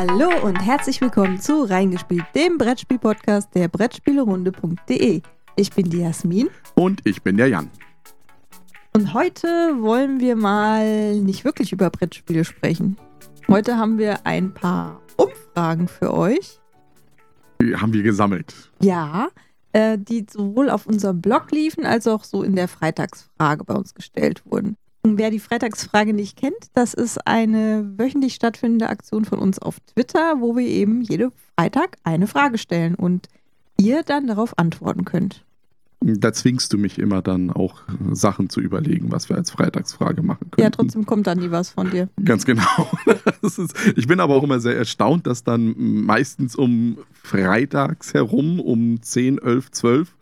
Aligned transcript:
Hallo 0.00 0.30
und 0.44 0.64
herzlich 0.64 1.00
willkommen 1.00 1.40
zu 1.40 1.64
Reingespielt, 1.64 2.24
dem 2.32 2.56
Brettspiel-Podcast 2.56 3.52
der 3.52 3.66
Brettspielerunde.de. 3.66 5.22
Ich 5.56 5.72
bin 5.72 5.90
die 5.90 5.98
Jasmin. 5.98 6.48
Und 6.76 7.00
ich 7.04 7.20
bin 7.20 7.36
der 7.36 7.48
Jan. 7.48 7.68
Und 8.94 9.12
heute 9.12 9.48
wollen 9.80 10.20
wir 10.20 10.36
mal 10.36 11.16
nicht 11.16 11.44
wirklich 11.44 11.72
über 11.72 11.90
Brettspiele 11.90 12.44
sprechen. 12.44 12.96
Heute 13.48 13.76
haben 13.76 13.98
wir 13.98 14.24
ein 14.24 14.54
paar 14.54 15.02
Umfragen 15.16 15.88
für 15.88 16.14
euch. 16.14 16.60
Die 17.60 17.74
haben 17.74 17.92
wir 17.92 18.04
gesammelt. 18.04 18.54
Ja, 18.80 19.30
äh, 19.72 19.98
die 19.98 20.26
sowohl 20.30 20.70
auf 20.70 20.86
unserem 20.86 21.20
Blog 21.20 21.50
liefen, 21.50 21.84
als 21.84 22.06
auch 22.06 22.22
so 22.22 22.44
in 22.44 22.54
der 22.54 22.68
Freitagsfrage 22.68 23.64
bei 23.64 23.74
uns 23.74 23.94
gestellt 23.94 24.44
wurden. 24.44 24.76
Wer 25.02 25.30
die 25.30 25.38
Freitagsfrage 25.38 26.12
nicht 26.12 26.36
kennt, 26.36 26.56
das 26.74 26.92
ist 26.92 27.26
eine 27.26 27.92
wöchentlich 27.96 28.34
stattfindende 28.34 28.88
Aktion 28.88 29.24
von 29.24 29.38
uns 29.38 29.58
auf 29.58 29.80
Twitter, 29.80 30.40
wo 30.40 30.56
wir 30.56 30.66
eben 30.66 31.02
jede 31.02 31.32
Freitag 31.56 31.96
eine 32.04 32.26
Frage 32.26 32.58
stellen 32.58 32.94
und 32.94 33.28
ihr 33.78 34.02
dann 34.02 34.26
darauf 34.26 34.58
antworten 34.58 35.04
könnt. 35.04 35.44
Da 36.00 36.32
zwingst 36.32 36.72
du 36.72 36.78
mich 36.78 36.98
immer 36.98 37.22
dann 37.22 37.50
auch 37.50 37.82
Sachen 38.12 38.48
zu 38.48 38.60
überlegen, 38.60 39.10
was 39.10 39.28
wir 39.28 39.36
als 39.36 39.50
Freitagsfrage 39.50 40.22
machen 40.22 40.50
können. 40.50 40.64
Ja, 40.64 40.70
trotzdem 40.70 41.04
kommt 41.04 41.26
dann 41.26 41.38
nie 41.38 41.50
was 41.50 41.70
von 41.70 41.90
dir. 41.90 42.08
Ganz 42.24 42.44
genau. 42.44 42.62
Ist, 43.42 43.74
ich 43.96 44.06
bin 44.06 44.20
aber 44.20 44.36
auch 44.36 44.44
immer 44.44 44.60
sehr 44.60 44.76
erstaunt, 44.76 45.26
dass 45.26 45.42
dann 45.42 45.74
meistens 45.76 46.54
um 46.54 46.98
freitags 47.12 48.14
herum, 48.14 48.60
um 48.60 49.02
10, 49.02 49.38
11, 49.38 49.70
12, 49.72 50.16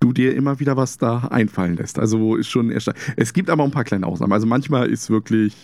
du 0.00 0.12
dir 0.12 0.34
immer 0.34 0.58
wieder 0.58 0.76
was 0.76 0.98
da 0.98 1.28
einfallen 1.30 1.76
lässt. 1.76 1.98
Also 1.98 2.36
ist 2.36 2.48
schon 2.48 2.70
erstaunlich. 2.70 3.04
Es 3.16 3.32
gibt 3.32 3.50
aber 3.50 3.64
ein 3.64 3.70
paar 3.70 3.84
kleine 3.84 4.06
Ausnahmen. 4.06 4.32
Also 4.32 4.46
manchmal 4.46 4.88
ist 4.88 5.10
wirklich 5.10 5.54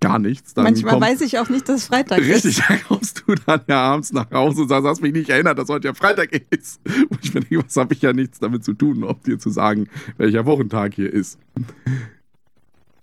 gar 0.00 0.18
nichts. 0.18 0.54
Dann 0.54 0.64
Manchmal 0.64 0.94
kommt, 0.94 1.06
weiß 1.06 1.20
ich 1.22 1.38
auch 1.38 1.48
nicht, 1.48 1.68
dass 1.68 1.82
es 1.82 1.86
Freitag 1.86 2.18
richtig, 2.18 2.34
ist. 2.34 2.44
Richtig, 2.44 2.64
dann 2.68 2.82
kommst 2.84 3.24
du 3.26 3.34
dann 3.34 3.60
ja 3.68 3.80
abends 3.80 4.12
nach 4.12 4.30
Hause 4.30 4.62
und 4.62 4.68
sagst, 4.68 4.86
hast 4.86 5.02
mich 5.02 5.12
nicht 5.12 5.30
erinnert, 5.30 5.58
dass 5.58 5.68
heute 5.68 5.88
ja 5.88 5.94
Freitag 5.94 6.30
ist. 6.50 6.80
Und 6.84 7.18
ich 7.22 7.34
mir 7.34 7.40
denke, 7.40 7.64
was 7.64 7.76
habe 7.76 7.94
ich 7.94 8.02
ja 8.02 8.12
nichts 8.12 8.38
damit 8.38 8.64
zu 8.64 8.74
tun, 8.74 9.04
ob 9.04 9.22
dir 9.24 9.38
zu 9.38 9.50
sagen, 9.50 9.88
welcher 10.16 10.46
Wochentag 10.46 10.94
hier 10.94 11.12
ist. 11.12 11.38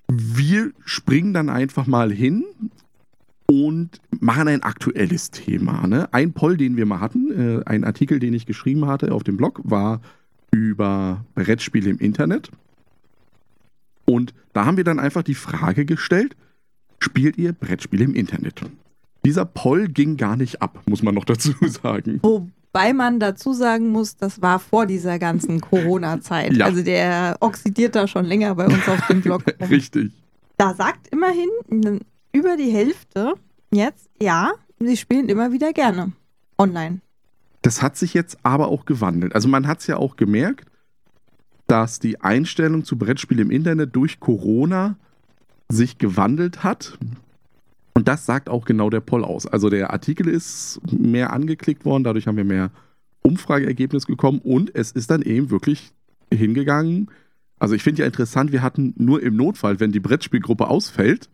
Wir 0.09 0.71
springen 0.85 1.33
dann 1.33 1.49
einfach 1.49 1.85
mal 1.87 2.11
hin 2.11 2.45
und 3.49 4.01
machen 4.19 4.47
ein 4.47 4.63
aktuelles 4.63 5.31
Thema. 5.31 5.87
Ne? 5.87 6.07
Ein 6.13 6.33
Poll, 6.33 6.57
den 6.57 6.77
wir 6.77 6.85
mal 6.85 6.99
hatten, 6.99 7.31
äh, 7.31 7.63
ein 7.65 7.83
Artikel, 7.83 8.19
den 8.19 8.33
ich 8.33 8.45
geschrieben 8.45 8.87
hatte 8.87 9.11
auf 9.13 9.23
dem 9.23 9.37
Blog, 9.37 9.61
war 9.63 10.01
über 10.51 11.25
Brettspiele 11.35 11.89
im 11.89 11.97
Internet. 11.97 12.51
Und 14.05 14.33
da 14.53 14.65
haben 14.65 14.77
wir 14.77 14.83
dann 14.83 14.99
einfach 14.99 15.23
die 15.23 15.35
Frage 15.35 15.85
gestellt, 15.85 16.35
spielt 16.99 17.37
ihr 17.37 17.53
Brettspiele 17.53 18.03
im 18.03 18.15
Internet? 18.15 18.61
Dieser 19.25 19.45
Poll 19.45 19.87
ging 19.87 20.17
gar 20.17 20.35
nicht 20.35 20.61
ab, 20.61 20.81
muss 20.85 21.03
man 21.03 21.15
noch 21.15 21.25
dazu 21.25 21.51
sagen. 21.61 22.19
Wobei 22.21 22.93
man 22.93 23.19
dazu 23.19 23.53
sagen 23.53 23.89
muss, 23.89 24.17
das 24.17 24.41
war 24.41 24.59
vor 24.59 24.85
dieser 24.85 25.19
ganzen 25.19 25.61
Corona-Zeit. 25.61 26.53
Ja. 26.53 26.65
Also 26.65 26.83
der 26.83 27.37
oxidiert 27.39 27.95
da 27.95 28.07
schon 28.07 28.25
länger 28.25 28.55
bei 28.55 28.65
uns 28.65 28.87
auf 28.87 29.05
dem 29.07 29.21
Blog. 29.21 29.43
Richtig. 29.69 30.11
Da 30.57 30.73
sagt 30.73 31.07
immerhin 31.09 32.01
über 32.37 32.55
die 32.55 32.71
Hälfte 32.71 33.33
jetzt, 33.71 34.09
ja, 34.21 34.51
sie 34.79 34.95
spielen 34.95 35.27
immer 35.27 35.51
wieder 35.51 35.73
gerne 35.73 36.11
online. 36.57 37.01
Das 37.63 37.81
hat 37.81 37.97
sich 37.97 38.13
jetzt 38.13 38.37
aber 38.43 38.67
auch 38.67 38.85
gewandelt. 38.85 39.33
Also 39.33 39.47
man 39.47 39.67
hat 39.67 39.79
es 39.79 39.87
ja 39.87 39.97
auch 39.97 40.15
gemerkt, 40.15 40.69
dass 41.65 41.99
die 41.99 42.21
Einstellung 42.21 42.85
zu 42.85 42.97
Brettspielen 42.97 43.47
im 43.47 43.51
Internet 43.51 43.95
durch 43.95 44.19
Corona 44.19 44.97
sich 45.67 45.97
gewandelt 45.97 46.63
hat. 46.63 46.97
Und 47.93 48.07
das 48.07 48.25
sagt 48.25 48.49
auch 48.49 48.65
genau 48.65 48.91
der 48.91 49.01
Poll 49.01 49.25
aus. 49.25 49.47
Also 49.47 49.69
der 49.69 49.91
Artikel 49.91 50.27
ist 50.27 50.79
mehr 50.91 51.33
angeklickt 51.33 51.83
worden, 51.83 52.03
dadurch 52.03 52.27
haben 52.27 52.37
wir 52.37 52.45
mehr 52.45 52.69
Umfrageergebnis 53.23 54.05
bekommen 54.05 54.39
und 54.39 54.73
es 54.75 54.91
ist 54.91 55.09
dann 55.09 55.23
eben 55.23 55.49
wirklich 55.49 55.91
hingegangen. 56.31 57.09
Also 57.59 57.73
ich 57.73 57.81
finde 57.81 58.01
ja 58.01 58.05
interessant, 58.05 58.51
wir 58.51 58.61
hatten 58.61 58.93
nur 58.97 59.23
im 59.23 59.35
Notfall, 59.35 59.79
wenn 59.79 59.91
die 59.91 59.99
Brettspielgruppe 59.99 60.67
ausfällt, 60.67 61.27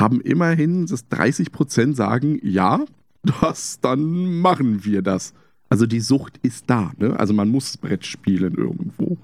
haben 0.00 0.20
immerhin 0.20 0.86
das 0.86 1.08
30 1.08 1.52
Prozent 1.52 1.96
sagen, 1.96 2.38
ja, 2.42 2.84
das, 3.22 3.80
dann 3.80 4.40
machen 4.40 4.84
wir 4.84 5.02
das. 5.02 5.34
Also 5.68 5.86
die 5.86 6.00
Sucht 6.00 6.38
ist 6.42 6.64
da, 6.68 6.92
ne? 6.98 7.18
Also 7.18 7.32
man 7.32 7.48
muss 7.48 7.76
Brett 7.76 8.04
spielen 8.04 8.54
irgendwo, 8.54 9.18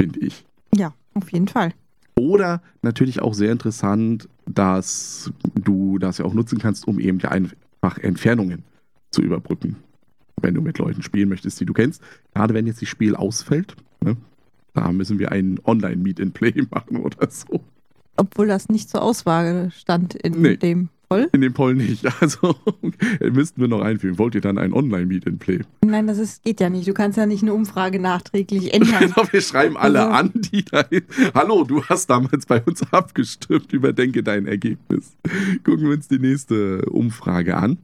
finde 0.00 0.20
ich. 0.20 0.44
Ja, 0.74 0.94
auf 1.14 1.30
jeden 1.30 1.46
Fall. 1.46 1.72
Oder 2.16 2.60
natürlich 2.82 3.22
auch 3.22 3.34
sehr 3.34 3.52
interessant, 3.52 4.28
dass 4.46 5.32
du 5.54 5.98
das 5.98 6.18
ja 6.18 6.24
auch 6.24 6.34
nutzen 6.34 6.58
kannst, 6.58 6.88
um 6.88 6.98
eben 6.98 7.18
ja 7.20 7.30
einfach 7.30 7.98
Entfernungen 7.98 8.64
zu 9.10 9.22
überbrücken. 9.22 9.76
Wenn 10.42 10.54
du 10.54 10.60
mit 10.60 10.78
Leuten 10.78 11.02
spielen 11.02 11.28
möchtest, 11.28 11.60
die 11.60 11.66
du 11.66 11.72
kennst. 11.72 12.02
Gerade 12.34 12.54
wenn 12.54 12.66
jetzt 12.66 12.82
das 12.82 12.88
Spiel 12.88 13.14
ausfällt, 13.14 13.76
ne? 14.02 14.16
da 14.74 14.90
müssen 14.92 15.18
wir 15.18 15.30
einen 15.30 15.60
Online-Meet-and-Play 15.64 16.66
machen 16.70 16.96
oder 16.96 17.30
so. 17.30 17.62
Obwohl 18.16 18.48
das 18.48 18.68
nicht 18.68 18.88
zur 18.88 19.02
Auswahl 19.02 19.70
stand 19.70 20.14
in 20.14 20.40
nee, 20.42 20.56
dem 20.56 20.90
Poll? 21.10 21.28
In 21.32 21.40
dem 21.40 21.52
Poll 21.52 21.74
nicht. 21.74 22.06
Also 22.20 22.54
müssten 23.20 23.60
wir 23.60 23.68
noch 23.68 23.80
einführen. 23.80 24.18
Wollt 24.18 24.34
ihr 24.34 24.40
dann 24.40 24.58
ein 24.58 24.72
Online-Meet 24.72 25.26
and 25.26 25.38
Play? 25.40 25.60
Nein, 25.84 26.06
das 26.06 26.18
ist, 26.18 26.44
geht 26.44 26.60
ja 26.60 26.70
nicht. 26.70 26.86
Du 26.86 26.94
kannst 26.94 27.18
ja 27.18 27.26
nicht 27.26 27.42
eine 27.42 27.52
Umfrage 27.52 27.98
nachträglich 27.98 28.72
ändern. 28.72 29.12
Also 29.16 29.32
wir 29.32 29.40
schreiben 29.40 29.76
alle 29.76 30.02
also, 30.02 30.12
an, 30.12 30.32
die 30.34 30.64
da. 30.64 30.84
Hallo, 31.34 31.64
du 31.64 31.82
hast 31.84 32.08
damals 32.10 32.46
bei 32.46 32.62
uns 32.62 32.82
abgestimmt. 32.92 33.72
Überdenke 33.72 34.22
dein 34.22 34.46
Ergebnis. 34.46 35.16
Gucken 35.64 35.86
wir 35.86 35.94
uns 35.94 36.08
die 36.08 36.18
nächste 36.18 36.82
Umfrage 36.86 37.56
an. 37.56 37.78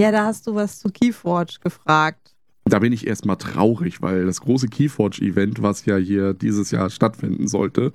Ja, 0.00 0.10
da 0.10 0.24
hast 0.24 0.46
du 0.46 0.54
was 0.54 0.80
zu 0.80 0.88
Keyforge 0.88 1.56
gefragt. 1.62 2.34
Da 2.64 2.80
bin 2.80 2.92
ich 2.92 3.06
erstmal 3.06 3.36
traurig, 3.36 4.02
weil 4.02 4.26
das 4.26 4.40
große 4.40 4.68
Keyforge-Event, 4.68 5.62
was 5.62 5.84
ja 5.84 5.96
hier 5.96 6.34
dieses 6.34 6.72
Jahr 6.72 6.90
stattfinden 6.90 7.46
sollte, 7.46 7.92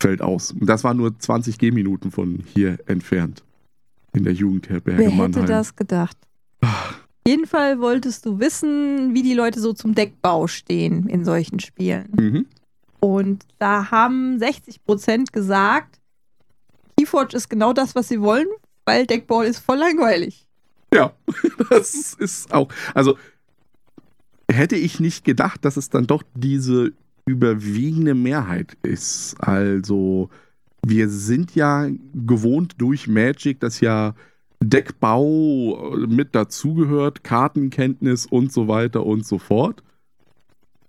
fällt 0.00 0.22
aus. 0.22 0.52
Und 0.52 0.66
das 0.66 0.84
war 0.84 0.94
nur 0.94 1.18
20 1.18 1.58
Gehminuten 1.58 2.10
von 2.10 2.42
hier 2.54 2.78
entfernt. 2.86 3.44
In 4.12 4.24
der 4.24 4.32
Jugendherberge 4.32 5.02
Wer 5.02 5.10
Mannheim. 5.10 5.42
hätte 5.42 5.52
das 5.52 5.76
gedacht? 5.76 6.16
Auf 6.62 7.00
jeden 7.26 7.46
Fall 7.46 7.80
wolltest 7.80 8.26
du 8.26 8.40
wissen, 8.40 9.14
wie 9.14 9.22
die 9.22 9.34
Leute 9.34 9.60
so 9.60 9.72
zum 9.72 9.94
Deckbau 9.94 10.46
stehen 10.46 11.08
in 11.08 11.24
solchen 11.24 11.60
Spielen. 11.60 12.08
Mhm. 12.18 12.46
Und 12.98 13.44
da 13.58 13.90
haben 13.90 14.38
60 14.38 14.84
Prozent 14.84 15.32
gesagt, 15.32 16.00
Keyforge 16.96 17.36
ist 17.36 17.48
genau 17.48 17.72
das, 17.72 17.94
was 17.94 18.08
sie 18.08 18.20
wollen, 18.20 18.48
weil 18.84 19.06
Deckbau 19.06 19.42
ist 19.42 19.58
voll 19.60 19.78
langweilig. 19.78 20.46
Ja, 20.92 21.12
das 21.70 22.14
ist 22.14 22.52
auch. 22.52 22.68
Also 22.94 23.16
hätte 24.50 24.76
ich 24.76 25.00
nicht 25.00 25.24
gedacht, 25.24 25.64
dass 25.64 25.76
es 25.76 25.88
dann 25.88 26.06
doch 26.06 26.22
diese 26.34 26.92
überwiegende 27.26 28.14
Mehrheit 28.14 28.76
ist. 28.82 29.36
Also 29.40 30.30
wir 30.84 31.08
sind 31.08 31.54
ja 31.54 31.88
gewohnt 32.14 32.74
durch 32.78 33.06
Magic, 33.06 33.60
dass 33.60 33.80
ja 33.80 34.14
Deckbau 34.62 35.94
mit 36.08 36.34
dazugehört, 36.34 37.24
Kartenkenntnis 37.24 38.26
und 38.26 38.52
so 38.52 38.68
weiter 38.68 39.04
und 39.06 39.26
so 39.26 39.38
fort. 39.38 39.82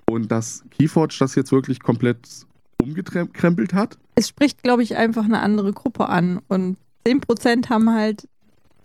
Und 0.10 0.32
dass 0.32 0.64
Keyforge 0.72 1.16
das 1.20 1.36
jetzt 1.36 1.52
wirklich 1.52 1.80
komplett 1.80 2.46
umgekrempelt 2.82 3.74
hat. 3.74 3.98
Es 4.16 4.28
spricht, 4.28 4.64
glaube 4.64 4.84
ich, 4.84 4.98
einfach 4.98 5.24
eine 5.24 5.40
andere 5.40 5.72
Gruppe 5.72 6.10
an. 6.10 6.42
Und 6.48 6.78
10% 7.06 7.70
haben 7.70 7.94
halt 7.94 8.28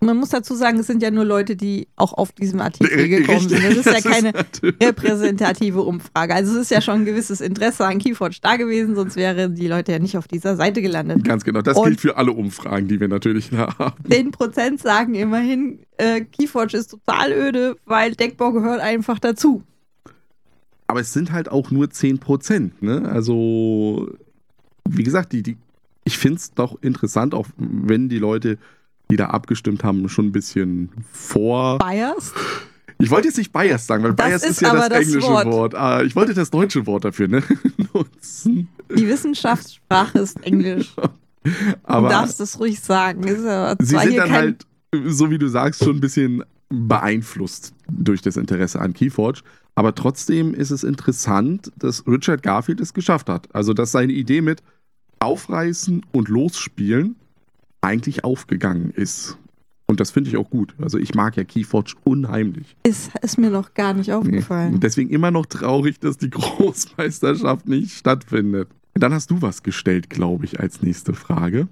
man 0.00 0.16
muss 0.16 0.28
dazu 0.28 0.54
sagen, 0.54 0.78
es 0.78 0.86
sind 0.86 1.02
ja 1.02 1.10
nur 1.10 1.24
Leute, 1.24 1.56
die 1.56 1.88
auch 1.96 2.12
auf 2.12 2.32
diesem 2.32 2.60
Artikel 2.60 3.08
gekommen 3.08 3.38
Richtig, 3.38 3.60
sind. 3.60 3.86
Das 3.86 3.86
ist 3.86 4.04
ja 4.04 4.10
keine 4.10 4.32
repräsentative 4.80 5.82
Umfrage. 5.82 6.34
Also 6.34 6.54
es 6.54 6.62
ist 6.62 6.70
ja 6.70 6.80
schon 6.80 6.96
ein 6.96 7.04
gewisses 7.04 7.40
Interesse 7.40 7.86
an 7.86 7.98
Keyforge 7.98 8.38
da 8.42 8.56
gewesen, 8.56 8.94
sonst 8.94 9.16
wären 9.16 9.54
die 9.54 9.68
Leute 9.68 9.92
ja 9.92 9.98
nicht 9.98 10.18
auf 10.18 10.28
dieser 10.28 10.56
Seite 10.56 10.82
gelandet. 10.82 11.24
Ganz 11.24 11.44
genau. 11.44 11.62
Das 11.62 11.78
Und 11.78 11.86
gilt 11.86 12.00
für 12.00 12.16
alle 12.16 12.32
Umfragen, 12.32 12.88
die 12.88 13.00
wir 13.00 13.08
natürlich 13.08 13.50
da 13.50 13.74
haben. 13.78 14.04
10% 14.04 14.80
sagen 14.80 15.14
immerhin, 15.14 15.80
äh, 15.96 16.20
Keyforge 16.20 16.76
ist 16.76 16.88
total 16.88 17.32
öde, 17.32 17.76
weil 17.86 18.14
Deckbau 18.14 18.52
gehört 18.52 18.80
einfach 18.80 19.18
dazu. 19.18 19.62
Aber 20.88 21.00
es 21.00 21.12
sind 21.12 21.32
halt 21.32 21.50
auch 21.50 21.70
nur 21.70 21.86
10%. 21.86 22.70
Ne? 22.80 23.08
Also, 23.08 24.12
wie 24.88 25.02
gesagt, 25.02 25.32
die, 25.32 25.42
die, 25.42 25.56
ich 26.04 26.18
finde 26.18 26.36
es 26.36 26.52
doch 26.52 26.80
interessant, 26.82 27.34
auch 27.34 27.48
wenn 27.56 28.08
die 28.08 28.18
Leute 28.18 28.58
die 29.10 29.16
da 29.16 29.26
abgestimmt 29.26 29.84
haben, 29.84 30.08
schon 30.08 30.26
ein 30.26 30.32
bisschen 30.32 30.90
vor. 31.12 31.78
Biased? 31.78 32.34
Ich 32.98 33.10
wollte 33.10 33.28
jetzt 33.28 33.36
nicht 33.36 33.52
biased 33.52 33.86
sagen, 33.86 34.02
weil 34.04 34.14
das 34.14 34.26
biased 34.26 34.44
ist, 34.44 34.50
ist 34.52 34.60
ja 34.62 34.74
das, 34.74 34.88
das, 34.88 34.98
englische 35.00 35.28
Wort. 35.28 35.46
Wort. 35.46 35.74
Ah, 35.74 36.02
ich 36.02 36.16
wollte 36.16 36.34
das 36.34 36.50
deutsche 36.50 36.86
Wort 36.86 37.04
dafür 37.04 37.28
ne? 37.28 37.42
nutzen. 37.94 38.68
Die 38.96 39.06
Wissenschaftssprache 39.06 40.18
ist 40.18 40.42
Englisch. 40.42 40.94
aber 41.82 42.08
du 42.08 42.14
darfst 42.14 42.40
es 42.40 42.58
ruhig 42.58 42.80
sagen. 42.80 43.22
Sie 43.80 43.96
sind 43.96 44.16
dann 44.16 44.32
halt, 44.32 44.66
so 45.06 45.30
wie 45.30 45.38
du 45.38 45.48
sagst, 45.48 45.84
schon 45.84 45.96
ein 45.96 46.00
bisschen 46.00 46.42
beeinflusst 46.68 47.74
durch 47.88 48.22
das 48.22 48.36
Interesse 48.36 48.80
an 48.80 48.94
Keyforge. 48.94 49.42
Aber 49.74 49.94
trotzdem 49.94 50.54
ist 50.54 50.70
es 50.70 50.84
interessant, 50.84 51.70
dass 51.76 52.06
Richard 52.06 52.42
Garfield 52.42 52.80
es 52.80 52.94
geschafft 52.94 53.28
hat. 53.28 53.54
Also, 53.54 53.74
dass 53.74 53.92
seine 53.92 54.12
Idee 54.12 54.40
mit 54.40 54.62
Aufreißen 55.18 56.04
und 56.12 56.28
Losspielen 56.28 57.16
eigentlich 57.86 58.24
aufgegangen 58.24 58.90
ist. 58.90 59.38
Und 59.88 60.00
das 60.00 60.10
finde 60.10 60.30
ich 60.30 60.36
auch 60.36 60.50
gut. 60.50 60.74
Also 60.82 60.98
ich 60.98 61.14
mag 61.14 61.36
ja 61.36 61.44
Keyforge 61.44 61.92
unheimlich. 62.04 62.76
Ist, 62.82 63.12
ist 63.22 63.38
mir 63.38 63.50
noch 63.50 63.72
gar 63.74 63.94
nicht 63.94 64.08
Nee. 64.08 64.14
aufgefallen. 64.14 64.74
Und 64.74 64.82
deswegen 64.82 65.10
immer 65.10 65.30
noch 65.30 65.46
traurig, 65.46 66.00
dass 66.00 66.18
die 66.18 66.30
Großmeisterschaft 66.30 67.68
nicht 67.68 67.96
stattfindet. 67.96 68.68
Dann 68.94 69.12
hast 69.14 69.30
du 69.30 69.40
was 69.42 69.62
gestellt, 69.62 70.10
glaube 70.10 70.44
ich, 70.44 70.58
als 70.58 70.82
nächste 70.82 71.14
Frage. 71.14 71.68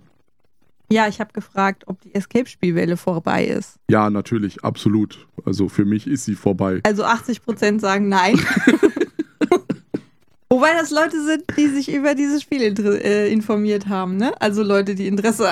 Ja, 0.92 1.08
ich 1.08 1.18
habe 1.18 1.32
gefragt, 1.32 1.84
ob 1.86 2.00
die 2.02 2.14
Escape-Spielwelle 2.14 2.96
vorbei 2.96 3.46
ist. 3.46 3.76
Ja, 3.90 4.10
natürlich, 4.10 4.62
absolut. 4.62 5.26
Also 5.44 5.68
für 5.68 5.86
mich 5.86 6.06
ist 6.06 6.26
sie 6.26 6.34
vorbei. 6.34 6.80
Also 6.84 7.04
80% 7.04 7.80
sagen 7.80 8.08
nein. 8.08 8.38
Wobei 10.50 10.68
das 10.78 10.90
Leute 10.90 11.24
sind, 11.24 11.42
die 11.56 11.68
sich 11.68 11.92
über 11.92 12.14
dieses 12.14 12.42
Spiel 12.42 12.62
äh, 12.62 13.32
informiert 13.32 13.88
haben, 13.88 14.18
ne? 14.18 14.40
Also 14.40 14.62
Leute, 14.62 14.94
die 14.94 15.08
Interesse 15.08 15.48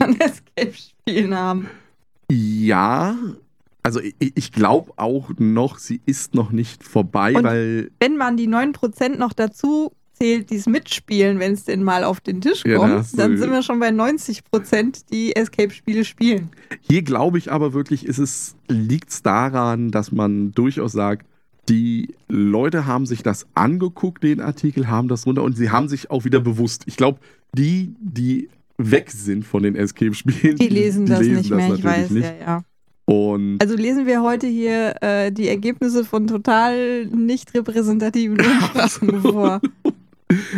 an 0.00 0.18
Escape-Spielen 0.18 1.34
haben. 1.34 1.68
Ja, 2.30 3.16
also 3.82 4.00
ich, 4.00 4.14
ich 4.34 4.52
glaube 4.52 4.92
auch 4.96 5.30
noch, 5.38 5.78
sie 5.78 6.00
ist 6.06 6.34
noch 6.34 6.50
nicht 6.52 6.82
vorbei, 6.84 7.34
Und- 7.34 7.44
weil 7.44 7.90
Wenn 8.00 8.16
man 8.16 8.36
die 8.36 8.48
9% 8.48 9.18
noch 9.18 9.32
dazu 9.32 9.92
zählt, 10.14 10.50
die 10.50 10.56
es 10.56 10.66
mitspielen, 10.66 11.38
wenn 11.40 11.52
es 11.52 11.64
denn 11.64 11.82
mal 11.82 12.04
auf 12.04 12.20
den 12.20 12.40
Tisch 12.40 12.64
Ja, 12.64 12.76
kommt, 12.78 13.12
du- 13.12 13.16
dann 13.16 13.36
sind 13.36 13.50
wir 13.50 13.62
schon 13.62 13.80
bei 13.80 13.90
90%, 13.90 15.06
die 15.10 15.34
Escape-Spiele 15.36 16.04
spielen. 16.04 16.50
hier 16.80 17.02
glaube 17.02 17.38
ich 17.38 17.50
aber 17.50 17.72
wirklich, 17.74 18.06
ist 18.06 18.18
es, 18.18 18.54
liegt 18.68 19.10
es 19.10 19.22
daran, 19.22 19.90
dass 19.90 20.12
man 20.12 20.52
durchaus 20.52 20.92
sagt, 20.92 21.26
die 21.68 22.14
Leute 22.28 22.86
haben 22.86 23.06
sich 23.06 23.22
das 23.22 23.46
angeguckt, 23.54 24.22
den 24.24 24.40
Artikel, 24.40 24.88
haben 24.88 25.08
das 25.08 25.26
runter 25.26 25.42
und 25.44 25.56
sie 25.56 25.70
haben 25.70 25.88
sich 25.88 26.10
auch 26.10 26.24
wieder 26.24 26.40
bewusst. 26.40 26.82
Ich 26.86 26.96
glaube, 26.96 27.20
die, 27.56 27.94
die 28.00 28.48
weg 28.78 29.10
sind 29.10 29.44
von 29.44 29.62
den 29.62 29.76
Escape-Spielen, 29.76 30.56
Die 30.56 30.68
lesen 30.68 31.06
das 31.06 31.20
nicht 31.20 31.50
mehr, 31.50 31.74
ich 31.74 31.84
weiß, 31.84 32.10
nicht. 32.10 32.24
ja, 32.24 32.34
ja. 32.40 32.64
Und 33.04 33.58
Also 33.60 33.76
lesen 33.76 34.06
wir 34.06 34.22
heute 34.22 34.46
hier 34.46 34.94
äh, 35.02 35.32
die 35.32 35.48
Ergebnisse 35.48 36.04
von 36.04 36.26
total 36.28 37.06
nicht 37.06 37.52
repräsentativen 37.54 38.38
Umfragen 38.40 39.20
vor. 39.22 39.60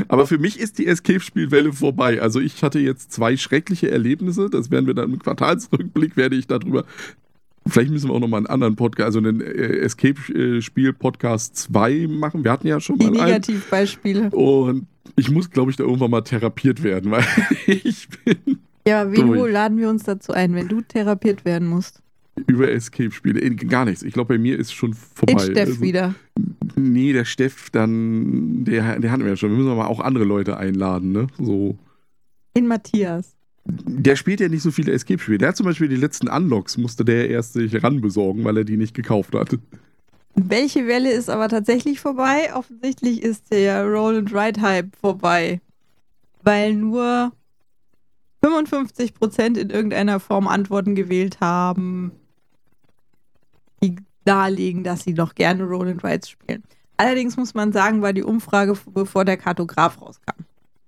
Aber 0.09 0.27
für 0.27 0.39
mich 0.39 0.61
ist 0.61 0.79
die 0.79 0.87
Escape-Spielwelle 0.87 1.73
vorbei. 1.73 2.21
Also 2.23 2.41
ich 2.41 2.63
hatte 2.63 2.79
jetzt 2.79 3.13
zwei 3.13 3.37
schreckliche 3.37 3.91
Erlebnisse. 3.91 4.49
Das 4.51 4.71
werden 4.71 4.87
wir 4.87 4.95
dann 4.95 5.13
im 5.13 5.19
Quartalsrückblick, 5.19 6.17
werde 6.17 6.37
ich 6.37 6.47
darüber. 6.47 6.85
Vielleicht 7.67 7.91
müssen 7.91 8.09
wir 8.11 8.15
auch 8.15 8.21
nochmal 8.21 8.39
einen 8.39 8.47
anderen 8.47 8.77
Podcast, 8.77 9.07
also 9.07 9.19
einen 9.19 9.41
äh, 9.41 9.79
Escape-Spiel-Podcast 9.79 11.57
2 11.57 12.07
machen. 12.09 12.45
Wir 12.45 12.51
hatten 12.53 12.67
ja 12.67 12.81
schon 12.81 12.99
Die 12.99 13.07
mal 13.07 13.13
einen. 13.21 13.27
Negativbeispiele. 13.27 14.31
Und 14.31 14.87
ich 15.17 15.31
muss, 15.31 15.51
glaube 15.51 15.71
ich, 15.71 15.77
da 15.77 15.85
irgendwann 15.85 16.11
mal 16.11 16.23
therapiert 16.23 16.83
werden, 16.83 17.11
weil 17.11 17.25
ich 17.67 18.09
bin 18.25 18.59
Ja, 18.87 19.11
wen 19.11 19.29
wohl 19.29 19.51
laden 19.51 19.79
wir 19.79 19.89
uns 19.89 20.03
dazu 20.05 20.33
ein, 20.33 20.55
wenn 20.55 20.69
du 20.69 20.81
therapiert 20.83 21.45
werden 21.45 21.69
musst? 21.69 22.01
über 22.49 22.69
Escape-Spiele. 22.71 23.49
Gar 23.55 23.85
nichts. 23.85 24.03
Ich 24.03 24.13
glaube, 24.13 24.35
bei 24.35 24.39
mir 24.39 24.59
ist 24.59 24.73
schon 24.73 24.93
vorbei. 24.93 25.35
Den 25.35 25.53
Steff 25.53 25.69
Also, 25.69 25.81
wieder. 25.81 26.15
Nee, 26.75 27.13
der 27.13 27.25
Steff, 27.25 27.71
dann, 27.71 28.65
der, 28.65 28.99
der 28.99 29.13
hatten 29.13 29.23
wir 29.23 29.31
ja 29.31 29.37
schon. 29.37 29.51
Wir 29.51 29.59
müssen 29.59 29.71
aber 29.71 29.89
auch 29.89 30.01
andere 30.01 30.25
Leute 30.25 30.57
einladen, 30.57 31.13
ne? 31.13 31.29
So. 31.39 31.79
Den 32.57 32.67
Matthias. 32.67 33.37
Der 33.67 34.17
spielt 34.17 34.41
ja 34.41 34.49
nicht 34.49 34.63
so 34.63 34.71
viele 34.71 34.93
Escape-Spiele. 34.93 35.39
Der 35.39 35.49
hat 35.49 35.57
zum 35.57 35.67
Beispiel 35.67 35.89
die 35.89 35.97
letzten 35.97 36.29
Unlocks, 36.29 36.77
musste 36.77 37.05
der 37.05 37.31
erst 37.31 37.55
sich 37.55 37.83
ranbesorgen, 37.83 38.45
weil 38.45 38.59
er 38.59 38.65
die 38.65 38.77
nicht 38.77 38.95
gekauft 38.95 39.35
hat. 39.35 39.59
Welche 40.35 40.87
Welle 40.87 41.13
ist 41.13 41.31
aber 41.31 41.49
tatsächlich 41.49 42.01
vorbei? 42.01 42.55
Offensichtlich 42.55 43.23
ist 43.23 43.53
der 43.53 43.85
Roll 43.87 44.19
and 44.19 44.35
Ride 44.35 44.61
Hype 44.61 44.97
vorbei. 44.97 45.61
Weil 46.43 46.75
nur 46.75 47.33
55% 48.43 49.57
in 49.57 49.71
irgendeiner 49.71 50.21
Form 50.21 50.49
Antworten 50.49 50.95
gewählt 50.95 51.41
haben, 51.41 52.13
die 53.83 53.97
darlegen, 54.25 54.85
dass 54.85 55.05
sie 55.05 55.15
noch 55.15 55.35
gerne 55.35 55.65
Roll 55.65 55.89
and 55.89 56.05
Rides 56.05 56.29
spielen. 56.29 56.63
Allerdings 56.97 57.37
muss 57.37 57.55
man 57.55 57.73
sagen, 57.73 58.03
war 58.03 58.13
die 58.13 58.23
Umfrage, 58.23 58.77
bevor 58.93 59.25
der 59.25 59.37
Kartograf 59.37 60.01
rauskam. 60.01 60.45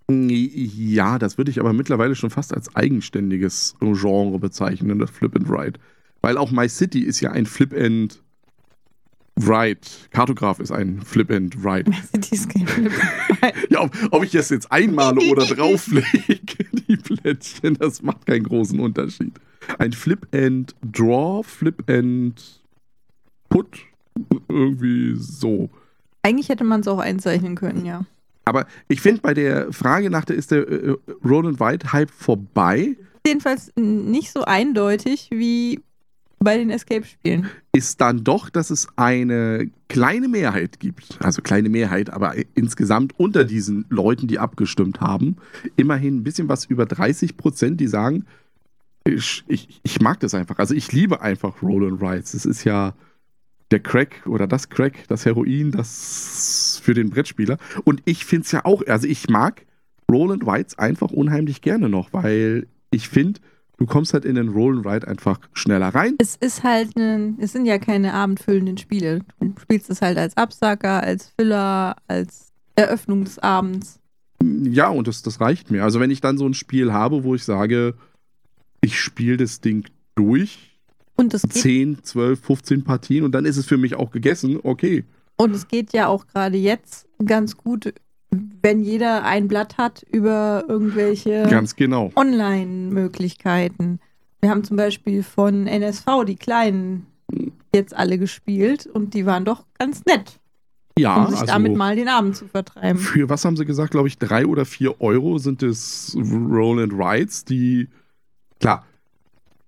Ja, 0.09 1.19
das 1.19 1.37
würde 1.37 1.51
ich 1.51 1.59
aber 1.59 1.73
mittlerweile 1.73 2.15
schon 2.15 2.31
fast 2.31 2.55
als 2.55 2.75
eigenständiges 2.77 3.75
Genre 3.81 4.39
bezeichnen, 4.39 4.99
das 4.99 5.11
Flip 5.11 5.35
and 5.35 5.51
Ride. 5.51 5.81
Weil 6.23 6.39
auch 6.39 6.53
My 6.53 6.69
City 6.69 7.01
ist 7.01 7.21
ja 7.21 7.33
ein 7.33 7.47
Flip 7.47 7.73
and 7.73 8.23
Ride. 9.39 9.81
Kartograf 10.11 10.61
ist 10.61 10.71
ein 10.71 11.03
Flip 11.03 11.31
and 11.31 11.57
Ride. 11.57 11.91
City 12.13 12.35
ist 12.35 12.49
kein 12.49 12.67
Flip 12.67 12.93
and 12.93 13.43
Ride. 13.43 13.53
Ja, 13.71 13.83
ob, 13.83 13.93
ob 14.11 14.25
ich 14.25 14.31
das 14.31 14.51
jetzt 14.51 14.71
einmale 14.71 15.21
oder 15.31 15.45
drauflege, 15.55 16.65
die 16.89 16.97
Plättchen, 16.97 17.75
das 17.75 18.03
macht 18.03 18.27
keinen 18.27 18.45
großen 18.45 18.79
Unterschied. 18.79 19.33
Ein 19.79 19.93
Flip 19.93 20.27
and 20.33 20.75
Draw, 20.83 21.43
Flip 21.43 21.83
and 21.91 22.63
Put, 23.49 23.79
irgendwie 24.49 25.17
so. 25.17 25.69
Eigentlich 26.23 26.49
hätte 26.49 26.65
man 26.65 26.81
es 26.81 26.89
auch 26.89 26.99
einzeichnen 26.99 27.57
können, 27.57 27.85
ja. 27.85 28.05
Aber 28.47 28.67
ich 28.89 29.01
finde 29.03 29.21
bei 29.21 29.35
der 29.35 29.73
Frage 29.73 30.09
nach 30.09 30.25
der 30.25 30.37
ist 30.37 30.51
der 30.51 30.67
äh, 30.67 30.97
Roll 31.25 31.47
and 31.47 31.61
Ride 31.61 31.93
Hype 31.93 32.11
vorbei, 32.11 32.97
Jedenfalls 33.27 33.73
nicht 33.75 34.31
so 34.31 34.45
eindeutig 34.45 35.31
wie 35.33 35.81
bei 36.39 36.59
den 36.59 36.71
Escape-Spielen. 36.71 37.49
ist 37.73 38.01
dann 38.01 38.23
doch, 38.23 38.51
dass 38.51 38.71
es 38.71 38.87
eine 38.95 39.69
kleine 39.89 40.29
Mehrheit 40.29 40.79
gibt. 40.79 41.19
Also 41.21 41.43
kleine 41.43 41.69
Mehrheit, 41.69 42.11
aber 42.11 42.35
insgesamt 42.55 43.19
unter 43.19 43.43
diesen 43.43 43.85
Leuten, 43.89 44.29
die 44.29 44.39
abgestimmt 44.39 45.01
haben, 45.01 45.37
immerhin 45.75 46.19
ein 46.19 46.23
bisschen 46.23 46.49
was 46.49 46.67
über 46.67 46.87
30 46.87 47.37
Prozent, 47.37 47.81
die 47.81 47.89
sagen, 47.89 48.27
ich, 49.05 49.43
ich, 49.49 49.81
ich 49.83 50.01
mag 50.01 50.21
das 50.21 50.35
einfach. 50.35 50.59
Also 50.59 50.75
ich 50.75 50.93
liebe 50.93 51.21
einfach 51.21 51.63
Roll 51.63 51.89
and 51.89 52.01
Rides. 52.01 52.35
Es 52.35 52.47
ist 52.47 52.63
ja 52.63 52.95
der 53.71 53.81
Crack 53.81 54.27
oder 54.27 54.47
das 54.47 54.69
Crack, 54.69 55.07
das 55.09 55.25
Heroin, 55.25 55.73
das 55.73 56.81
für 56.83 56.95
den 56.95 57.11
Brettspieler. 57.11 57.59
Und 57.85 58.03
ich 58.05 58.25
finde 58.25 58.45
es 58.45 58.53
ja 58.53 58.65
auch, 58.65 58.83
also 58.87 59.07
ich 59.07 59.29
mag 59.29 59.67
Roll 60.11 60.33
and 60.33 60.47
Rides 60.47 60.79
einfach 60.79 61.11
unheimlich 61.11 61.61
gerne 61.63 61.89
noch, 61.89 62.13
weil 62.13 62.69
ich 62.91 63.09
finde, 63.09 63.41
du 63.77 63.87
kommst 63.87 64.15
halt 64.15 64.25
in 64.25 64.37
den 64.37 64.49
Roll 64.49 64.77
and 64.77 64.87
Ride 64.87 65.09
einfach 65.09 65.41
schneller 65.53 65.89
rein. 65.89 66.15
Es 66.19 66.37
ist 66.37 66.63
halt 66.63 66.97
ein, 66.97 67.37
es 67.41 67.53
sind 67.53 67.67
ja 67.67 67.79
keine 67.79 68.15
abendfüllenden 68.15 68.79
Spiele. 68.79 69.21
Du 69.41 69.53
spielst 69.61 69.91
es 69.91 70.01
halt 70.01 70.17
als 70.17 70.37
Absacker, 70.37 71.03
als 71.03 71.33
Filler, 71.37 71.97
als 72.07 72.53
Eröffnung 72.77 73.25
des 73.25 73.39
Abends. 73.39 73.99
Ja, 74.43 74.89
und 74.89 75.09
das, 75.09 75.23
das 75.23 75.41
reicht 75.41 75.71
mir. 75.71 75.83
Also 75.83 75.99
wenn 75.99 76.11
ich 76.11 76.21
dann 76.21 76.39
so 76.39 76.47
ein 76.47 76.55
Spiel 76.55 76.93
habe, 76.93 77.25
wo 77.25 77.35
ich 77.35 77.45
sage, 77.45 77.95
ich 78.81 79.01
spiele 79.01 79.39
das 79.39 79.61
Ding 79.61 79.87
durch, 80.15 80.76
Und 81.17 81.33
es 81.35 81.43
geht, 81.43 81.53
10, 81.53 82.03
12, 82.03 82.41
15 82.41 82.85
Partien 82.85 83.25
und 83.25 83.33
dann 83.33 83.45
ist 83.45 83.57
es 83.57 83.67
für 83.67 83.79
mich 83.79 83.95
auch 83.95 84.11
gegessen, 84.11 84.59
okay. 84.63 85.05
und 85.37 85.55
es 85.55 85.67
geht 85.69 85.93
ja 85.93 86.09
auch 86.09 86.27
gerade 86.27 86.57
jetzt 86.59 87.07
ganz 87.25 87.57
gut, 87.57 87.95
wenn 88.63 88.81
jeder 88.83 89.25
ein 89.25 89.49
Blatt 89.49 89.79
hat 89.79 90.05
über 90.11 90.65
irgendwelche 90.69 91.47
Ganz 91.49 91.75
genau. 91.77 92.11
Online-Möglichkeiten. 92.17 94.01
Wir 94.41 94.51
haben 94.51 94.65
zum 94.65 94.77
Beispiel 94.77 95.23
von 95.23 95.67
NSV 95.67 96.07
die 96.27 96.37
Kleinen 96.37 97.07
jetzt 97.75 97.95
alle 97.97 98.19
gespielt 98.19 98.87
und 98.87 99.15
die 99.15 99.27
waren 99.27 99.45
doch 99.45 99.65
ganz 99.79 100.05
nett, 100.05 100.41
Ja, 100.99 101.17
um 101.17 101.31
sich 101.31 101.41
also 101.41 101.53
damit 101.53 101.77
mal 101.77 101.97
den 101.97 102.09
Abend 102.09 102.37
zu 102.37 102.47
vertreiben. 102.47 102.99
für 103.01 103.29
was 103.29 103.45
haben 103.45 103.57
sie 103.57 103.65
gesagt, 103.65 103.91
glaube 103.91 104.09
ich, 104.09 104.19
drei 104.19 104.47
oder 104.47 104.65
vier 104.65 105.01
Euro 105.01 105.39
sind 105.39 105.63
es 105.63 106.17
Roll 106.17 106.83
and 106.83 106.93
Rides, 106.93 107.45
die, 107.45 107.89
klar, 108.61 108.85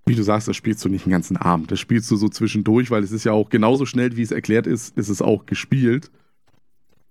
wie 0.08 0.14
du 0.14 0.22
sagst, 0.22 0.48
das 0.48 0.56
spielst 0.56 0.84
du 0.84 0.88
nicht 0.88 1.06
den 1.06 1.12
ganzen 1.12 1.36
Abend. 1.36 1.70
Das 1.70 1.80
spielst 1.80 2.10
du 2.10 2.16
so 2.16 2.28
zwischendurch, 2.28 2.90
weil 2.90 3.02
es 3.02 3.12
ist 3.12 3.24
ja 3.24 3.32
auch 3.32 3.50
genauso 3.50 3.86
schnell, 3.86 4.16
wie 4.16 4.22
es 4.22 4.30
erklärt 4.30 4.66
ist, 4.66 4.96
ist 4.96 5.08
es 5.08 5.22
auch 5.22 5.46
gespielt. 5.46 6.10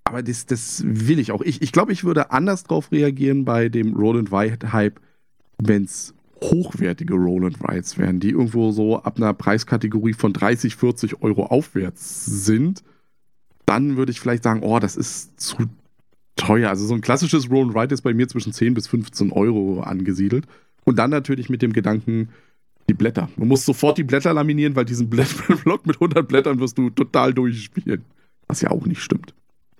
Aber 0.03 0.23
das, 0.23 0.45
das 0.45 0.83
will 0.85 1.19
ich 1.19 1.31
auch. 1.31 1.41
Ich, 1.41 1.61
ich 1.61 1.71
glaube, 1.71 1.91
ich 1.91 2.03
würde 2.03 2.31
anders 2.31 2.63
drauf 2.63 2.91
reagieren 2.91 3.45
bei 3.45 3.69
dem 3.69 3.93
Roll 3.93 4.19
and 4.19 4.31
Ride 4.31 4.71
Hype, 4.71 5.01
wenn 5.57 5.83
es 5.83 6.13
hochwertige 6.41 7.15
Roll 7.15 7.45
and 7.45 7.57
Rides 7.67 7.97
wären, 7.97 8.19
die 8.19 8.29
irgendwo 8.29 8.71
so 8.71 9.01
ab 9.01 9.17
einer 9.17 9.33
Preiskategorie 9.33 10.13
von 10.13 10.33
30, 10.33 10.75
40 10.75 11.21
Euro 11.21 11.47
aufwärts 11.47 12.25
sind. 12.25 12.83
Dann 13.65 13.97
würde 13.97 14.11
ich 14.11 14.19
vielleicht 14.19 14.43
sagen, 14.43 14.61
oh, 14.63 14.79
das 14.79 14.95
ist 14.95 15.39
zu 15.39 15.57
teuer. 16.35 16.69
Also 16.69 16.85
so 16.85 16.93
ein 16.93 17.01
klassisches 17.01 17.49
Roll 17.49 17.67
and 17.67 17.75
Ride 17.75 17.93
ist 17.93 18.01
bei 18.01 18.13
mir 18.13 18.27
zwischen 18.27 18.53
10 18.53 18.73
bis 18.75 18.87
15 18.87 19.31
Euro 19.31 19.81
angesiedelt. 19.81 20.45
Und 20.85 20.97
dann 20.97 21.09
natürlich 21.09 21.49
mit 21.49 21.61
dem 21.61 21.73
Gedanken, 21.73 22.29
die 22.89 22.93
Blätter. 22.93 23.29
Du 23.37 23.45
musst 23.45 23.65
sofort 23.65 23.97
die 23.97 24.03
Blätter 24.03 24.33
laminieren, 24.33 24.75
weil 24.75 24.85
diesen 24.85 25.09
Block 25.63 25.85
mit 25.85 25.95
100 25.97 26.27
Blättern 26.27 26.59
wirst 26.59 26.77
du 26.77 26.89
total 26.89 27.33
durchspielen. 27.33 28.03
Was 28.47 28.61
ja 28.61 28.71
auch 28.71 28.85
nicht 28.85 29.01
stimmt. 29.01 29.33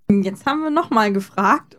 Jetzt 0.10 0.46
haben 0.46 0.62
wir 0.62 0.70
nochmal 0.70 1.12
gefragt, 1.12 1.78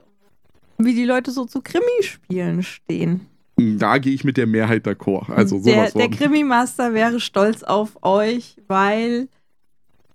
wie 0.78 0.94
die 0.94 1.04
Leute 1.04 1.30
so 1.30 1.44
zu 1.44 1.60
Krimispielen 1.60 2.62
stehen. 2.62 3.26
Da 3.56 3.98
gehe 3.98 4.14
ich 4.14 4.24
mit 4.24 4.36
der 4.36 4.46
Mehrheit 4.46 4.86
d'accord. 4.86 5.30
Also 5.32 5.60
der, 5.62 5.74
sowas 5.74 5.92
der 5.92 6.04
von. 6.04 6.10
Krimi-Master 6.12 6.94
wäre 6.94 7.20
stolz 7.20 7.62
auf 7.62 8.02
euch, 8.02 8.56
weil 8.68 9.28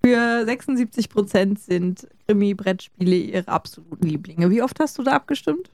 für 0.03 0.45
76 0.45 1.09
Prozent 1.09 1.59
sind 1.59 2.07
Krimi-Brettspiele 2.27 3.15
ihre 3.15 3.47
absoluten 3.49 4.07
Lieblinge. 4.07 4.49
Wie 4.49 4.61
oft 4.61 4.79
hast 4.79 4.97
du 4.97 5.03
da 5.03 5.11
abgestimmt? 5.11 5.69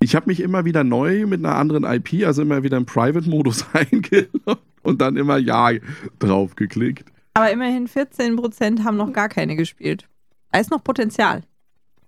Ich 0.00 0.14
habe 0.14 0.26
mich 0.26 0.40
immer 0.40 0.64
wieder 0.64 0.84
neu 0.84 1.26
mit 1.26 1.44
einer 1.44 1.56
anderen 1.56 1.84
IP, 1.84 2.26
also 2.26 2.42
immer 2.42 2.62
wieder 2.62 2.76
im 2.76 2.86
Private-Modus 2.86 3.66
eingeloggt 3.72 4.67
und 4.82 5.00
dann 5.00 5.16
immer 5.16 5.38
Ja 5.38 5.70
drauf 6.18 6.56
geklickt. 6.56 7.10
Aber 7.34 7.50
immerhin 7.50 7.86
14% 7.86 8.84
haben 8.84 8.96
noch 8.96 9.12
gar 9.12 9.28
keine 9.28 9.56
gespielt. 9.56 10.08
Da 10.50 10.60
ist 10.60 10.70
noch 10.70 10.82
Potenzial. 10.82 11.42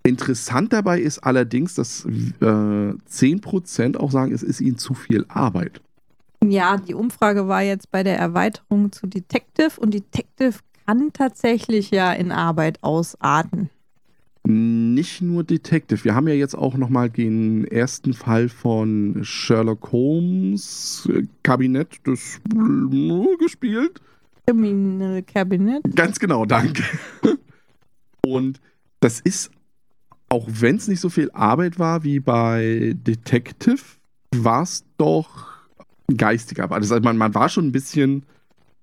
Interessant 0.03 0.73
dabei 0.73 1.01
ist 1.01 1.19
allerdings, 1.19 1.75
dass 1.75 2.07
äh, 2.07 2.45
10% 2.45 3.97
auch 3.99 4.11
sagen, 4.11 4.33
es 4.33 4.43
ist 4.43 4.61
ihnen 4.61 4.79
zu 4.79 4.95
viel 4.95 5.27
Arbeit. 5.29 5.83
Ja, 6.43 6.79
die 6.79 6.95
Umfrage 6.95 7.49
war 7.49 7.63
jetzt 7.63 7.91
bei 7.91 8.03
der 8.03 8.19
Erweiterung 8.19 8.93
zu 8.93 9.07
Detective 9.07 9.79
und 9.79 9.93
Detective 9.93 10.55
kann 10.87 11.13
tatsächlich 11.13 11.91
ja 11.91 12.13
in 12.13 12.33
Arbeit 12.33 12.83
ausarten. 12.83 13.69
Nicht 14.51 15.23
nur 15.23 15.45
Detective. 15.45 16.05
Wir 16.05 16.15
haben 16.15 16.27
ja 16.27 16.35
jetzt 16.35 16.57
auch 16.57 16.77
nochmal 16.77 17.09
den 17.09 17.65
ersten 17.67 18.15
Fall 18.15 18.49
von 18.49 19.21
Sherlock 19.23 19.93
Holmes 19.93 21.09
äh, 21.13 21.23
Kabinett 21.43 22.05
des 22.07 22.41
äh, 22.53 23.37
gespielt. 23.39 24.01
Cabinet. 25.27 25.83
Ganz 25.95 26.19
genau, 26.19 26.45
danke. 26.45 26.83
Und 28.27 28.61
das 28.99 29.21
ist, 29.21 29.53
auch 30.29 30.49
wenn 30.49 30.77
es 30.77 30.89
nicht 30.89 31.01
so 31.01 31.09
viel 31.09 31.31
Arbeit 31.31 31.79
war 31.79 32.03
wie 32.03 32.19
bei 32.19 32.97
Detective, 33.07 33.81
war 34.35 34.63
es 34.63 34.85
doch 34.99 35.49
geistiger. 36.17 36.71
Also 36.73 36.99
man, 37.01 37.17
man 37.17 37.35
war 37.35 37.49
schon 37.49 37.69
ein 37.69 37.73
bisschen 37.73 38.25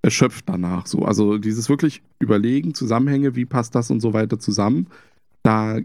erschöpft 0.01 0.47
danach. 0.47 0.87
So. 0.87 1.03
Also 1.03 1.37
dieses 1.37 1.67
wirklich 1.67 2.01
Überlegen, 2.19 2.73
Zusammenhänge, 2.73 3.35
wie 3.35 3.45
passt 3.45 3.75
das 3.75 3.91
und 3.91 3.99
so 3.99 4.13
weiter 4.13 4.39
zusammen, 4.39 4.87
da 5.47 5.79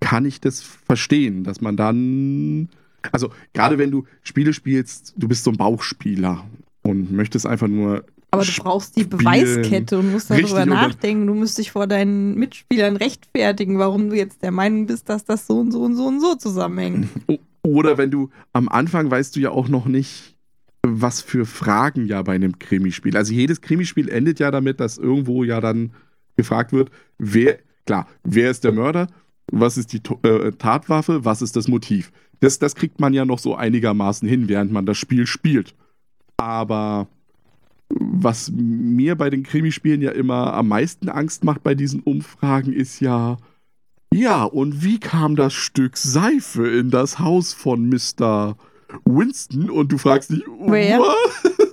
kann 0.00 0.26
ich 0.26 0.40
das 0.40 0.60
verstehen, 0.60 1.42
dass 1.42 1.60
man 1.60 1.76
dann, 1.76 2.68
also 3.12 3.30
gerade 3.54 3.78
wenn 3.78 3.90
du 3.90 4.04
Spiele 4.22 4.52
spielst, 4.52 5.14
du 5.16 5.26
bist 5.26 5.44
so 5.44 5.50
ein 5.50 5.56
Bauchspieler 5.56 6.44
und 6.82 7.10
möchtest 7.12 7.46
einfach 7.46 7.68
nur 7.68 8.04
aber 8.32 8.44
du 8.44 8.52
brauchst 8.62 8.96
die 8.96 9.04
Beweiskette 9.04 9.98
und 9.98 10.12
musst 10.12 10.28
darüber 10.28 10.58
Richtig, 10.58 10.66
nachdenken. 10.66 11.26
Du 11.26 11.32
musst 11.32 11.56
dich 11.56 11.70
vor 11.70 11.86
deinen 11.86 12.34
Mitspielern 12.34 12.96
rechtfertigen, 12.96 13.78
warum 13.78 14.10
du 14.10 14.16
jetzt 14.16 14.42
der 14.42 14.50
Meinung 14.50 14.86
bist, 14.86 15.08
dass 15.08 15.24
das 15.24 15.46
so 15.46 15.60
und 15.60 15.70
so 15.70 15.80
und 15.80 15.96
so 15.96 16.06
und 16.06 16.20
so 16.20 16.34
zusammenhängt. 16.34 17.08
Oder 17.62 17.96
wenn 17.96 18.10
du 18.10 18.28
am 18.52 18.68
Anfang 18.68 19.10
weißt 19.10 19.36
du 19.36 19.40
ja 19.40 19.50
auch 19.50 19.68
noch 19.68 19.86
nicht, 19.86 20.36
was 20.82 21.22
für 21.22 21.46
Fragen 21.46 22.06
ja 22.06 22.20
bei 22.22 22.34
einem 22.34 22.58
Krimispiel. 22.58 23.16
Also 23.16 23.32
jedes 23.32 23.62
Krimispiel 23.62 24.10
endet 24.10 24.38
ja 24.38 24.50
damit, 24.50 24.80
dass 24.80 24.98
irgendwo 24.98 25.42
ja 25.42 25.62
dann 25.62 25.92
gefragt 26.36 26.72
wird, 26.72 26.90
wer, 27.18 27.58
klar, 27.86 28.06
wer 28.24 28.50
ist 28.50 28.64
der 28.64 28.72
Mörder? 28.72 29.08
Was 29.50 29.78
ist 29.78 29.92
die 29.92 30.02
äh, 30.26 30.52
Tatwaffe? 30.52 31.24
Was 31.24 31.40
ist 31.40 31.56
das 31.56 31.68
Motiv? 31.68 32.12
Das, 32.40 32.58
das 32.58 32.74
kriegt 32.74 33.00
man 33.00 33.14
ja 33.14 33.24
noch 33.24 33.38
so 33.38 33.54
einigermaßen 33.54 34.28
hin, 34.28 34.48
während 34.48 34.72
man 34.72 34.86
das 34.86 34.98
Spiel 34.98 35.26
spielt. 35.26 35.74
Aber 36.36 37.08
was 37.88 38.50
mir 38.52 39.14
bei 39.14 39.30
den 39.30 39.44
Krimispielen 39.44 40.02
ja 40.02 40.10
immer 40.10 40.52
am 40.54 40.68
meisten 40.68 41.08
Angst 41.08 41.44
macht 41.44 41.62
bei 41.62 41.74
diesen 41.74 42.00
Umfragen, 42.00 42.72
ist 42.72 43.00
ja, 43.00 43.38
ja, 44.12 44.44
und 44.44 44.82
wie 44.82 44.98
kam 44.98 45.36
das 45.36 45.54
Stück 45.54 45.96
Seife 45.96 46.66
in 46.68 46.90
das 46.90 47.18
Haus 47.18 47.52
von 47.52 47.88
Mr. 47.88 48.56
Winston? 49.04 49.70
Und 49.70 49.92
du 49.92 49.98
fragst 49.98 50.30
dich, 50.30 50.42
Wer? 50.66 51.00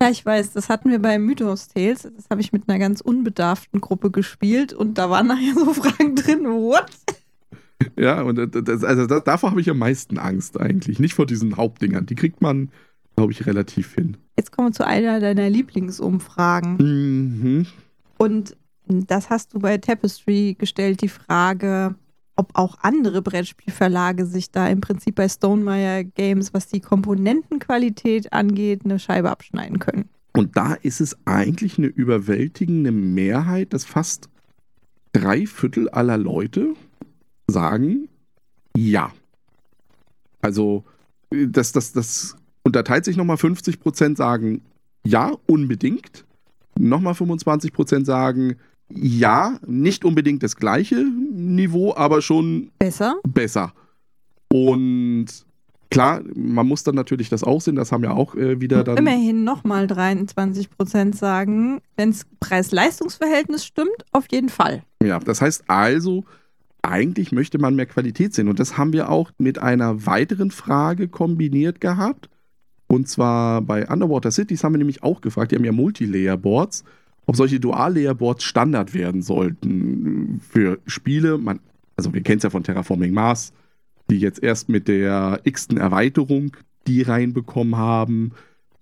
Ja, 0.00 0.10
ich 0.10 0.24
weiß, 0.24 0.52
das 0.52 0.68
hatten 0.68 0.90
wir 0.90 1.00
bei 1.00 1.18
Mythos 1.18 1.68
Tales. 1.68 2.02
Das 2.02 2.26
habe 2.30 2.40
ich 2.40 2.52
mit 2.52 2.68
einer 2.68 2.78
ganz 2.78 3.00
unbedarften 3.00 3.80
Gruppe 3.80 4.10
gespielt 4.10 4.72
und 4.72 4.98
da 4.98 5.10
waren 5.10 5.26
nachher 5.26 5.54
so 5.54 5.74
Fragen 5.74 6.14
drin. 6.14 6.44
What? 6.44 6.86
Ja, 7.96 8.22
und 8.22 8.36
das, 8.36 8.84
also 8.84 9.06
da, 9.06 9.20
davor 9.20 9.50
habe 9.50 9.60
ich 9.60 9.70
am 9.70 9.78
meisten 9.78 10.18
Angst 10.18 10.58
eigentlich. 10.60 10.98
Nicht 10.98 11.14
vor 11.14 11.26
diesen 11.26 11.56
Hauptdingern. 11.56 12.06
Die 12.06 12.14
kriegt 12.14 12.40
man, 12.40 12.70
glaube 13.16 13.32
ich, 13.32 13.46
relativ 13.46 13.94
hin. 13.94 14.16
Jetzt 14.36 14.52
kommen 14.52 14.68
wir 14.68 14.72
zu 14.72 14.86
einer 14.86 15.20
deiner 15.20 15.50
Lieblingsumfragen. 15.50 16.76
Mhm. 16.76 17.66
Und 18.18 18.56
das 18.86 19.30
hast 19.30 19.54
du 19.54 19.58
bei 19.58 19.78
Tapestry 19.78 20.56
gestellt, 20.58 21.02
die 21.02 21.08
Frage, 21.08 21.94
ob 22.38 22.52
auch 22.54 22.76
andere 22.82 23.20
Brettspielverlage 23.20 24.24
sich 24.24 24.50
da 24.50 24.68
im 24.68 24.80
Prinzip 24.80 25.16
bei 25.16 25.28
Stonemeyer 25.28 26.04
Games, 26.04 26.54
was 26.54 26.68
die 26.68 26.80
Komponentenqualität 26.80 28.32
angeht, 28.32 28.82
eine 28.84 28.98
Scheibe 28.98 29.30
abschneiden 29.30 29.80
können. 29.80 30.08
Und 30.34 30.56
da 30.56 30.74
ist 30.74 31.00
es 31.00 31.16
eigentlich 31.24 31.78
eine 31.78 31.88
überwältigende 31.88 32.92
Mehrheit, 32.92 33.72
dass 33.72 33.84
fast 33.84 34.28
drei 35.12 35.46
Viertel 35.46 35.88
aller 35.88 36.16
Leute 36.16 36.74
sagen 37.48 38.08
ja. 38.76 39.10
Also, 40.40 40.84
äh, 41.30 41.48
das, 41.48 41.72
das, 41.72 41.92
das 41.92 42.36
unterteilt 42.62 43.04
sich 43.04 43.16
nochmal 43.16 43.36
50 43.36 43.80
Prozent 43.80 44.16
sagen 44.16 44.62
ja, 45.04 45.32
unbedingt. 45.46 46.24
Nochmal 46.78 47.14
25 47.14 47.72
Prozent 47.72 48.06
sagen 48.06 48.56
ja, 48.94 49.58
nicht 49.66 50.04
unbedingt 50.04 50.42
das 50.42 50.56
gleiche 50.56 50.96
Niveau, 50.96 51.94
aber 51.94 52.22
schon 52.22 52.70
Besser? 52.78 53.16
besser. 53.26 53.72
Und 54.52 55.26
klar, 55.90 56.22
man 56.34 56.66
muss 56.66 56.84
dann 56.84 56.94
natürlich 56.94 57.28
das 57.28 57.44
auch 57.44 57.60
sehen, 57.60 57.76
das 57.76 57.92
haben 57.92 58.04
ja 58.04 58.12
auch 58.12 58.34
äh, 58.34 58.60
wieder 58.60 58.84
dann. 58.84 58.96
Immerhin 58.96 59.44
nochmal 59.44 59.86
23 59.86 60.70
Prozent 60.70 61.16
sagen, 61.16 61.80
wenn 61.96 62.10
es 62.10 62.26
Preis-Leistungs-Verhältnis 62.40 63.64
stimmt, 63.64 64.04
auf 64.12 64.26
jeden 64.30 64.48
Fall. 64.48 64.82
Ja, 65.02 65.18
das 65.18 65.40
heißt 65.42 65.64
also, 65.68 66.24
eigentlich 66.82 67.32
möchte 67.32 67.58
man 67.58 67.74
mehr 67.74 67.86
Qualität 67.86 68.34
sehen. 68.34 68.48
Und 68.48 68.58
das 68.58 68.78
haben 68.78 68.92
wir 68.92 69.10
auch 69.10 69.30
mit 69.38 69.58
einer 69.58 70.06
weiteren 70.06 70.50
Frage 70.50 71.08
kombiniert 71.08 71.80
gehabt. 71.80 72.28
Und 72.86 73.08
zwar 73.08 73.60
bei 73.60 73.86
Underwater 73.86 74.30
Cities 74.30 74.64
haben 74.64 74.72
wir 74.72 74.78
nämlich 74.78 75.02
auch 75.02 75.20
gefragt, 75.20 75.52
die 75.52 75.56
haben 75.56 75.64
ja 75.64 75.72
Multilayer-Boards, 75.72 76.84
ob 77.28 77.36
solche 77.36 77.60
Dual-Layer-Boards 77.60 78.42
Standard 78.42 78.94
werden 78.94 79.20
sollten 79.20 80.40
für 80.40 80.78
Spiele. 80.86 81.36
Man, 81.36 81.60
also 81.94 82.14
wir 82.14 82.22
kennen 82.22 82.38
es 82.38 82.42
ja 82.42 82.48
von 82.48 82.64
Terraforming 82.64 83.12
Mars, 83.12 83.52
die 84.10 84.18
jetzt 84.18 84.42
erst 84.42 84.70
mit 84.70 84.88
der 84.88 85.40
x-ten 85.44 85.76
Erweiterung 85.76 86.56
die 86.86 87.02
reinbekommen 87.02 87.76
haben. 87.76 88.32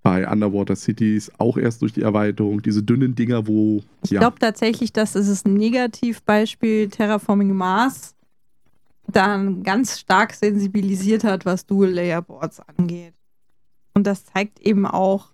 Bei 0.04 0.30
Underwater 0.30 0.76
Cities 0.76 1.32
auch 1.38 1.58
erst 1.58 1.82
durch 1.82 1.92
die 1.92 2.02
Erweiterung, 2.02 2.62
diese 2.62 2.84
dünnen 2.84 3.16
Dinger, 3.16 3.48
wo 3.48 3.82
Ich 4.04 4.10
glaube 4.10 4.38
tatsächlich, 4.38 4.92
dass 4.92 5.16
es 5.16 5.44
ein 5.44 5.54
Negativbeispiel 5.54 6.88
Terraforming 6.88 7.52
Mars 7.52 8.14
dann 9.08 9.64
ganz 9.64 9.98
stark 9.98 10.34
sensibilisiert 10.34 11.24
hat, 11.24 11.46
was 11.46 11.66
Dual-Layer-Boards 11.66 12.60
angeht. 12.60 13.14
Und 13.92 14.06
das 14.06 14.24
zeigt 14.26 14.60
eben 14.60 14.86
auch, 14.86 15.32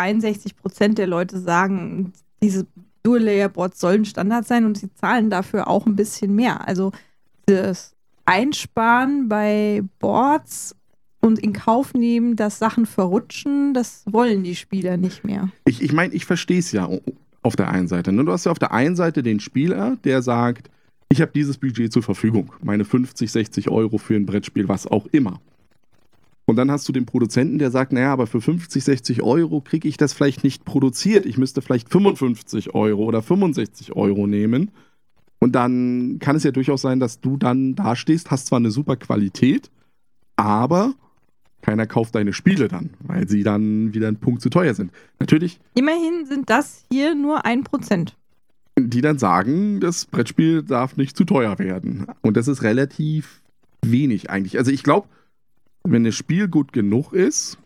63 0.00 0.56
Prozent 0.56 0.98
der 0.98 1.06
Leute 1.06 1.38
sagen, 1.38 2.12
diese 2.42 2.66
Dual-Layer-Boards 3.02 3.80
sollen 3.80 4.04
Standard 4.04 4.46
sein 4.46 4.64
und 4.64 4.78
sie 4.78 4.92
zahlen 4.94 5.30
dafür 5.30 5.68
auch 5.68 5.86
ein 5.86 5.96
bisschen 5.96 6.34
mehr. 6.34 6.66
Also 6.66 6.92
das 7.46 7.94
Einsparen 8.24 9.28
bei 9.28 9.82
Boards 9.98 10.74
und 11.20 11.38
in 11.38 11.52
Kauf 11.52 11.92
nehmen, 11.92 12.36
dass 12.36 12.58
Sachen 12.58 12.86
verrutschen, 12.86 13.74
das 13.74 14.04
wollen 14.06 14.42
die 14.42 14.56
Spieler 14.56 14.96
nicht 14.96 15.24
mehr. 15.24 15.50
Ich, 15.66 15.82
ich 15.82 15.92
meine, 15.92 16.14
ich 16.14 16.24
verstehe 16.24 16.60
es 16.60 16.72
ja 16.72 16.88
auf 17.42 17.56
der 17.56 17.70
einen 17.70 17.88
Seite. 17.88 18.12
Ne? 18.12 18.24
Du 18.24 18.32
hast 18.32 18.46
ja 18.46 18.52
auf 18.52 18.58
der 18.58 18.72
einen 18.72 18.96
Seite 18.96 19.22
den 19.22 19.40
Spieler, 19.40 19.96
der 20.04 20.22
sagt, 20.22 20.70
ich 21.10 21.20
habe 21.20 21.32
dieses 21.34 21.58
Budget 21.58 21.92
zur 21.92 22.02
Verfügung. 22.02 22.52
Meine 22.62 22.84
50, 22.84 23.30
60 23.30 23.68
Euro 23.68 23.98
für 23.98 24.14
ein 24.14 24.26
Brettspiel, 24.26 24.68
was 24.68 24.86
auch 24.86 25.06
immer. 25.06 25.40
Und 26.50 26.56
dann 26.56 26.72
hast 26.72 26.88
du 26.88 26.92
den 26.92 27.06
Produzenten, 27.06 27.60
der 27.60 27.70
sagt, 27.70 27.92
naja, 27.92 28.12
aber 28.12 28.26
für 28.26 28.40
50, 28.40 28.82
60 28.82 29.22
Euro 29.22 29.60
kriege 29.60 29.86
ich 29.86 29.96
das 29.96 30.12
vielleicht 30.12 30.42
nicht 30.42 30.64
produziert. 30.64 31.24
Ich 31.24 31.38
müsste 31.38 31.62
vielleicht 31.62 31.88
55 31.88 32.74
Euro 32.74 33.04
oder 33.04 33.22
65 33.22 33.94
Euro 33.94 34.26
nehmen. 34.26 34.72
Und 35.38 35.52
dann 35.54 36.16
kann 36.18 36.34
es 36.34 36.42
ja 36.42 36.50
durchaus 36.50 36.82
sein, 36.82 36.98
dass 36.98 37.20
du 37.20 37.36
dann 37.36 37.76
dastehst, 37.76 38.32
hast 38.32 38.46
zwar 38.46 38.58
eine 38.58 38.72
super 38.72 38.96
Qualität, 38.96 39.70
aber 40.34 40.94
keiner 41.62 41.86
kauft 41.86 42.16
deine 42.16 42.32
Spiele 42.32 42.66
dann, 42.66 42.90
weil 42.98 43.28
sie 43.28 43.44
dann 43.44 43.94
wieder 43.94 44.08
ein 44.08 44.16
Punkt 44.16 44.42
zu 44.42 44.50
teuer 44.50 44.74
sind. 44.74 44.90
Natürlich 45.20 45.60
Immerhin 45.74 46.26
sind 46.26 46.50
das 46.50 46.84
hier 46.90 47.14
nur 47.14 47.44
ein 47.44 47.62
Prozent. 47.62 48.16
die 48.76 49.02
dann 49.02 49.18
sagen, 49.20 49.78
das 49.78 50.04
Brettspiel 50.04 50.64
darf 50.64 50.96
nicht 50.96 51.16
zu 51.16 51.24
teuer 51.24 51.60
werden. 51.60 52.06
Und 52.22 52.36
das 52.36 52.48
ist 52.48 52.64
relativ 52.64 53.40
wenig 53.82 54.30
eigentlich. 54.30 54.58
Also 54.58 54.72
ich 54.72 54.82
glaube, 54.82 55.06
wenn 55.84 56.04
das 56.04 56.14
Spiel 56.14 56.48
gut 56.48 56.72
genug 56.72 57.12
ist, 57.12 57.58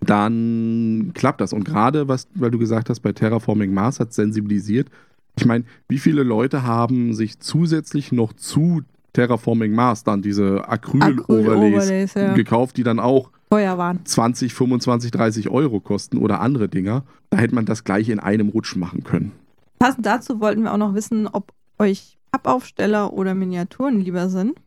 dann 0.00 1.12
klappt 1.14 1.40
das. 1.40 1.52
Und 1.52 1.64
gerade, 1.64 2.08
was, 2.08 2.28
weil 2.34 2.50
du 2.50 2.58
gesagt 2.58 2.88
hast, 2.88 3.00
bei 3.00 3.12
Terraforming 3.12 3.72
Mars 3.72 4.00
hat 4.00 4.12
sensibilisiert. 4.12 4.88
Ich 5.36 5.46
meine, 5.46 5.64
wie 5.88 5.98
viele 5.98 6.22
Leute 6.22 6.62
haben 6.62 7.14
sich 7.14 7.40
zusätzlich 7.40 8.12
noch 8.12 8.32
zu 8.32 8.82
Terraforming 9.12 9.72
Mars 9.72 10.04
dann 10.04 10.22
diese 10.22 10.68
Acryl-Overlays 10.68 11.84
Acryl-Overlays, 11.84 12.14
ja. 12.14 12.34
gekauft, 12.34 12.76
die 12.76 12.82
dann 12.82 13.00
auch 13.00 13.30
Teuer 13.50 13.78
waren. 13.78 14.04
20, 14.04 14.52
25, 14.52 15.10
30 15.10 15.48
Euro 15.48 15.80
kosten 15.80 16.18
oder 16.18 16.40
andere 16.40 16.68
Dinger. 16.68 17.04
Da 17.30 17.38
hätte 17.38 17.54
man 17.54 17.64
das 17.64 17.84
gleich 17.84 18.08
in 18.08 18.20
einem 18.20 18.50
Rutsch 18.50 18.76
machen 18.76 19.04
können. 19.04 19.32
Passend 19.78 20.04
dazu 20.06 20.40
wollten 20.40 20.62
wir 20.62 20.72
auch 20.72 20.78
noch 20.78 20.94
wissen, 20.94 21.26
ob 21.26 21.52
euch 21.78 22.18
Pappaufsteller 22.30 23.12
oder 23.12 23.34
Miniaturen 23.34 24.00
lieber 24.00 24.28
sind. 24.28 24.58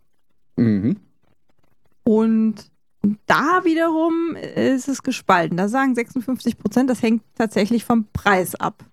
Mhm. 0.55 0.97
Und 2.11 2.55
Da 3.25 3.61
wiederum 3.63 4.35
ist 4.35 4.89
es 4.89 5.01
gespalten. 5.01 5.55
Da 5.55 5.69
sagen 5.69 5.95
56 5.95 6.57
Prozent, 6.57 6.89
das 6.89 7.01
hängt 7.01 7.23
tatsächlich 7.35 7.85
vom 7.85 8.05
Preis 8.11 8.53
ab. 8.55 8.83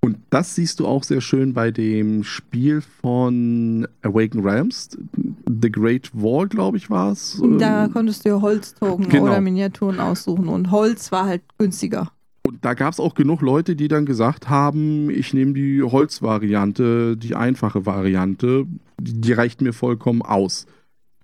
Und 0.00 0.16
das 0.30 0.54
siehst 0.54 0.80
du 0.80 0.86
auch 0.86 1.02
sehr 1.02 1.20
schön 1.20 1.52
bei 1.52 1.70
dem 1.70 2.24
Spiel 2.24 2.80
von 2.80 3.86
Awaken 4.02 4.40
Realms. 4.40 4.98
The 5.46 5.70
Great 5.70 6.10
Wall, 6.14 6.48
glaube 6.48 6.78
ich, 6.78 6.90
war 6.90 7.12
es. 7.12 7.40
Da 7.58 7.88
konntest 7.88 8.26
du 8.26 8.40
Holztoken 8.40 9.08
genau. 9.08 9.24
oder 9.24 9.40
Miniaturen 9.40 10.00
aussuchen 10.00 10.48
und 10.48 10.70
Holz 10.70 11.12
war 11.12 11.26
halt 11.26 11.42
günstiger. 11.58 12.10
Und 12.46 12.64
da 12.64 12.74
gab 12.74 12.92
es 12.92 13.00
auch 13.00 13.14
genug 13.14 13.42
Leute, 13.42 13.76
die 13.76 13.88
dann 13.88 14.06
gesagt 14.06 14.48
haben, 14.48 15.08
ich 15.10 15.32
nehme 15.34 15.52
die 15.52 15.82
Holzvariante, 15.82 17.16
die 17.16 17.34
einfache 17.34 17.86
Variante, 17.86 18.66
die, 18.98 19.20
die 19.20 19.32
reicht 19.32 19.60
mir 19.60 19.72
vollkommen 19.72 20.22
aus. 20.22 20.66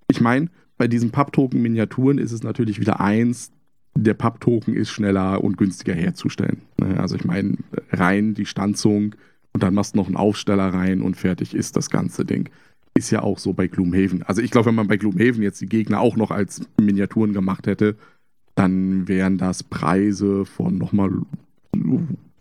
Ich 0.09 0.21
meine, 0.21 0.49
bei 0.81 0.87
diesen 0.87 1.11
Papptoken-Miniaturen 1.11 2.17
ist 2.17 2.31
es 2.31 2.41
natürlich 2.41 2.79
wieder 2.79 2.99
eins, 2.99 3.51
der 3.93 4.15
Papptoken 4.15 4.73
ist 4.73 4.89
schneller 4.89 5.43
und 5.43 5.55
günstiger 5.55 5.93
herzustellen. 5.93 6.63
Ne, 6.79 6.99
also 6.99 7.15
ich 7.15 7.23
meine, 7.23 7.57
rein 7.91 8.33
die 8.33 8.47
Stanzung 8.47 9.13
und 9.53 9.61
dann 9.61 9.75
machst 9.75 9.93
du 9.93 9.99
noch 9.99 10.07
einen 10.07 10.15
Aufsteller 10.15 10.73
rein 10.73 11.03
und 11.03 11.17
fertig 11.17 11.53
ist 11.53 11.75
das 11.75 11.91
ganze 11.91 12.25
Ding. 12.25 12.49
Ist 12.95 13.11
ja 13.11 13.21
auch 13.21 13.37
so 13.37 13.53
bei 13.53 13.67
Gloomhaven. 13.67 14.23
Also 14.23 14.41
ich 14.41 14.49
glaube, 14.49 14.69
wenn 14.69 14.75
man 14.75 14.87
bei 14.87 14.97
Gloomhaven 14.97 15.43
jetzt 15.43 15.61
die 15.61 15.67
Gegner 15.69 15.99
auch 15.99 16.15
noch 16.15 16.31
als 16.31 16.61
Miniaturen 16.81 17.33
gemacht 17.33 17.67
hätte, 17.67 17.95
dann 18.55 19.07
wären 19.07 19.37
das 19.37 19.61
Preise 19.61 20.45
von 20.45 20.79
nochmal 20.79 21.11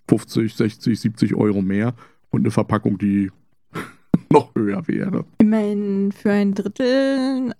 50, 0.08 0.54
60, 0.54 0.98
70 0.98 1.34
Euro 1.34 1.60
mehr 1.60 1.92
und 2.30 2.40
eine 2.40 2.50
Verpackung, 2.50 2.96
die 2.96 3.30
noch 4.32 4.54
höher 4.54 4.88
wäre. 4.88 5.26
Immerhin 5.36 6.10
für 6.10 6.30
ein 6.30 6.54
Drittel 6.54 7.52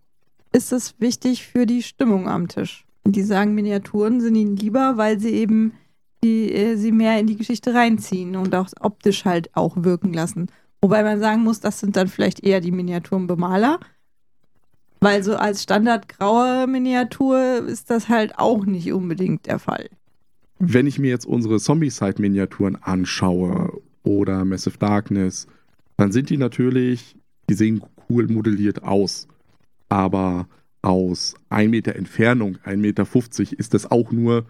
ist 0.53 0.73
es 0.73 0.95
wichtig 0.99 1.47
für 1.47 1.67
die 1.67 1.83
Stimmung 1.83 2.29
am 2.29 2.49
Tisch. 2.49 2.85
Die 3.07 3.23
sagen, 3.23 3.55
Miniaturen 3.55 4.21
sind 4.21 4.35
ihnen 4.35 4.57
lieber, 4.57 4.97
weil 4.97 5.19
sie 5.19 5.31
eben 5.31 5.73
die, 6.23 6.53
äh, 6.53 6.77
sie 6.77 6.93
mehr 6.93 7.19
in 7.19 7.27
die 7.27 7.37
Geschichte 7.37 7.75
reinziehen 7.75 8.37
und 8.37 8.55
auch 8.55 8.69
optisch 8.81 9.25
halt 9.25 9.55
auch 9.57 9.77
wirken 9.79 10.13
lassen. 10.13 10.49
Wobei 10.83 11.03
man 11.03 11.21
sagen 11.21 11.43
muss, 11.43 11.61
das 11.61 11.81
sind 11.81 11.97
dann 11.97 12.09
vielleicht 12.09 12.43
eher 12.43 12.61
die 12.61 12.73
Miniaturenbemaler. 12.73 13.81
Weil 15.01 15.23
so 15.23 15.37
als 15.37 15.63
standardgraue 15.63 16.67
Miniatur 16.67 17.67
ist 17.67 17.89
das 17.89 18.09
halt 18.09 18.39
auch 18.39 18.67
nicht 18.67 18.93
unbedingt 18.93 19.47
der 19.47 19.59
Fall. 19.59 19.89
Wenn 20.59 20.87
ich 20.87 20.99
mir 20.99 21.09
jetzt 21.09 21.25
unsere 21.25 21.59
Zombie-Side-Miniaturen 21.59 22.77
anschaue 22.77 23.81
oder 24.03 24.45
Massive 24.45 24.77
Darkness, 24.77 25.47
dann 25.97 26.13
sind 26.13 26.29
die 26.29 26.37
natürlich, 26.37 27.17
die 27.49 27.55
sehen 27.55 27.83
cool 28.11 28.27
modelliert 28.29 28.83
aus. 28.83 29.27
Aber 29.91 30.47
aus 30.81 31.35
1 31.51 31.71
Meter 31.71 31.95
Entfernung, 31.95 32.57
1,50 32.65 32.77
Meter, 32.79 33.07
ist 33.59 33.75
das 33.75 33.91
auch 33.91 34.11
nur 34.13 34.47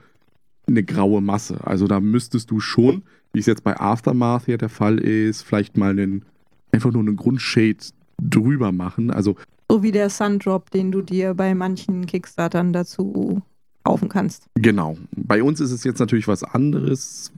eine 0.68 0.84
graue 0.84 1.20
Masse. 1.20 1.66
Also 1.66 1.88
da 1.88 1.98
müsstest 1.98 2.52
du 2.52 2.60
schon, 2.60 3.02
wie 3.32 3.40
es 3.40 3.46
jetzt 3.46 3.64
bei 3.64 3.78
Aftermath 3.78 4.46
hier 4.46 4.58
der 4.58 4.68
Fall 4.68 4.98
ist, 4.98 5.42
vielleicht 5.42 5.76
mal 5.76 5.90
einen, 5.90 6.24
einfach 6.70 6.92
nur 6.92 7.02
einen 7.02 7.16
Grundshade 7.16 7.78
drüber 8.22 8.70
machen. 8.70 9.10
Also 9.10 9.36
so 9.68 9.82
wie 9.82 9.92
der 9.92 10.10
Sundrop, 10.10 10.70
den 10.70 10.90
du 10.90 11.00
dir 11.00 11.34
bei 11.34 11.54
manchen 11.54 12.06
Kickstartern 12.06 12.72
dazu 12.72 13.42
kaufen 13.84 14.08
kannst. 14.08 14.46
Genau. 14.54 14.98
Bei 15.16 15.42
uns 15.42 15.60
ist 15.60 15.70
es 15.70 15.84
jetzt 15.84 16.00
natürlich 16.00 16.28
was 16.28 16.42
anderes. 16.42 17.32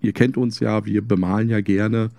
Ihr 0.00 0.12
kennt 0.12 0.36
uns 0.36 0.60
ja, 0.60 0.86
wir 0.86 1.02
bemalen 1.02 1.48
ja 1.48 1.60
gerne. 1.60 2.10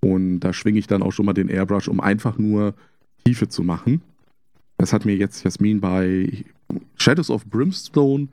Und 0.00 0.40
da 0.40 0.52
schwinge 0.52 0.78
ich 0.78 0.86
dann 0.86 1.02
auch 1.02 1.12
schon 1.12 1.26
mal 1.26 1.32
den 1.32 1.48
Airbrush, 1.48 1.88
um 1.88 2.00
einfach 2.00 2.38
nur 2.38 2.74
Tiefe 3.24 3.48
zu 3.48 3.62
machen. 3.62 4.02
Das 4.78 4.92
hat 4.92 5.04
mir 5.04 5.16
jetzt 5.16 5.44
Jasmin 5.44 5.80
bei 5.80 6.44
Shadows 6.96 7.30
of 7.30 7.44
Brimstone, 7.46 8.28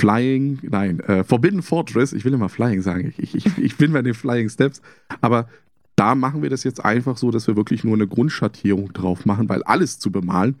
Flying, 0.00 0.58
nein, 0.62 1.00
äh, 1.00 1.24
Forbidden 1.24 1.62
Fortress, 1.62 2.12
ich 2.12 2.24
will 2.24 2.34
immer 2.34 2.48
Flying 2.48 2.82
sagen, 2.82 3.12
ich, 3.18 3.34
ich, 3.34 3.58
ich 3.58 3.76
bin 3.76 3.92
bei 3.92 4.02
den 4.02 4.14
Flying 4.14 4.48
Steps, 4.48 4.80
aber 5.20 5.48
da 5.96 6.14
machen 6.14 6.42
wir 6.42 6.50
das 6.50 6.62
jetzt 6.62 6.84
einfach 6.84 7.16
so, 7.16 7.32
dass 7.32 7.48
wir 7.48 7.56
wirklich 7.56 7.82
nur 7.82 7.94
eine 7.94 8.06
Grundschattierung 8.06 8.92
drauf 8.92 9.26
machen, 9.26 9.48
weil 9.48 9.64
alles 9.64 9.98
zu 9.98 10.12
bemalen 10.12 10.56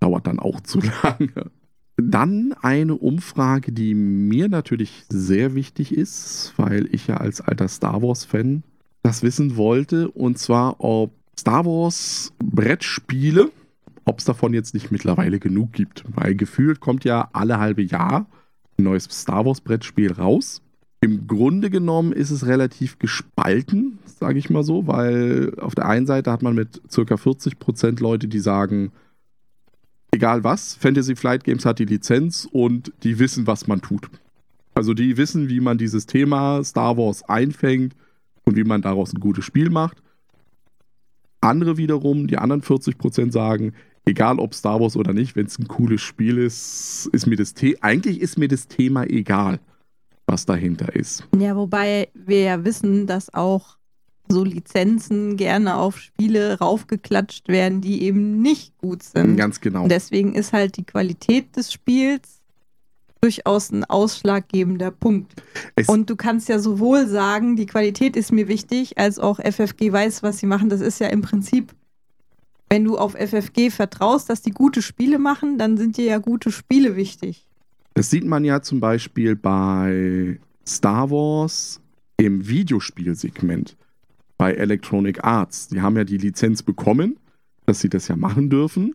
dauert 0.00 0.26
dann 0.26 0.38
auch 0.38 0.60
zu 0.60 0.80
lange. 1.02 1.50
Dann 1.96 2.54
eine 2.62 2.94
Umfrage, 2.94 3.72
die 3.72 3.94
mir 3.94 4.48
natürlich 4.48 5.04
sehr 5.08 5.54
wichtig 5.54 5.92
ist, 5.94 6.54
weil 6.56 6.88
ich 6.94 7.08
ja 7.08 7.16
als 7.16 7.40
alter 7.40 7.68
Star 7.68 8.00
Wars-Fan 8.02 8.62
das 9.02 9.22
wissen 9.22 9.56
wollte, 9.56 10.10
und 10.10 10.38
zwar 10.38 10.80
ob 10.80 11.12
Star 11.38 11.66
Wars 11.66 12.32
Brettspiele 12.42 13.50
ob 14.08 14.20
es 14.20 14.24
davon 14.24 14.54
jetzt 14.54 14.72
nicht 14.72 14.90
mittlerweile 14.90 15.38
genug 15.38 15.72
gibt. 15.72 16.02
Weil 16.08 16.34
gefühlt 16.34 16.80
kommt 16.80 17.04
ja 17.04 17.28
alle 17.32 17.58
halbe 17.58 17.82
Jahr 17.82 18.26
ein 18.78 18.84
neues 18.84 19.04
Star 19.04 19.44
Wars 19.44 19.60
Brettspiel 19.60 20.12
raus. 20.12 20.62
Im 21.00 21.26
Grunde 21.26 21.68
genommen 21.68 22.12
ist 22.12 22.30
es 22.30 22.46
relativ 22.46 22.98
gespalten, 22.98 23.98
sage 24.06 24.38
ich 24.38 24.50
mal 24.50 24.64
so, 24.64 24.86
weil 24.86 25.52
auf 25.60 25.74
der 25.74 25.86
einen 25.86 26.06
Seite 26.06 26.32
hat 26.32 26.42
man 26.42 26.54
mit 26.54 26.80
ca. 26.90 27.02
40% 27.02 28.00
Leute, 28.00 28.28
die 28.28 28.40
sagen, 28.40 28.92
egal 30.10 30.42
was, 30.42 30.74
Fantasy 30.74 31.14
Flight 31.14 31.44
Games 31.44 31.66
hat 31.66 31.78
die 31.78 31.84
Lizenz 31.84 32.48
und 32.50 32.92
die 33.02 33.18
wissen, 33.18 33.46
was 33.46 33.66
man 33.66 33.82
tut. 33.82 34.08
Also 34.74 34.94
die 34.94 35.16
wissen, 35.18 35.48
wie 35.48 35.60
man 35.60 35.76
dieses 35.76 36.06
Thema 36.06 36.64
Star 36.64 36.96
Wars 36.96 37.28
einfängt 37.28 37.94
und 38.44 38.56
wie 38.56 38.64
man 38.64 38.80
daraus 38.80 39.12
ein 39.12 39.20
gutes 39.20 39.44
Spiel 39.44 39.70
macht. 39.70 40.02
Andere 41.40 41.76
wiederum, 41.76 42.26
die 42.26 42.38
anderen 42.38 42.62
40% 42.62 43.30
sagen, 43.30 43.74
egal 44.08 44.38
ob 44.38 44.54
Star 44.54 44.80
Wars 44.80 44.96
oder 44.96 45.12
nicht, 45.12 45.36
wenn 45.36 45.46
es 45.46 45.58
ein 45.58 45.68
cooles 45.68 46.00
Spiel 46.00 46.38
ist, 46.38 47.08
ist 47.12 47.26
mir 47.26 47.36
das 47.36 47.54
The 47.56 47.80
eigentlich 47.82 48.20
ist 48.20 48.38
mir 48.38 48.48
das 48.48 48.66
Thema 48.66 49.04
egal, 49.04 49.60
was 50.26 50.46
dahinter 50.46 50.94
ist. 50.94 51.24
Ja, 51.38 51.54
wobei 51.54 52.08
wir 52.14 52.42
ja 52.42 52.64
wissen, 52.64 53.06
dass 53.06 53.32
auch 53.32 53.76
so 54.30 54.44
Lizenzen 54.44 55.36
gerne 55.36 55.76
auf 55.76 55.98
Spiele 55.98 56.58
raufgeklatscht 56.58 57.48
werden, 57.48 57.80
die 57.80 58.02
eben 58.02 58.42
nicht 58.42 58.76
gut 58.78 59.02
sind. 59.02 59.36
Ganz 59.36 59.60
genau. 59.60 59.84
Und 59.84 59.92
deswegen 59.92 60.34
ist 60.34 60.52
halt 60.52 60.76
die 60.76 60.84
Qualität 60.84 61.56
des 61.56 61.72
Spiels 61.72 62.42
durchaus 63.20 63.70
ein 63.70 63.84
ausschlaggebender 63.84 64.90
Punkt. 64.90 65.32
Es 65.74 65.88
und 65.88 66.08
du 66.08 66.16
kannst 66.16 66.48
ja 66.48 66.58
sowohl 66.58 67.06
sagen, 67.06 67.56
die 67.56 67.66
Qualität 67.66 68.16
ist 68.16 68.32
mir 68.32 68.48
wichtig, 68.48 68.98
als 68.98 69.18
auch 69.18 69.40
FFG 69.40 69.92
weiß, 69.92 70.22
was 70.22 70.38
sie 70.38 70.46
machen. 70.46 70.68
Das 70.68 70.80
ist 70.80 71.00
ja 71.00 71.08
im 71.08 71.22
Prinzip 71.22 71.74
wenn 72.68 72.84
du 72.84 72.98
auf 72.98 73.14
FFG 73.14 73.70
vertraust, 73.70 74.28
dass 74.30 74.42
die 74.42 74.50
gute 74.50 74.82
Spiele 74.82 75.18
machen, 75.18 75.58
dann 75.58 75.76
sind 75.76 75.96
dir 75.96 76.04
ja 76.04 76.18
gute 76.18 76.52
Spiele 76.52 76.96
wichtig. 76.96 77.46
Das 77.94 78.10
sieht 78.10 78.24
man 78.24 78.44
ja 78.44 78.62
zum 78.62 78.80
Beispiel 78.80 79.34
bei 79.34 80.38
Star 80.66 81.10
Wars 81.10 81.80
im 82.18 82.46
Videospielsegment 82.46 83.76
bei 84.36 84.54
Electronic 84.54 85.24
Arts. 85.24 85.68
Die 85.68 85.80
haben 85.80 85.96
ja 85.96 86.04
die 86.04 86.18
Lizenz 86.18 86.62
bekommen, 86.62 87.16
dass 87.66 87.80
sie 87.80 87.88
das 87.88 88.08
ja 88.08 88.16
machen 88.16 88.50
dürfen 88.50 88.94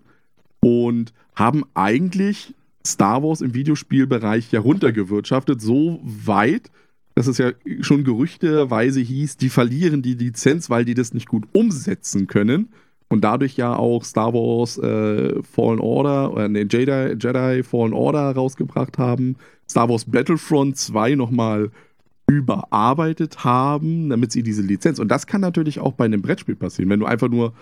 und 0.62 1.14
haben 1.36 1.64
eigentlich 1.74 2.54
Star 2.86 3.24
Wars 3.24 3.42
im 3.42 3.54
Videospielbereich 3.54 4.52
ja 4.52 4.60
runtergewirtschaftet, 4.60 5.62
so 5.62 6.00
weit, 6.04 6.70
dass 7.16 7.28
es 7.28 7.38
ja 7.38 7.52
schon 7.82 8.04
gerüchteweise 8.04 9.00
hieß, 9.00 9.38
die 9.38 9.50
verlieren 9.50 10.02
die 10.02 10.16
Lizenz, 10.16 10.70
weil 10.70 10.86
die 10.86 10.94
das 10.94 11.14
nicht 11.14 11.28
gut 11.28 11.46
umsetzen 11.54 12.28
können 12.28 12.70
und 13.14 13.24
dadurch 13.24 13.56
ja 13.56 13.76
auch 13.76 14.04
Star 14.04 14.34
Wars 14.34 14.78
äh, 14.80 15.42
Fallen 15.44 15.80
Order, 15.80 16.34
oder 16.34 16.50
nee, 16.50 16.66
Jedi, 16.70 17.16
Jedi 17.20 17.64
Fallen 17.64 17.94
Order 17.94 18.32
rausgebracht 18.32 18.98
haben, 18.98 19.36
Star 19.70 19.88
Wars 19.88 20.06
Battlefront 20.06 20.78
2 20.78 21.16
nochmal 21.16 21.70
überarbeitet 22.28 23.44
haben, 23.44 24.10
damit 24.10 24.32
sie 24.32 24.42
diese 24.42 24.64
Lizenz. 24.64 24.98
Und 24.98 25.10
das 25.10 25.28
kann 25.28 25.42
natürlich 25.42 25.80
auch 25.80 25.94
bei 25.94 26.06
einem 26.06 26.22
Brettspiel 26.22 26.56
passieren, 26.56 26.90
wenn 26.90 27.00
du 27.00 27.06
einfach 27.06 27.30
nur 27.30 27.54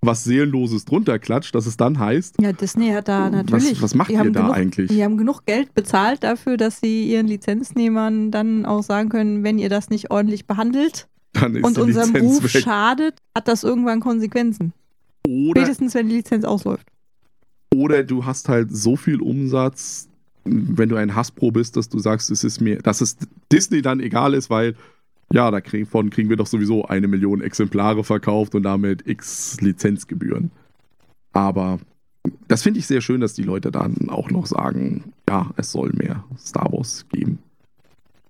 was 0.00 0.24
Seelenloses 0.24 0.84
drunter 0.84 1.18
klatscht, 1.18 1.54
dass 1.54 1.66
es 1.66 1.76
dann 1.76 1.98
heißt. 1.98 2.36
Ja, 2.40 2.52
Disney 2.52 2.90
hat 2.90 3.08
da 3.08 3.30
natürlich. 3.30 3.76
Was, 3.76 3.82
was 3.82 3.94
macht 3.94 4.10
ihr 4.10 4.18
da 4.18 4.42
genug, 4.42 4.54
eigentlich? 4.54 4.90
Die 4.90 5.02
haben 5.02 5.16
genug 5.16 5.44
Geld 5.46 5.74
bezahlt 5.74 6.22
dafür, 6.22 6.56
dass 6.56 6.80
sie 6.80 7.10
ihren 7.10 7.26
Lizenznehmern 7.26 8.30
dann 8.30 8.66
auch 8.66 8.82
sagen 8.82 9.08
können, 9.08 9.42
wenn 9.42 9.58
ihr 9.58 9.70
das 9.70 9.88
nicht 9.88 10.10
ordentlich 10.10 10.46
behandelt 10.46 11.08
und 11.42 11.78
unserem 11.78 12.12
Lizenz 12.12 12.22
Ruf 12.22 12.54
weg. 12.54 12.62
schadet, 12.62 13.16
hat 13.34 13.48
das 13.48 13.64
irgendwann 13.64 14.00
Konsequenzen. 14.00 14.72
Oder, 15.28 15.60
Spätestens, 15.60 15.94
wenn 15.94 16.08
die 16.08 16.16
Lizenz 16.16 16.44
ausläuft. 16.44 16.86
Oder 17.74 18.02
du 18.02 18.24
hast 18.24 18.48
halt 18.48 18.74
so 18.74 18.96
viel 18.96 19.20
Umsatz, 19.20 20.08
wenn 20.44 20.88
du 20.88 20.96
ein 20.96 21.14
Hasspro 21.14 21.50
bist, 21.50 21.76
dass 21.76 21.90
du 21.90 21.98
sagst, 21.98 22.30
es 22.30 22.44
ist 22.44 22.60
mir, 22.60 22.78
dass 22.78 23.02
es 23.02 23.18
Disney 23.52 23.82
dann 23.82 24.00
egal 24.00 24.32
ist, 24.32 24.48
weil 24.48 24.74
ja, 25.30 25.50
davon 25.50 26.08
kriegen 26.08 26.30
wir 26.30 26.36
doch 26.36 26.46
sowieso 26.46 26.86
eine 26.86 27.06
Million 27.06 27.42
Exemplare 27.42 28.02
verkauft 28.04 28.54
und 28.54 28.62
damit 28.62 29.06
x 29.06 29.60
Lizenzgebühren. 29.60 30.50
Aber 31.34 31.78
das 32.46 32.62
finde 32.62 32.80
ich 32.80 32.86
sehr 32.86 33.02
schön, 33.02 33.20
dass 33.20 33.34
die 33.34 33.42
Leute 33.42 33.70
dann 33.70 34.08
auch 34.08 34.30
noch 34.30 34.46
sagen, 34.46 35.12
ja, 35.28 35.50
es 35.56 35.72
soll 35.72 35.92
mehr 35.92 36.24
Star 36.38 36.72
Wars 36.72 37.06
geben. 37.10 37.38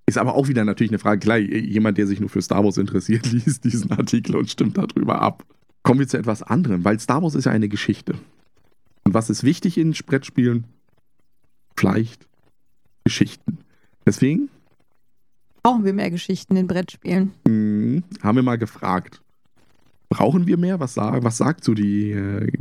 Ist 0.05 0.17
aber 0.17 0.35
auch 0.35 0.49
wieder 0.49 0.65
natürlich 0.65 0.91
eine 0.91 0.99
Frage, 0.99 1.19
klar, 1.19 1.37
jemand, 1.37 1.97
der 1.97 2.07
sich 2.07 2.19
nur 2.19 2.29
für 2.29 2.41
Star 2.41 2.65
Wars 2.65 2.77
interessiert, 2.77 3.25
liest 3.31 3.63
diesen 3.63 3.91
Artikel 3.91 4.35
und 4.35 4.49
stimmt 4.49 4.77
darüber 4.77 5.21
ab. 5.21 5.45
Kommen 5.83 5.99
wir 5.99 6.07
zu 6.07 6.17
etwas 6.17 6.43
anderem, 6.43 6.83
weil 6.83 6.99
Star 6.99 7.23
Wars 7.23 7.35
ist 7.35 7.45
ja 7.45 7.51
eine 7.51 7.69
Geschichte. 7.69 8.13
Und 9.05 9.13
was 9.13 9.29
ist 9.29 9.43
wichtig 9.43 9.77
in 9.77 9.91
Brettspielen? 9.91 10.65
vielleicht 11.79 12.27
Geschichten. 13.05 13.59
Deswegen 14.05 14.49
Brauchen 15.63 15.85
wir 15.85 15.93
mehr 15.93 16.11
Geschichten 16.11 16.55
in 16.55 16.67
Brettspielen? 16.67 17.31
mh, 17.45 17.51
hm, 17.51 18.03
haben 18.21 18.35
wir 18.35 18.43
mal 18.43 18.57
gefragt, 18.57 19.21
brauchen 20.09 20.47
wir 20.47 20.57
mehr? 20.57 20.79
Was, 20.79 20.93
sag, 20.93 21.23
was 21.23 21.37
sagt 21.37 21.63
so 21.63 21.73
die 21.73 22.11
äh, 22.11 22.51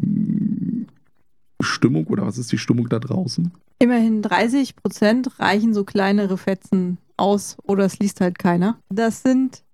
Stimmung 1.61 2.07
oder 2.07 2.27
was 2.27 2.39
ist 2.39 2.53
die 2.53 2.59
Stimmung 2.59 2.89
da 2.89 2.99
draußen? 2.99 3.53
Immerhin 3.81 4.23
30 4.23 4.77
Prozent 4.77 5.39
reichen 5.41 5.75
so 5.75 5.85
kleinere 5.85 6.39
Fetzen 6.39 6.99
aus 7.17 7.57
oder 7.65 7.85
es 7.85 7.99
liest 7.99 8.21
halt 8.21 8.39
keiner. 8.39 8.79
Das 8.89 9.23
sind 9.23 9.65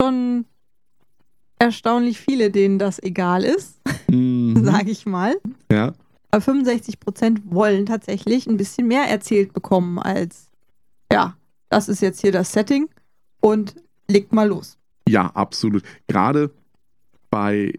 schon 0.00 0.44
erstaunlich 1.58 2.18
viele, 2.20 2.50
denen 2.50 2.78
das 2.78 3.02
egal 3.02 3.44
ist, 3.44 3.80
Mhm. 4.10 4.64
sage 4.64 4.90
ich 4.90 5.04
mal. 5.06 5.36
Ja. 5.70 5.92
Aber 6.30 6.40
65 6.40 7.00
Prozent 7.00 7.40
wollen 7.50 7.86
tatsächlich 7.86 8.46
ein 8.46 8.56
bisschen 8.56 8.86
mehr 8.88 9.04
erzählt 9.08 9.52
bekommen 9.52 9.98
als, 9.98 10.48
ja, 11.12 11.36
das 11.70 11.88
ist 11.88 12.00
jetzt 12.02 12.20
hier 12.20 12.32
das 12.32 12.52
Setting 12.52 12.88
und 13.40 13.74
legt 14.08 14.32
mal 14.32 14.48
los. 14.48 14.78
Ja, 15.08 15.26
absolut. 15.34 15.82
Gerade 16.06 16.50
bei 17.30 17.78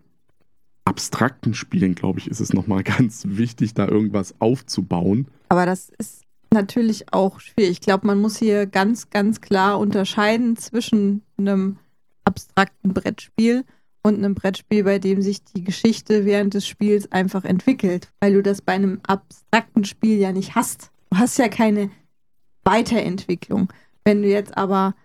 abstrakten 0.86 1.54
Spielen, 1.54 1.94
glaube 1.96 2.20
ich, 2.20 2.28
ist 2.28 2.40
es 2.40 2.54
nochmal 2.54 2.84
ganz 2.98 3.24
wichtig, 3.28 3.74
da 3.74 3.88
irgendwas 3.88 4.34
aufzubauen. 4.40 5.28
Aber 5.50 5.66
das 5.66 5.90
ist 5.98 6.24
natürlich 6.52 7.14
auch 7.14 7.40
schwierig. 7.40 7.72
Ich 7.72 7.82
glaube, 7.82 8.08
man 8.08 8.20
muss 8.20 8.38
hier 8.38 8.66
ganz, 8.66 9.10
ganz 9.12 9.42
klar 9.42 9.80
unterscheiden 9.80 10.58
zwischen 10.58 11.22
einem 11.38 11.78
abstrakten 12.30 12.94
Brettspiel 12.94 13.66
und 14.04 14.16
einem 14.16 14.36
Brettspiel, 14.36 14.84
bei 14.84 15.00
dem 15.00 15.22
sich 15.22 15.44
die 15.44 15.64
Geschichte 15.64 16.24
während 16.26 16.54
des 16.54 16.68
Spiels 16.68 17.12
einfach 17.12 17.44
entwickelt, 17.44 18.12
weil 18.20 18.34
du 18.34 18.44
das 18.44 18.62
bei 18.62 18.74
einem 18.74 19.02
abstrakten 19.06 19.84
Spiel 19.84 20.18
ja 20.20 20.32
nicht 20.32 20.56
hast. 20.56 20.92
Du 21.10 21.18
hast 21.18 21.38
ja 21.40 21.48
keine 21.50 21.90
Weiterentwicklung. 22.64 23.74
Wenn 24.04 24.22
du 24.22 24.30
jetzt 24.30 24.56
aber 24.58 24.96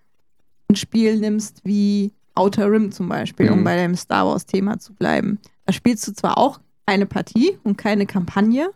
ein 0.70 0.76
Spiel 0.76 1.16
nimmst 1.18 1.62
wie 1.64 2.12
Outer 2.34 2.70
Rim 2.70 2.92
zum 2.92 3.08
Beispiel, 3.08 3.50
um 3.50 3.60
Mhm. 3.60 3.64
bei 3.64 3.76
deinem 3.76 3.96
Star 3.96 4.26
Wars-Thema 4.26 4.78
zu 4.78 4.92
bleiben, 4.94 5.38
da 5.66 5.72
spielst 5.72 6.06
du 6.06 6.12
zwar 6.12 6.36
auch 6.38 6.60
eine 6.86 7.06
Partie 7.06 7.58
und 7.64 7.78
keine 7.78 8.06
Kampagne, 8.06 8.70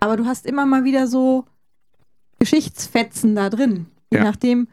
aber 0.00 0.16
du 0.16 0.24
hast 0.24 0.46
immer 0.46 0.64
mal 0.64 0.84
wieder 0.84 1.06
so 1.06 1.44
Geschichtsfetzen 2.38 3.34
da 3.34 3.50
drin. 3.50 3.86
Je 4.10 4.18
Ja. 4.18 4.24
nachdem, 4.24 4.68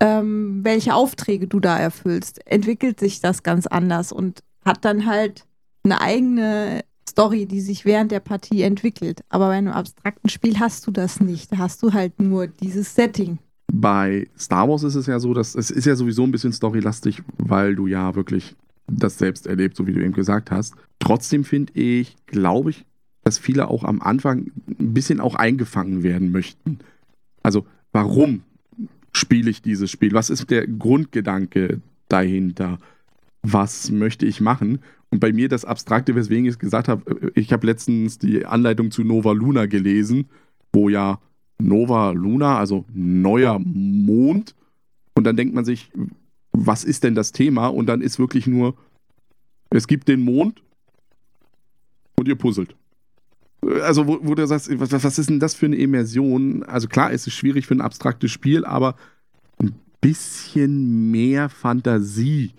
ähm, 0.00 0.60
welche 0.62 0.94
Aufträge 0.94 1.46
du 1.46 1.60
da 1.60 1.78
erfüllst, 1.78 2.46
entwickelt 2.46 3.00
sich 3.00 3.20
das 3.20 3.42
ganz 3.42 3.66
anders 3.66 4.12
und 4.12 4.42
hat 4.64 4.84
dann 4.84 5.06
halt 5.06 5.44
eine 5.84 6.00
eigene 6.00 6.84
Story, 7.08 7.46
die 7.46 7.60
sich 7.60 7.84
während 7.84 8.10
der 8.10 8.20
Partie 8.20 8.62
entwickelt. 8.62 9.22
Aber 9.28 9.48
bei 9.48 9.54
einem 9.54 9.72
abstrakten 9.72 10.28
Spiel 10.28 10.58
hast 10.58 10.86
du 10.86 10.90
das 10.90 11.20
nicht. 11.20 11.52
Da 11.52 11.58
hast 11.58 11.82
du 11.82 11.92
halt 11.92 12.20
nur 12.20 12.46
dieses 12.46 12.94
Setting. 12.94 13.38
Bei 13.72 14.28
Star 14.38 14.68
Wars 14.68 14.82
ist 14.82 14.94
es 14.96 15.06
ja 15.06 15.18
so, 15.18 15.32
dass 15.32 15.54
es 15.54 15.70
ist 15.70 15.86
ja 15.86 15.96
sowieso 15.96 16.24
ein 16.24 16.30
bisschen 16.30 16.52
storylastig, 16.52 17.22
weil 17.38 17.74
du 17.74 17.86
ja 17.86 18.14
wirklich 18.14 18.54
das 18.86 19.18
selbst 19.18 19.46
erlebst, 19.46 19.78
so 19.78 19.86
wie 19.86 19.92
du 19.92 20.02
eben 20.02 20.12
gesagt 20.12 20.50
hast. 20.50 20.74
Trotzdem 20.98 21.44
finde 21.44 21.72
ich, 21.74 22.16
glaube 22.26 22.70
ich, 22.70 22.84
dass 23.22 23.38
viele 23.38 23.68
auch 23.68 23.82
am 23.82 24.00
Anfang 24.02 24.52
ein 24.68 24.94
bisschen 24.94 25.20
auch 25.20 25.34
eingefangen 25.34 26.02
werden 26.02 26.30
möchten. 26.30 26.78
Also, 27.42 27.66
warum 27.92 28.42
spiele 29.16 29.50
ich 29.50 29.62
dieses 29.62 29.90
Spiel? 29.90 30.12
Was 30.12 30.30
ist 30.30 30.50
der 30.50 30.66
Grundgedanke 30.66 31.80
dahinter? 32.08 32.78
Was 33.42 33.90
möchte 33.90 34.26
ich 34.26 34.40
machen? 34.40 34.80
Und 35.10 35.20
bei 35.20 35.32
mir 35.32 35.48
das 35.48 35.64
Abstrakte, 35.64 36.14
weswegen 36.14 36.46
ich 36.46 36.58
gesagt 36.58 36.88
habe, 36.88 37.32
ich 37.34 37.52
habe 37.52 37.66
letztens 37.66 38.18
die 38.18 38.44
Anleitung 38.44 38.90
zu 38.90 39.04
Nova 39.04 39.32
Luna 39.32 39.66
gelesen, 39.66 40.26
wo 40.72 40.88
ja 40.88 41.20
Nova 41.58 42.10
Luna, 42.10 42.58
also 42.58 42.84
neuer 42.92 43.58
Mond. 43.58 44.54
Und 45.14 45.24
dann 45.24 45.36
denkt 45.36 45.54
man 45.54 45.64
sich, 45.64 45.90
was 46.52 46.84
ist 46.84 47.04
denn 47.04 47.14
das 47.14 47.32
Thema? 47.32 47.68
Und 47.68 47.86
dann 47.86 48.02
ist 48.02 48.18
wirklich 48.18 48.46
nur, 48.46 48.74
es 49.70 49.86
gibt 49.86 50.08
den 50.08 50.20
Mond 50.20 50.62
und 52.16 52.28
ihr 52.28 52.36
puzzelt. 52.36 52.76
Also, 53.82 54.06
wo, 54.06 54.18
wo 54.22 54.34
du 54.34 54.46
sagst, 54.46 54.68
was, 54.78 54.92
was 55.04 55.18
ist 55.18 55.28
denn 55.30 55.40
das 55.40 55.54
für 55.54 55.66
eine 55.66 55.76
Immersion? 55.76 56.62
Also 56.64 56.88
klar, 56.88 57.12
es 57.12 57.26
ist 57.26 57.34
schwierig 57.34 57.66
für 57.66 57.74
ein 57.74 57.80
abstraktes 57.80 58.30
Spiel, 58.30 58.64
aber 58.64 58.94
ein 59.60 59.74
bisschen 60.00 61.10
mehr 61.10 61.48
Fantasie. 61.48 62.52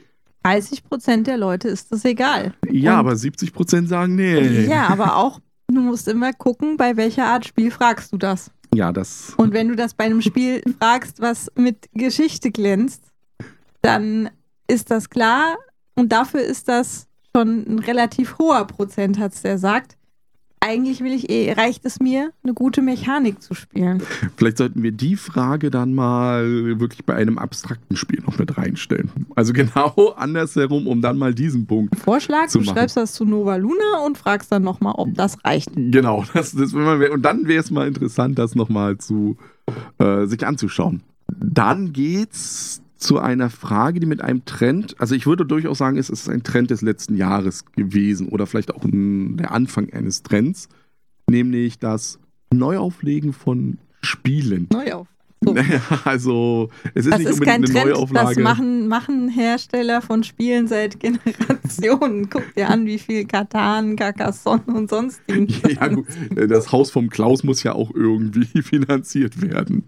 30 0.44 0.84
Prozent 0.84 1.28
der 1.28 1.38
Leute 1.38 1.68
ist 1.68 1.92
das 1.92 2.06
egal. 2.06 2.54
Ja, 2.70 2.94
Und- 2.94 3.00
aber 3.00 3.16
70 3.16 3.54
Prozent 3.54 3.90
sagen 3.90 4.16
nee. 4.16 4.66
Ja, 4.66 4.88
aber 4.88 5.18
auch, 5.18 5.40
du 5.68 5.82
musst 5.82 6.08
immer 6.08 6.32
gucken, 6.34 6.78
bei 6.78 6.96
welcher 6.98 7.26
Art 7.26 7.46
Spiel 7.46 7.70
fragst 7.72 8.14
du 8.14 8.18
das. 8.18 8.52
Ja, 8.74 8.92
das. 8.92 9.34
Und 9.38 9.54
wenn 9.54 9.70
du 9.70 9.76
das 9.76 9.94
bei 9.94 10.06
einem 10.06 10.22
Spiel 10.22 10.62
fragst, 10.80 11.22
was 11.22 11.52
mit 11.56 11.90
Geschichte 11.94 12.52
glänzt, 12.52 13.02
dann 13.82 14.30
ist 14.68 14.92
das 14.92 15.10
klar. 15.10 15.58
Und 15.96 16.12
dafür 16.12 16.42
ist 16.42 16.68
das 16.68 17.08
schon 17.36 17.66
ein 17.68 17.80
relativ 17.80 18.38
hoher 18.40 18.66
Prozentsatz, 18.68 19.42
der 19.42 19.58
sagt, 19.58 19.98
eigentlich 20.60 21.02
will 21.02 21.14
ich 21.14 21.30
eh, 21.30 21.54
reicht 21.54 21.86
es 21.86 22.00
mir, 22.00 22.32
eine 22.44 22.54
gute 22.54 22.82
Mechanik 22.82 23.42
zu 23.42 23.54
spielen. 23.54 24.02
Vielleicht 24.36 24.58
sollten 24.58 24.82
wir 24.84 24.92
die 24.92 25.16
Frage 25.16 25.70
dann 25.70 25.94
mal 25.94 26.80
wirklich 26.80 27.06
bei 27.06 27.16
einem 27.16 27.38
abstrakten 27.38 27.96
Spiel 27.96 28.22
noch 28.26 28.38
mit 28.40 28.58
reinstellen. 28.58 29.12
Also 29.36 29.54
genau 29.54 30.14
andersherum, 30.18 30.88
um 30.88 31.02
dann 31.02 31.18
mal 31.18 31.34
diesen 31.34 31.68
Punkt. 31.68 31.98
Vorschlag, 32.00 32.48
Zu 32.48 32.60
du 32.60 32.66
machen. 32.66 32.76
schreibst 32.78 32.98
das 32.98 33.14
zu 33.14 33.26
Nova 33.26 33.56
Luna 33.56 34.06
und 34.06 34.18
fragst 34.18 34.52
dann 34.52 34.64
nochmal, 34.64 34.94
ob 34.98 35.14
das 35.14 35.44
reicht. 35.46 35.72
Genau, 35.76 36.26
das, 36.34 36.52
das, 36.52 36.74
und 36.74 37.22
dann 37.22 37.48
wäre 37.48 37.62
es 37.62 37.72
mal 37.72 37.88
interessant, 37.88 38.40
das 38.40 38.56
nochmal 38.56 38.98
zu 38.98 39.38
äh, 40.00 40.26
sich 40.26 40.46
anzuschauen. 40.46 41.04
Dann 41.40 41.94
geht's 41.94 42.82
zu 42.98 43.20
einer 43.20 43.50
Frage, 43.50 44.00
die 44.00 44.06
mit 44.08 44.22
einem 44.22 44.46
Trend, 44.46 44.96
also 45.00 45.16
ich 45.16 45.26
würde 45.26 45.46
durchaus 45.46 45.78
sagen, 45.78 45.98
es 45.98 46.10
ist 46.10 46.30
ein 46.30 46.44
Trend 46.44 46.72
des 46.72 46.82
letzten 46.82 47.16
Jahres 47.16 47.66
gewesen 47.66 48.30
oder 48.30 48.48
vielleicht 48.48 48.74
auch 48.74 48.84
ein, 48.84 49.38
der 49.38 49.52
Anfang 49.52 49.92
eines 49.94 50.24
Trends, 50.24 50.68
nämlich 51.30 51.80
das 51.80 52.20
Neuauflegen 52.54 53.34
von 53.34 53.78
Spielen. 54.02 54.68
Neu 54.72 54.94
auf. 54.94 55.08
So. 55.44 55.54
Naja, 55.54 55.82
also 56.04 56.70
es 56.96 57.06
ist 57.06 57.12
Das 57.12 57.20
nicht 57.20 57.30
ist 57.30 57.42
kein 57.42 57.62
unbedingt 57.62 57.78
eine 57.78 57.94
Trend, 57.94 57.96
das 57.96 58.16
Neuauflage. 58.16 58.42
machen, 58.42 58.88
machen 58.88 59.30
Hersteller 59.30 60.02
von 60.02 60.24
Spielen 60.24 60.68
seit 60.68 61.00
Generationen. 61.00 62.30
Guck 62.30 62.56
dir 62.56 62.70
an, 62.70 62.88
wie 62.88 62.98
viel 62.98 63.26
Katan, 63.26 63.96
Carcassonne 63.96 64.64
und 64.66 64.90
sonstigen. 64.90 65.48
Ja, 65.70 65.88
gut. 65.90 66.08
Das 66.36 66.72
Haus 66.72 66.90
vom 66.90 67.10
Klaus 67.10 67.44
muss 67.44 67.62
ja 67.62 67.74
auch 67.74 67.94
irgendwie 67.94 68.62
finanziert 68.64 69.40
werden. 69.42 69.84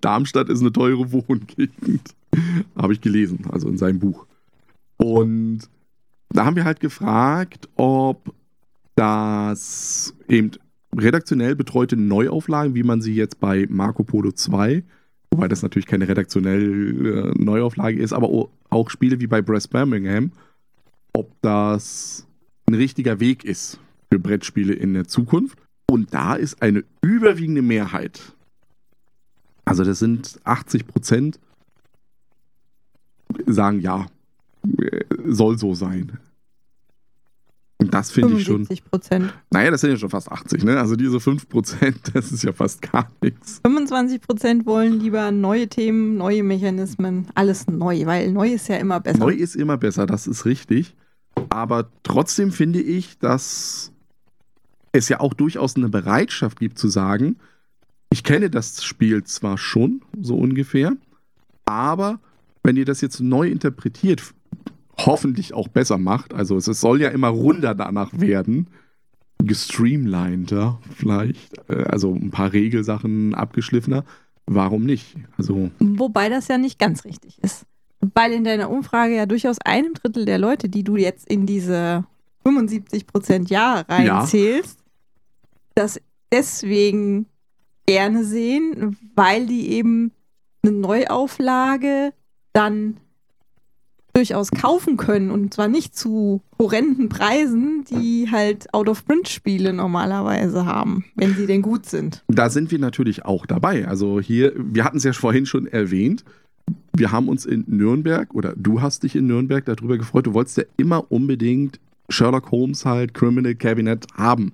Darmstadt 0.00 0.48
ist 0.48 0.60
eine 0.60 0.72
teure 0.72 1.12
Wohngegend. 1.12 2.14
Habe 2.76 2.92
ich 2.92 3.00
gelesen, 3.00 3.46
also 3.50 3.68
in 3.68 3.78
seinem 3.78 3.98
Buch. 3.98 4.26
Und 4.96 5.60
da 6.30 6.44
haben 6.44 6.56
wir 6.56 6.64
halt 6.64 6.80
gefragt, 6.80 7.68
ob 7.76 8.32
das 8.94 10.14
eben 10.28 10.52
redaktionell 10.96 11.56
betreute 11.56 11.96
Neuauflagen, 11.96 12.74
wie 12.74 12.82
man 12.82 13.00
sie 13.00 13.14
jetzt 13.14 13.40
bei 13.40 13.66
Marco 13.68 14.04
Polo 14.04 14.32
2, 14.32 14.82
wobei 15.30 15.48
das 15.48 15.62
natürlich 15.62 15.86
keine 15.86 16.08
redaktionelle 16.08 17.30
äh, 17.30 17.34
Neuauflage 17.36 17.98
ist, 17.98 18.12
aber 18.12 18.48
auch 18.68 18.90
Spiele 18.90 19.20
wie 19.20 19.26
bei 19.26 19.42
Breast 19.42 19.70
Birmingham, 19.70 20.32
ob 21.12 21.32
das 21.42 22.26
ein 22.66 22.74
richtiger 22.74 23.20
Weg 23.20 23.44
ist 23.44 23.80
für 24.12 24.18
Brettspiele 24.18 24.74
in 24.74 24.94
der 24.94 25.06
Zukunft. 25.06 25.58
Und 25.88 26.14
da 26.14 26.34
ist 26.34 26.62
eine 26.62 26.84
überwiegende 27.02 27.62
Mehrheit, 27.62 28.34
also 29.70 29.84
das 29.84 30.00
sind 30.00 30.40
80 30.42 30.88
Prozent, 30.88 31.38
sagen 33.46 33.78
ja, 33.78 34.06
soll 35.24 35.58
so 35.58 35.74
sein. 35.74 36.18
Und 37.78 37.94
das 37.94 38.10
finde 38.10 38.34
ich 38.34 38.42
schon, 38.42 38.66
75 38.66 38.84
Prozent. 38.84 39.34
naja, 39.52 39.70
das 39.70 39.80
sind 39.82 39.90
ja 39.90 39.96
schon 39.96 40.10
fast 40.10 40.30
80, 40.30 40.64
ne? 40.64 40.78
Also 40.78 40.96
diese 40.96 41.20
5 41.20 41.48
Prozent, 41.48 41.98
das 42.14 42.32
ist 42.32 42.42
ja 42.42 42.52
fast 42.52 42.82
gar 42.82 43.12
nichts. 43.22 43.60
25 43.64 44.20
Prozent 44.20 44.66
wollen 44.66 44.98
lieber 44.98 45.30
neue 45.30 45.68
Themen, 45.68 46.16
neue 46.16 46.42
Mechanismen, 46.42 47.28
alles 47.36 47.68
neu, 47.68 48.04
weil 48.06 48.32
neu 48.32 48.48
ist 48.48 48.66
ja 48.66 48.76
immer 48.76 48.98
besser. 48.98 49.18
Neu 49.18 49.34
ist 49.34 49.54
immer 49.54 49.78
besser, 49.78 50.04
das 50.04 50.26
ist 50.26 50.46
richtig. 50.46 50.96
Aber 51.48 51.88
trotzdem 52.02 52.50
finde 52.50 52.82
ich, 52.82 53.20
dass 53.20 53.92
es 54.90 55.08
ja 55.08 55.20
auch 55.20 55.32
durchaus 55.32 55.76
eine 55.76 55.88
Bereitschaft 55.88 56.58
gibt 56.58 56.76
zu 56.76 56.88
sagen, 56.88 57.36
ich 58.10 58.24
kenne 58.24 58.50
das 58.50 58.84
Spiel 58.84 59.24
zwar 59.24 59.56
schon, 59.56 60.02
so 60.20 60.36
ungefähr, 60.36 60.92
aber 61.64 62.20
wenn 62.62 62.76
ihr 62.76 62.84
das 62.84 63.00
jetzt 63.00 63.20
neu 63.20 63.48
interpretiert, 63.48 64.34
hoffentlich 64.98 65.54
auch 65.54 65.68
besser 65.68 65.98
macht, 65.98 66.34
also 66.34 66.56
es, 66.56 66.66
es 66.66 66.80
soll 66.80 67.00
ja 67.00 67.08
immer 67.08 67.28
runder 67.28 67.74
danach 67.74 68.10
werden, 68.12 68.68
gestreamliner 69.38 70.78
vielleicht, 70.94 71.58
äh, 71.68 71.84
also 71.84 72.12
ein 72.12 72.30
paar 72.30 72.52
Regelsachen 72.52 73.34
abgeschliffener, 73.34 74.04
warum 74.46 74.84
nicht? 74.84 75.16
Also 75.38 75.70
Wobei 75.78 76.28
das 76.28 76.48
ja 76.48 76.58
nicht 76.58 76.78
ganz 76.78 77.04
richtig 77.04 77.38
ist. 77.42 77.64
Weil 78.14 78.32
in 78.32 78.44
deiner 78.44 78.70
Umfrage 78.70 79.14
ja 79.14 79.26
durchaus 79.26 79.58
einem 79.64 79.94
Drittel 79.94 80.24
der 80.24 80.38
Leute, 80.38 80.68
die 80.68 80.84
du 80.84 80.96
jetzt 80.96 81.28
in 81.28 81.46
diese 81.46 82.04
75 82.44 83.06
Prozent 83.06 83.50
Ja 83.50 83.84
reinzählst, 83.88 84.78
das 85.74 86.00
deswegen 86.32 87.26
gerne 87.86 88.24
sehen, 88.24 88.96
weil 89.14 89.46
die 89.46 89.70
eben 89.70 90.12
eine 90.62 90.72
Neuauflage 90.72 92.12
dann 92.52 92.96
durchaus 94.12 94.50
kaufen 94.50 94.96
können 94.96 95.30
und 95.30 95.54
zwar 95.54 95.68
nicht 95.68 95.96
zu 95.96 96.42
horrenden 96.58 97.08
Preisen, 97.08 97.84
die 97.90 98.28
halt 98.30 98.72
Out-of-Print-Spiele 98.74 99.72
normalerweise 99.72 100.66
haben, 100.66 101.04
wenn 101.14 101.34
sie 101.34 101.46
denn 101.46 101.62
gut 101.62 101.86
sind. 101.86 102.24
Da 102.28 102.50
sind 102.50 102.70
wir 102.70 102.78
natürlich 102.78 103.24
auch 103.24 103.46
dabei. 103.46 103.86
Also 103.86 104.20
hier, 104.20 104.52
wir 104.56 104.84
hatten 104.84 104.96
es 104.96 105.04
ja 105.04 105.12
vorhin 105.12 105.46
schon 105.46 105.66
erwähnt, 105.66 106.24
wir 106.94 107.12
haben 107.12 107.28
uns 107.28 107.46
in 107.46 107.64
Nürnberg 107.66 108.34
oder 108.34 108.54
du 108.56 108.82
hast 108.82 109.04
dich 109.04 109.16
in 109.16 109.26
Nürnberg 109.26 109.64
darüber 109.64 109.96
gefreut, 109.96 110.26
du 110.26 110.34
wolltest 110.34 110.56
ja 110.56 110.64
immer 110.76 111.10
unbedingt 111.10 111.80
Sherlock 112.08 112.50
Holmes 112.50 112.84
halt 112.84 113.14
Criminal 113.14 113.54
Cabinet 113.54 114.06
haben. 114.14 114.52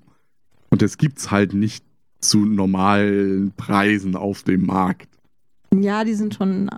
Und 0.70 0.82
das 0.82 0.98
gibt's 0.98 1.30
halt 1.30 1.54
nicht 1.54 1.84
zu 2.20 2.44
normalen 2.44 3.52
Preisen 3.57 4.16
auf 4.16 4.42
dem 4.42 4.66
Markt. 4.66 5.09
Ja, 5.74 6.05
die 6.05 6.14
sind 6.14 6.35
schon 6.35 6.70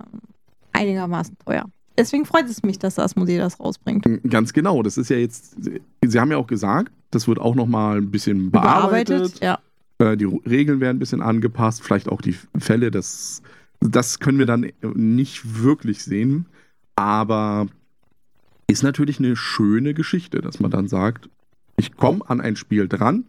einigermaßen 0.72 1.36
teuer 1.44 1.64
deswegen 1.98 2.24
freut 2.24 2.48
es 2.48 2.62
mich, 2.62 2.78
dass 2.78 2.98
Asmodee 2.98 3.38
das 3.38 3.60
rausbringt. 3.60 4.06
Ganz 4.30 4.52
genau. 4.52 4.82
Das 4.82 4.96
ist 4.96 5.10
ja 5.10 5.16
jetzt, 5.16 5.56
Sie 6.04 6.20
haben 6.20 6.30
ja 6.30 6.38
auch 6.38 6.46
gesagt, 6.46 6.92
das 7.10 7.28
wird 7.28 7.38
auch 7.38 7.54
nochmal 7.54 7.98
ein 7.98 8.10
bisschen 8.10 8.50
bearbeitet. 8.50 9.40
bearbeitet 9.40 9.42
ja. 9.42 9.58
Äh, 9.98 10.16
die 10.16 10.24
Regeln 10.24 10.80
werden 10.80 10.96
ein 10.96 11.00
bisschen 11.00 11.20
angepasst, 11.20 11.82
vielleicht 11.82 12.08
auch 12.08 12.22
die 12.22 12.36
Fälle. 12.58 12.90
Das, 12.90 13.42
das 13.80 14.20
können 14.20 14.38
wir 14.38 14.46
dann 14.46 14.70
nicht 14.94 15.62
wirklich 15.62 16.02
sehen. 16.02 16.46
Aber 16.96 17.66
ist 18.68 18.82
natürlich 18.82 19.18
eine 19.18 19.36
schöne 19.36 19.94
Geschichte, 19.94 20.40
dass 20.40 20.60
man 20.60 20.70
dann 20.70 20.88
sagt, 20.88 21.28
ich 21.76 21.96
komme 21.96 22.28
an 22.28 22.40
ein 22.40 22.56
Spiel 22.56 22.88
dran, 22.88 23.24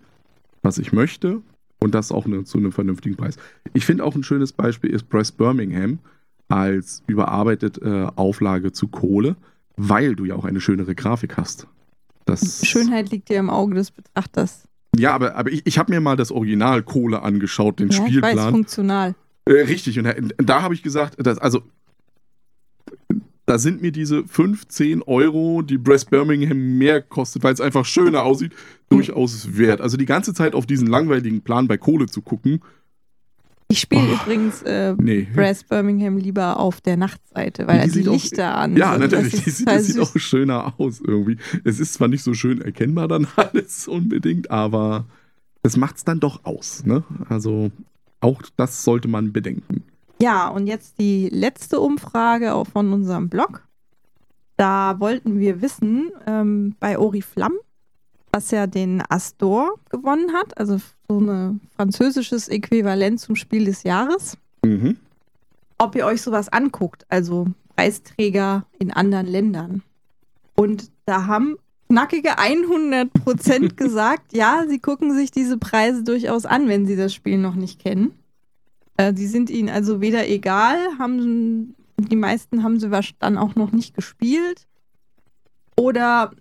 was 0.62 0.78
ich 0.78 0.92
möchte 0.92 1.42
und 1.80 1.96
das 1.96 2.12
auch 2.12 2.26
eine, 2.26 2.44
zu 2.44 2.58
einem 2.58 2.72
vernünftigen 2.72 3.16
Preis. 3.16 3.38
Ich 3.74 3.86
finde 3.86 4.04
auch 4.04 4.16
ein 4.16 4.24
schönes 4.24 4.52
Beispiel 4.52 4.92
ist 4.92 5.10
Press 5.10 5.32
Birmingham 5.32 6.00
als 6.48 7.04
überarbeitete 7.08 8.12
äh, 8.16 8.20
Auflage 8.20 8.72
zu 8.72 8.88
Kohle, 8.88 9.36
weil 9.78 10.16
du 10.16 10.26
ja 10.26 10.36
auch 10.36 10.46
eine 10.46 10.62
schönere 10.62 10.96
Grafik 10.96 11.38
hast. 11.38 11.68
Das 12.26 12.66
Schönheit 12.66 13.12
liegt 13.12 13.30
dir 13.30 13.38
im 13.38 13.50
Auge 13.50 13.76
des 13.76 13.92
Betrachters. 13.92 14.68
Ja, 14.98 15.14
aber, 15.14 15.36
aber 15.36 15.52
ich, 15.52 15.66
ich 15.66 15.78
habe 15.78 15.94
mir 15.94 16.02
mal 16.02 16.16
das 16.16 16.32
Original 16.32 16.84
Kohle 16.84 17.22
angeschaut, 17.22 17.80
den 17.80 17.90
ja, 17.90 17.98
Spielplan. 17.98 18.32
Ich 18.32 18.38
weiß, 18.38 18.52
funktional. 18.52 19.16
Äh, 19.46 19.52
richtig, 19.54 19.98
und 19.98 20.06
da, 20.06 20.14
da 20.38 20.62
habe 20.62 20.74
ich 20.74 20.84
gesagt, 20.84 21.16
dass, 21.26 21.38
also 21.38 21.64
da 23.46 23.58
sind 23.58 23.82
mir 23.82 23.92
diese 23.92 24.28
15 24.28 25.02
Euro, 25.04 25.64
die 25.64 25.80
Breast 25.80 26.12
Birmingham 26.12 26.78
mehr 26.78 27.02
kostet, 27.02 27.42
weil 27.42 27.54
es 27.54 27.62
einfach 27.62 27.84
schöner 27.84 28.24
aussieht, 28.24 28.54
durchaus 28.90 29.58
wert. 29.58 29.82
Also 29.82 29.98
die 29.98 30.06
ganze 30.06 30.34
Zeit 30.34 30.56
auf 30.56 30.66
diesen 30.66 30.88
langweiligen 30.88 31.42
Plan 31.42 31.68
bei 31.68 31.78
Kohle 31.78 32.08
zu 32.08 32.22
gucken, 32.22 32.62
ich 33.72 33.82
spiele 33.82 34.02
oh, 34.02 34.14
übrigens 34.16 34.64
äh, 34.64 34.96
nee. 34.98 35.28
Brass 35.32 35.64
Birmingham 35.64 36.18
lieber 36.18 36.60
auf 36.60 36.82
der 36.82 36.98
Nachtseite, 36.98 37.68
weil 37.68 37.88
die, 37.88 38.02
die 38.02 38.10
Lichter 38.10 38.56
auch, 38.56 38.62
an 38.62 38.76
Ja, 38.76 38.94
sind. 38.94 39.02
natürlich. 39.02 39.34
Das, 39.34 39.44
die 39.44 39.50
sieht, 39.52 39.68
das 39.68 39.86
sieht 39.86 40.00
auch 40.00 40.12
schöner 40.16 40.74
aus 40.80 41.00
irgendwie. 41.06 41.38
Es 41.64 41.80
ist 41.80 41.94
zwar 41.94 42.08
nicht 42.08 42.24
so 42.24 42.34
schön 42.34 42.62
erkennbar 42.62 43.08
dann 43.08 43.28
alles 43.36 43.88
unbedingt, 43.88 44.50
aber 44.50 45.06
es 45.62 45.78
macht 45.78 45.98
es 45.98 46.04
dann 46.04 46.20
doch 46.20 46.46
aus. 46.46 46.84
Ne? 46.84 47.04
Also 47.30 47.70
auch 48.22 48.42
das 48.58 48.84
sollte 48.84 49.08
man 49.08 49.34
bedenken. 49.34 49.84
Ja, 50.20 50.48
und 50.48 50.66
jetzt 50.66 50.98
die 51.00 51.30
letzte 51.30 51.80
Umfrage 51.80 52.56
auch 52.56 52.68
von 52.68 52.92
unserem 52.92 53.30
Blog. 53.30 53.68
Da 54.58 55.00
wollten 55.00 55.40
wir 55.40 55.62
wissen, 55.62 56.10
ähm, 56.26 56.76
bei 56.80 56.98
Oriflamme 56.98 57.60
was 58.32 58.52
ja 58.52 58.68
den 58.68 59.04
Astor 59.10 59.76
gewonnen 59.90 60.34
hat, 60.34 60.58
also 60.58 60.80
so 61.08 61.20
ein 61.20 61.62
französisches 61.76 62.48
Äquivalent 62.48 63.20
zum 63.20 63.36
Spiel 63.36 63.66
des 63.66 63.84
Jahres. 63.84 64.38
Mhm. 64.64 64.98
Ob 65.78 65.96
ihr 65.96 66.06
euch 66.06 66.22
sowas 66.22 66.50
anguckt, 66.50 67.06
also 67.10 67.48
Preisträger 67.76 68.66
in 68.78 68.92
anderen 68.92 69.28
Ländern. 69.28 69.84
Und 70.56 70.92
da 71.06 71.26
haben 71.26 71.56
knackige 71.90 72.38
100 72.38 73.12
Prozent 73.14 73.78
gesagt, 73.78 74.34
ja, 74.34 74.66
sie 74.68 74.80
gucken 74.80 75.14
sich 75.14 75.32
diese 75.32 75.58
Preise 75.58 76.04
durchaus 76.04 76.46
an, 76.46 76.68
wenn 76.68 76.86
sie 76.86 76.96
das 76.96 77.14
Spiel 77.14 77.38
noch 77.38 77.56
nicht 77.56 77.80
kennen. 77.80 78.12
Äh, 78.98 79.14
die 79.14 79.28
sind 79.28 79.50
ihnen 79.50 79.70
also 79.70 80.02
weder 80.02 80.28
egal, 80.28 80.78
haben 81.00 81.76
die 81.98 82.16
meisten 82.16 82.64
haben 82.64 82.80
sie 82.80 82.90
dann 83.20 83.38
auch 83.38 83.56
noch 83.56 83.72
nicht 83.72 83.96
gespielt 83.96 84.68
oder 85.76 86.32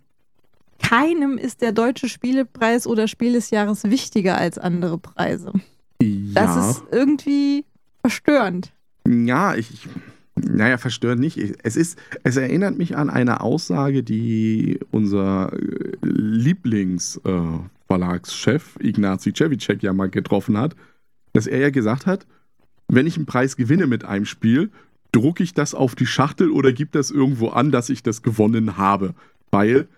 keinem 0.88 1.36
ist 1.36 1.60
der 1.60 1.72
deutsche 1.72 2.08
Spielepreis 2.08 2.86
oder 2.86 3.08
Spiel 3.08 3.34
des 3.34 3.50
Jahres 3.50 3.84
wichtiger 3.84 4.38
als 4.38 4.56
andere 4.58 4.96
Preise. 4.98 5.52
Ja. 6.00 6.08
Das 6.34 6.70
ist 6.70 6.82
irgendwie 6.90 7.66
verstörend. 8.00 8.72
Ja, 9.06 9.54
ich. 9.54 9.86
Naja, 10.40 10.78
verstörend 10.78 11.20
nicht. 11.20 11.36
Es, 11.64 11.74
ist, 11.74 11.98
es 12.22 12.36
erinnert 12.36 12.78
mich 12.78 12.96
an 12.96 13.10
eine 13.10 13.40
Aussage, 13.40 14.04
die 14.04 14.78
unser 14.92 15.52
äh, 15.52 15.96
Lieblingsverlagschef 16.02 18.76
äh, 18.78 18.88
Ignacy 18.88 19.32
Cevicek 19.34 19.82
ja 19.82 19.92
mal 19.92 20.08
getroffen 20.08 20.56
hat, 20.56 20.76
dass 21.32 21.48
er 21.48 21.58
ja 21.58 21.70
gesagt 21.70 22.06
hat, 22.06 22.24
wenn 22.86 23.08
ich 23.08 23.16
einen 23.16 23.26
Preis 23.26 23.56
gewinne 23.56 23.88
mit 23.88 24.04
einem 24.04 24.26
Spiel, 24.26 24.70
drucke 25.10 25.42
ich 25.42 25.54
das 25.54 25.74
auf 25.74 25.96
die 25.96 26.06
Schachtel 26.06 26.52
oder 26.52 26.72
gebe 26.72 26.90
das 26.92 27.10
irgendwo 27.10 27.48
an, 27.48 27.72
dass 27.72 27.90
ich 27.90 28.04
das 28.04 28.22
gewonnen 28.22 28.76
habe. 28.76 29.16
Weil 29.50 29.88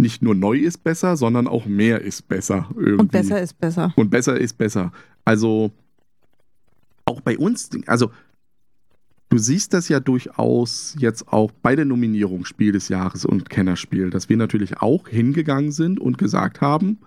nicht 0.00 0.22
nur 0.22 0.34
neu 0.34 0.58
ist 0.58 0.84
besser, 0.84 1.16
sondern 1.16 1.46
auch 1.46 1.66
mehr 1.66 2.00
ist 2.02 2.28
besser. 2.28 2.68
Irgendwie. 2.76 3.00
Und 3.00 3.12
besser 3.12 3.40
ist 3.40 3.58
besser. 3.58 3.92
Und 3.96 4.10
besser 4.10 4.38
ist 4.38 4.58
besser. 4.58 4.92
Also 5.24 5.72
auch 7.04 7.20
bei 7.20 7.38
uns, 7.38 7.70
also 7.86 8.10
du 9.28 9.38
siehst 9.38 9.72
das 9.72 9.88
ja 9.88 10.00
durchaus 10.00 10.96
jetzt 10.98 11.28
auch 11.28 11.50
bei 11.50 11.76
der 11.76 11.84
Nominierung 11.84 12.44
Spiel 12.44 12.72
des 12.72 12.88
Jahres 12.88 13.24
und 13.24 13.48
Kennerspiel, 13.48 14.10
dass 14.10 14.28
wir 14.28 14.36
natürlich 14.36 14.78
auch 14.78 15.08
hingegangen 15.08 15.72
sind 15.72 15.98
und 16.00 16.18
gesagt 16.18 16.60
haben, 16.60 16.98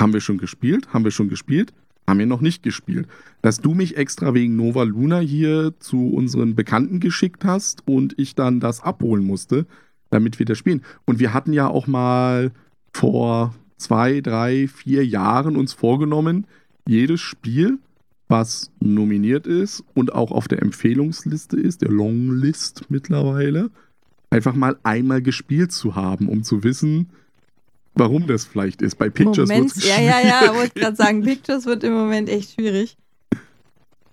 haben 0.00 0.12
wir 0.12 0.20
schon 0.20 0.38
gespielt, 0.38 0.92
haben 0.92 1.04
wir 1.04 1.10
schon 1.10 1.28
gespielt, 1.28 1.72
haben 2.06 2.18
wir 2.18 2.26
noch 2.26 2.40
nicht 2.40 2.62
gespielt. 2.62 3.08
Dass 3.42 3.60
du 3.60 3.74
mich 3.74 3.96
extra 3.96 4.34
wegen 4.34 4.56
Nova 4.56 4.84
Luna 4.84 5.18
hier 5.18 5.74
zu 5.78 6.08
unseren 6.08 6.54
Bekannten 6.54 7.00
geschickt 7.00 7.44
hast 7.44 7.86
und 7.86 8.18
ich 8.18 8.34
dann 8.34 8.60
das 8.60 8.80
abholen 8.80 9.24
musste, 9.24 9.66
damit 10.10 10.38
wir 10.38 10.46
das 10.46 10.58
spielen. 10.58 10.82
Und 11.04 11.18
wir 11.18 11.32
hatten 11.32 11.52
ja 11.52 11.68
auch 11.68 11.86
mal 11.86 12.52
vor 12.92 13.54
zwei, 13.76 14.20
drei, 14.20 14.68
vier 14.68 15.06
Jahren 15.06 15.56
uns 15.56 15.72
vorgenommen, 15.72 16.46
jedes 16.86 17.20
Spiel, 17.20 17.78
was 18.28 18.70
nominiert 18.80 19.46
ist 19.46 19.82
und 19.94 20.12
auch 20.14 20.30
auf 20.30 20.46
der 20.48 20.62
Empfehlungsliste 20.62 21.58
ist, 21.58 21.82
der 21.82 21.90
Longlist 21.90 22.84
mittlerweile, 22.88 23.70
einfach 24.30 24.54
mal 24.54 24.78
einmal 24.82 25.22
gespielt 25.22 25.72
zu 25.72 25.96
haben, 25.96 26.28
um 26.28 26.44
zu 26.44 26.62
wissen, 26.62 27.10
warum 27.94 28.26
das 28.26 28.44
vielleicht 28.44 28.82
ist. 28.82 28.96
Bei 28.96 29.10
Pictures 29.10 29.48
wird 29.48 29.76
es 29.76 29.88
Ja, 29.88 30.00
ja, 30.00 30.20
ja, 30.20 30.54
wollte 30.54 30.78
gerade 30.78 30.96
sagen, 30.96 31.22
Pictures 31.22 31.66
wird 31.66 31.82
im 31.82 31.92
Moment 31.92 32.28
echt 32.28 32.54
schwierig. 32.54 32.96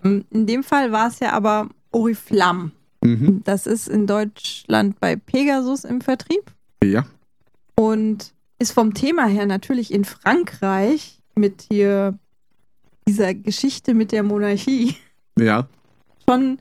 In 0.02 0.24
dem 0.32 0.62
Fall 0.62 0.92
war 0.92 1.08
es 1.08 1.20
ja 1.20 1.32
aber 1.32 1.68
Oriflamme. 1.90 2.72
Mhm. 3.02 3.42
Das 3.44 3.66
ist 3.66 3.88
in 3.88 4.06
Deutschland 4.06 4.98
bei 5.00 5.16
Pegasus 5.16 5.84
im 5.84 6.00
Vertrieb. 6.00 6.52
Ja. 6.82 7.06
Und 7.74 8.32
ist 8.58 8.72
vom 8.72 8.94
Thema 8.94 9.26
her 9.26 9.46
natürlich 9.46 9.92
in 9.92 10.04
Frankreich 10.04 11.20
mit 11.34 11.66
hier 11.70 12.18
dieser 13.06 13.34
Geschichte 13.34 13.94
mit 13.94 14.12
der 14.12 14.22
Monarchie. 14.22 14.96
Ja. 15.38 15.68
Schon 16.28 16.58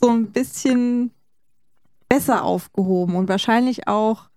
so 0.00 0.08
ein 0.08 0.32
bisschen 0.32 1.10
besser 2.08 2.42
aufgehoben 2.42 3.16
und 3.16 3.28
wahrscheinlich 3.28 3.86
auch 3.86 4.30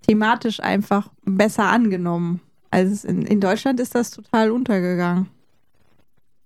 thematisch 0.00 0.60
einfach 0.60 1.10
besser 1.24 1.64
angenommen. 1.64 2.40
Also 2.70 3.06
in, 3.06 3.22
in 3.22 3.40
Deutschland 3.40 3.80
ist 3.80 3.94
das 3.94 4.10
total 4.10 4.50
untergegangen. 4.50 5.28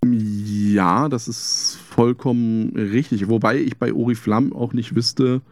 Ja, 0.05 1.09
das 1.09 1.29
ist 1.29 1.79
vollkommen 1.91 2.71
richtig. 2.75 3.29
Wobei 3.29 3.59
ich 3.59 3.77
bei 3.77 3.93
Oriflamme 3.93 4.55
auch 4.55 4.73
nicht 4.73 4.95
wüsste, 4.95 5.43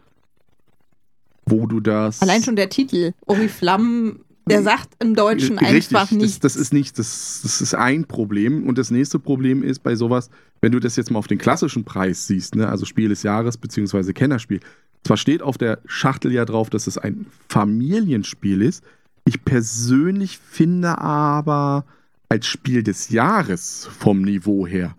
wo 1.45 1.67
du 1.67 1.79
das. 1.79 2.21
Allein 2.21 2.43
schon 2.43 2.55
der 2.55 2.69
Titel, 2.69 3.13
Oriflamme, 3.27 4.15
der 4.49 4.63
sagt 4.63 4.89
im 4.99 5.13
Deutschen 5.13 5.59
richtig, 5.59 5.95
einfach 5.95 6.11
nichts. 6.11 6.39
Das, 6.39 6.53
das 6.53 6.61
ist 6.61 6.73
nicht, 6.73 6.97
das, 6.97 7.41
das 7.43 7.61
ist 7.61 7.75
ein 7.75 8.05
Problem. 8.05 8.67
Und 8.67 8.77
das 8.77 8.89
nächste 8.89 9.19
Problem 9.19 9.61
ist 9.61 9.79
bei 9.83 9.95
sowas, 9.95 10.29
wenn 10.61 10.71
du 10.71 10.79
das 10.79 10.95
jetzt 10.95 11.11
mal 11.11 11.19
auf 11.19 11.27
den 11.27 11.37
klassischen 11.37 11.83
Preis 11.83 12.25
siehst, 12.25 12.55
ne, 12.55 12.67
also 12.67 12.85
Spiel 12.85 13.09
des 13.09 13.23
Jahres 13.23 13.57
bzw. 13.57 14.13
Kennerspiel. 14.13 14.59
Zwar 15.03 15.17
steht 15.17 15.41
auf 15.41 15.57
der 15.57 15.79
Schachtel 15.85 16.33
ja 16.33 16.45
drauf, 16.45 16.69
dass 16.69 16.87
es 16.87 16.97
ein 16.97 17.27
Familienspiel 17.47 18.61
ist. 18.61 18.83
Ich 19.25 19.45
persönlich 19.45 20.39
finde 20.39 20.97
aber, 20.97 21.85
als 22.29 22.45
Spiel 22.47 22.83
des 22.83 23.09
Jahres 23.09 23.89
vom 23.97 24.21
Niveau 24.21 24.67
her 24.67 24.95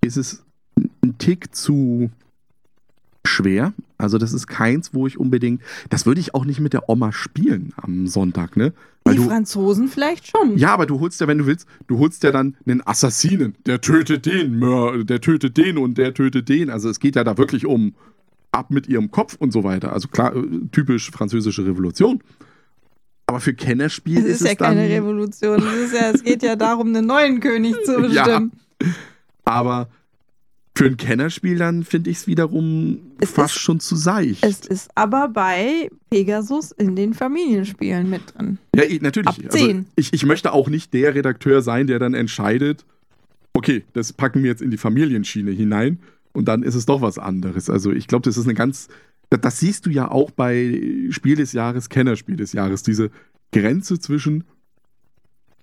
ist 0.00 0.16
es 0.16 0.44
ein 1.02 1.16
Tick 1.18 1.54
zu 1.54 2.10
schwer, 3.24 3.72
Also 3.98 4.18
das 4.18 4.32
ist 4.32 4.46
keins, 4.46 4.94
wo 4.94 5.06
ich 5.06 5.18
unbedingt, 5.18 5.60
das 5.90 6.06
würde 6.06 6.20
ich 6.20 6.34
auch 6.34 6.44
nicht 6.44 6.60
mit 6.60 6.72
der 6.72 6.88
Oma 6.88 7.12
spielen 7.12 7.72
am 7.76 8.06
Sonntag, 8.06 8.56
ne? 8.56 8.72
Weil 9.04 9.14
Die 9.14 9.20
du, 9.22 9.28
Franzosen 9.28 9.88
vielleicht 9.88 10.28
schon. 10.28 10.56
ja, 10.58 10.72
aber 10.72 10.86
du 10.86 11.00
holst 11.00 11.20
ja, 11.20 11.26
wenn 11.26 11.38
du 11.38 11.46
willst, 11.46 11.66
du 11.86 11.98
holst 11.98 12.22
ja 12.22 12.30
dann 12.30 12.56
einen 12.66 12.86
Assassinen, 12.86 13.54
der 13.66 13.80
tötet 13.80 14.26
den, 14.26 14.60
der 15.06 15.20
tötet 15.20 15.56
den 15.56 15.78
und 15.78 15.98
der 15.98 16.14
tötet 16.14 16.48
den. 16.48 16.70
Also 16.70 16.88
es 16.88 17.00
geht 17.00 17.16
ja 17.16 17.24
da 17.24 17.36
wirklich 17.38 17.66
um 17.66 17.94
ab 18.52 18.70
mit 18.70 18.88
ihrem 18.88 19.10
Kopf 19.10 19.36
und 19.38 19.52
so 19.52 19.64
weiter. 19.64 19.92
Also 19.92 20.08
klar, 20.08 20.34
äh, 20.34 20.42
typisch 20.72 21.10
französische 21.10 21.64
Revolution. 21.66 22.20
Aber 23.26 23.40
für 23.40 23.54
Kennerspiel 23.54 24.18
Es 24.18 24.24
ist, 24.24 24.30
ist 24.40 24.44
ja 24.46 24.52
es 24.52 24.56
dann, 24.58 24.76
keine 24.76 24.88
Revolution. 24.88 25.62
Es, 25.84 25.92
ja, 25.92 26.10
es 26.10 26.22
geht 26.22 26.42
ja 26.42 26.54
darum, 26.56 26.88
einen 26.88 27.06
neuen 27.06 27.40
König 27.40 27.74
zu 27.84 27.92
Ja. 28.10 28.22
bestimmen. 28.24 28.52
aber 29.44 29.88
für 30.76 30.84
ein 30.86 30.96
Kennerspiel 30.98 31.56
dann 31.56 31.84
finde 31.84 32.10
ich 32.10 32.18
es 32.18 32.26
wiederum 32.26 32.98
Es 33.18 33.30
fast 33.30 33.56
ist- 33.56 33.62
schon 33.62 33.80
zu 33.80 33.96
seicht. 33.96 34.44
Es 34.44 34.60
ist 34.66 34.90
aber 34.94 35.28
bei 35.28 35.88
Pegasus 36.10 36.70
in 36.72 36.94
den 36.96 37.14
Familienspielen 37.14 38.10
mit 38.10 38.20
drin. 38.36 38.58
Ja, 38.74 38.82
ich, 38.84 39.00
natürlich. 39.00 39.28
Ab 39.28 39.36
Also 39.42 39.56
10. 39.58 39.86
ich, 39.96 40.12
ich 40.12 40.26
möchte 40.26 40.52
auch 40.52 40.68
nicht 40.68 40.92
der 40.92 41.14
Redakteur 41.14 41.62
sein, 41.62 41.86
der 41.86 41.98
dann 41.98 42.12
entscheidet, 42.12 42.84
okay, 43.54 43.84
das 43.94 44.12
packen 44.12 44.42
wir 44.42 44.50
jetzt 44.50 44.60
in 44.60 44.70
die 44.70 44.76
Familienschiene 44.76 45.50
hinein 45.50 45.98
und 46.34 46.46
dann 46.46 46.62
ist 46.62 46.74
es 46.74 46.84
doch 46.84 47.00
was 47.00 47.18
anderes. 47.18 47.70
Also 47.70 47.90
ich 47.90 48.06
glaube, 48.06 48.24
das 48.24 48.36
ist 48.36 48.44
eine 48.44 48.52
ganz, 48.54 48.88
das, 49.30 49.40
das 49.40 49.60
siehst 49.60 49.86
du 49.86 49.90
ja 49.90 50.10
auch 50.10 50.30
bei 50.30 51.08
Spiel 51.10 51.36
des 51.36 51.52
Jahres, 51.52 51.88
Kennerspiel 51.88 52.36
des 52.36 52.52
Jahres, 52.52 52.82
diese 52.82 53.10
Grenze 53.52 53.98
zwischen, 53.98 54.44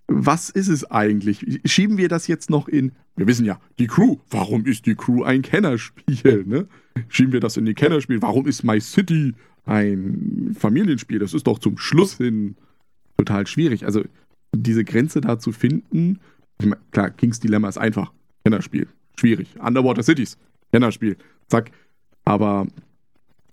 was 0.08 0.50
ist 0.50 0.68
es 0.68 0.90
eigentlich? 0.90 1.62
Schieben 1.66 1.98
wir 1.98 2.10
das 2.10 2.28
jetzt 2.28 2.50
noch 2.50 2.68
in, 2.68 2.92
wir 3.16 3.28
wissen 3.28 3.46
ja, 3.46 3.60
die 3.80 3.88
Crew, 3.88 4.18
warum 4.30 4.66
ist 4.66 4.86
die 4.86 4.96
Crew 4.96 5.24
ein 5.24 5.42
Kennerspiel? 5.42 6.44
Ne? 6.46 6.68
Schieben 7.08 7.34
wir 7.34 7.40
das 7.40 7.58
in 7.58 7.66
die 7.66 7.74
Kennerspiel, 7.74 8.22
warum 8.22 8.46
ist 8.48 8.64
My 8.64 8.80
City 8.80 9.34
ein 9.66 10.56
Familienspiel? 10.58 11.20
Das 11.20 11.34
ist 11.34 11.48
doch 11.48 11.60
zum 11.60 11.78
Schluss 11.78 12.18
hin 12.18 12.56
total 13.18 13.48
schwierig. 13.48 13.86
Also 13.86 14.04
diese 14.54 14.84
Grenze 14.84 15.22
da 15.22 15.40
zu 15.40 15.52
finden, 15.52 16.20
ich 16.60 16.68
mein, 16.68 16.80
klar, 16.92 17.10
Kings 17.10 17.40
Dilemma 17.40 17.70
ist 17.70 17.78
einfach, 17.78 18.12
Kennerspiel, 18.44 18.88
schwierig. 19.18 19.56
Underwater 19.60 20.04
Cities, 20.04 20.38
Kennerspiel, 20.72 21.18
zack. 21.48 21.72
Aber 22.26 22.68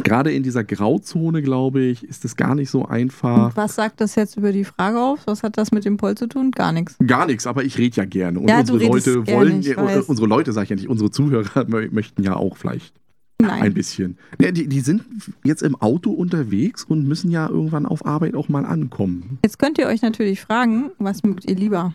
gerade 0.04 0.32
in 0.32 0.42
dieser 0.42 0.64
Grauzone, 0.64 1.42
glaube 1.42 1.80
ich, 1.82 2.04
ist 2.04 2.24
es 2.24 2.36
gar 2.36 2.54
nicht 2.54 2.70
so 2.70 2.86
einfach. 2.86 3.46
Und 3.48 3.56
was 3.56 3.74
sagt 3.74 4.00
das 4.00 4.14
jetzt 4.14 4.36
über 4.36 4.52
die 4.52 4.64
Frage 4.64 5.00
auf? 5.00 5.26
Was 5.26 5.42
hat 5.42 5.56
das 5.58 5.72
mit 5.72 5.84
dem 5.84 5.96
Poll 5.96 6.16
zu 6.16 6.26
tun? 6.28 6.50
Gar 6.50 6.72
nichts. 6.72 6.96
Gar 7.06 7.26
nichts, 7.26 7.46
aber 7.46 7.64
ich 7.64 7.78
rede 7.78 7.96
ja 7.96 8.04
gerne. 8.04 8.40
Und 8.40 8.48
Ja, 8.48 8.60
unsere 8.60 8.78
Leute 8.78 9.22
gerne, 9.22 9.38
wollen, 9.40 9.62
ja, 9.62 9.76
weiß. 9.76 10.06
unsere 10.06 10.26
Leute, 10.28 10.52
sage 10.52 10.64
ich 10.64 10.70
ja 10.70 10.76
nicht, 10.76 10.88
unsere 10.88 11.10
Zuhörer 11.10 11.60
mö- 11.68 11.90
möchten 11.92 12.22
ja 12.22 12.34
auch 12.36 12.56
vielleicht 12.56 12.94
ein 13.42 13.46
Nein. 13.46 13.74
bisschen. 13.74 14.18
Ja, 14.40 14.50
die, 14.52 14.66
die 14.68 14.80
sind 14.80 15.02
jetzt 15.44 15.62
im 15.62 15.74
Auto 15.76 16.10
unterwegs 16.10 16.84
und 16.84 17.08
müssen 17.08 17.30
ja 17.30 17.48
irgendwann 17.48 17.86
auf 17.86 18.04
Arbeit 18.04 18.34
auch 18.34 18.48
mal 18.50 18.66
ankommen. 18.66 19.38
Jetzt 19.44 19.58
könnt 19.58 19.78
ihr 19.78 19.86
euch 19.86 20.02
natürlich 20.02 20.40
fragen, 20.42 20.90
was 20.98 21.22
mögt 21.22 21.46
ihr 21.46 21.56
lieber? 21.56 21.94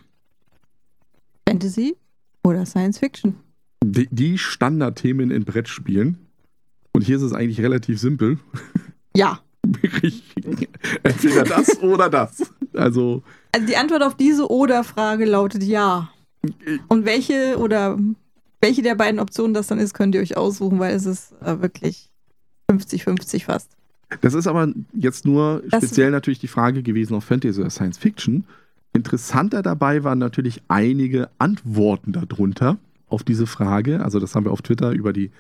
Fantasy 1.48 1.96
oder 2.44 2.66
Science 2.66 3.00
Fiction? 3.00 3.36
Die, 3.84 4.08
die 4.12 4.38
Standardthemen 4.38 5.30
in 5.32 5.46
Brettspielen. 5.46 6.18
Und 6.96 7.02
hier 7.04 7.18
ist 7.18 7.22
es 7.24 7.34
eigentlich 7.34 7.62
relativ 7.62 8.00
simpel. 8.00 8.38
Ja. 9.16 9.40
Entweder 11.04 11.44
das 11.44 11.80
oder 11.82 12.10
das. 12.10 12.44
Also, 12.74 13.24
Also 13.52 13.68
die 13.68 13.78
Antwort 13.78 14.04
auf 14.04 14.16
diese 14.16 14.50
Oder-Frage 14.50 15.26
lautet 15.26 15.64
ja. 15.64 16.10
Und 16.88 17.06
welche 17.06 17.58
oder 17.58 17.98
welche 18.62 18.82
der 18.82 18.96
beiden 18.96 19.20
Optionen 19.20 19.54
das 19.54 19.68
dann 19.68 19.80
ist, 19.80 19.94
könnt 19.94 20.16
ihr 20.16 20.22
euch 20.22 20.38
aussuchen, 20.38 20.80
weil 20.80 20.96
es 20.96 21.06
ist 21.06 21.34
äh, 21.42 21.60
wirklich 21.62 22.10
50-50 22.72 23.46
fast. 23.46 23.72
das 24.22 24.34
ist 24.34 24.48
aber 24.48 24.72
jetzt 24.94 25.26
nur 25.26 25.64
Das- 25.70 25.84
speziell 25.84 26.12
natürlich 26.12 26.40
die 26.40 26.48
Frage 26.48 26.84
gewesen 26.84 27.16
auf 27.16 27.24
Fantasy 27.26 27.60
oder 27.60 27.70
Science 27.70 27.98
Fiction. 27.98 28.46
Interessanter 28.94 29.62
dabei 29.62 30.04
waren 30.04 30.20
natürlich 30.20 30.62
einige 30.68 31.30
Antworten 31.38 32.12
darunter 32.14 32.78
auf 33.08 33.24
diese 33.24 33.46
Frage. 33.48 34.04
Also, 34.04 34.20
das 34.20 34.36
haben 34.36 34.46
wir 34.46 34.52
auf 34.52 34.62
Twitter 34.62 34.92
über 34.92 35.12
die 35.14 35.32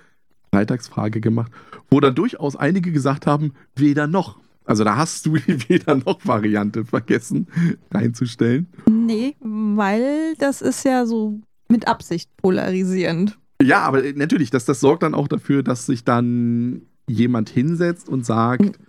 Freitagsfrage 0.54 1.22
gemacht, 1.22 1.52
wo 1.90 2.00
dann 2.00 2.16
durchaus 2.16 2.56
einige 2.56 2.92
gesagt 2.92 3.28
haben, 3.28 3.54
weder 3.76 4.08
noch. 4.08 4.40
Also, 4.66 4.84
da 4.84 4.98
hast 4.98 5.26
du 5.26 5.36
die 5.48 5.70
weder 5.70 5.96
noch 5.96 6.26
Variante 6.26 6.86
vergessen 6.86 7.48
reinzustellen. 7.92 8.68
Nee, 8.90 9.36
weil 9.42 10.36
das 10.40 10.62
ist 10.62 10.84
ja 10.86 11.06
so 11.06 11.40
mit 11.70 11.88
Absicht 11.88 12.30
polarisierend. 12.38 13.38
Ja, 13.62 13.82
aber 13.82 14.02
natürlich, 14.16 14.50
das, 14.50 14.66
das 14.66 14.80
sorgt 14.80 15.04
dann 15.04 15.14
auch 15.14 15.28
dafür, 15.28 15.64
dass 15.64 15.86
sich 15.86 16.04
dann 16.04 16.82
jemand 17.08 17.50
hinsetzt 17.50 18.10
und 18.10 18.26
sagt, 18.26 18.80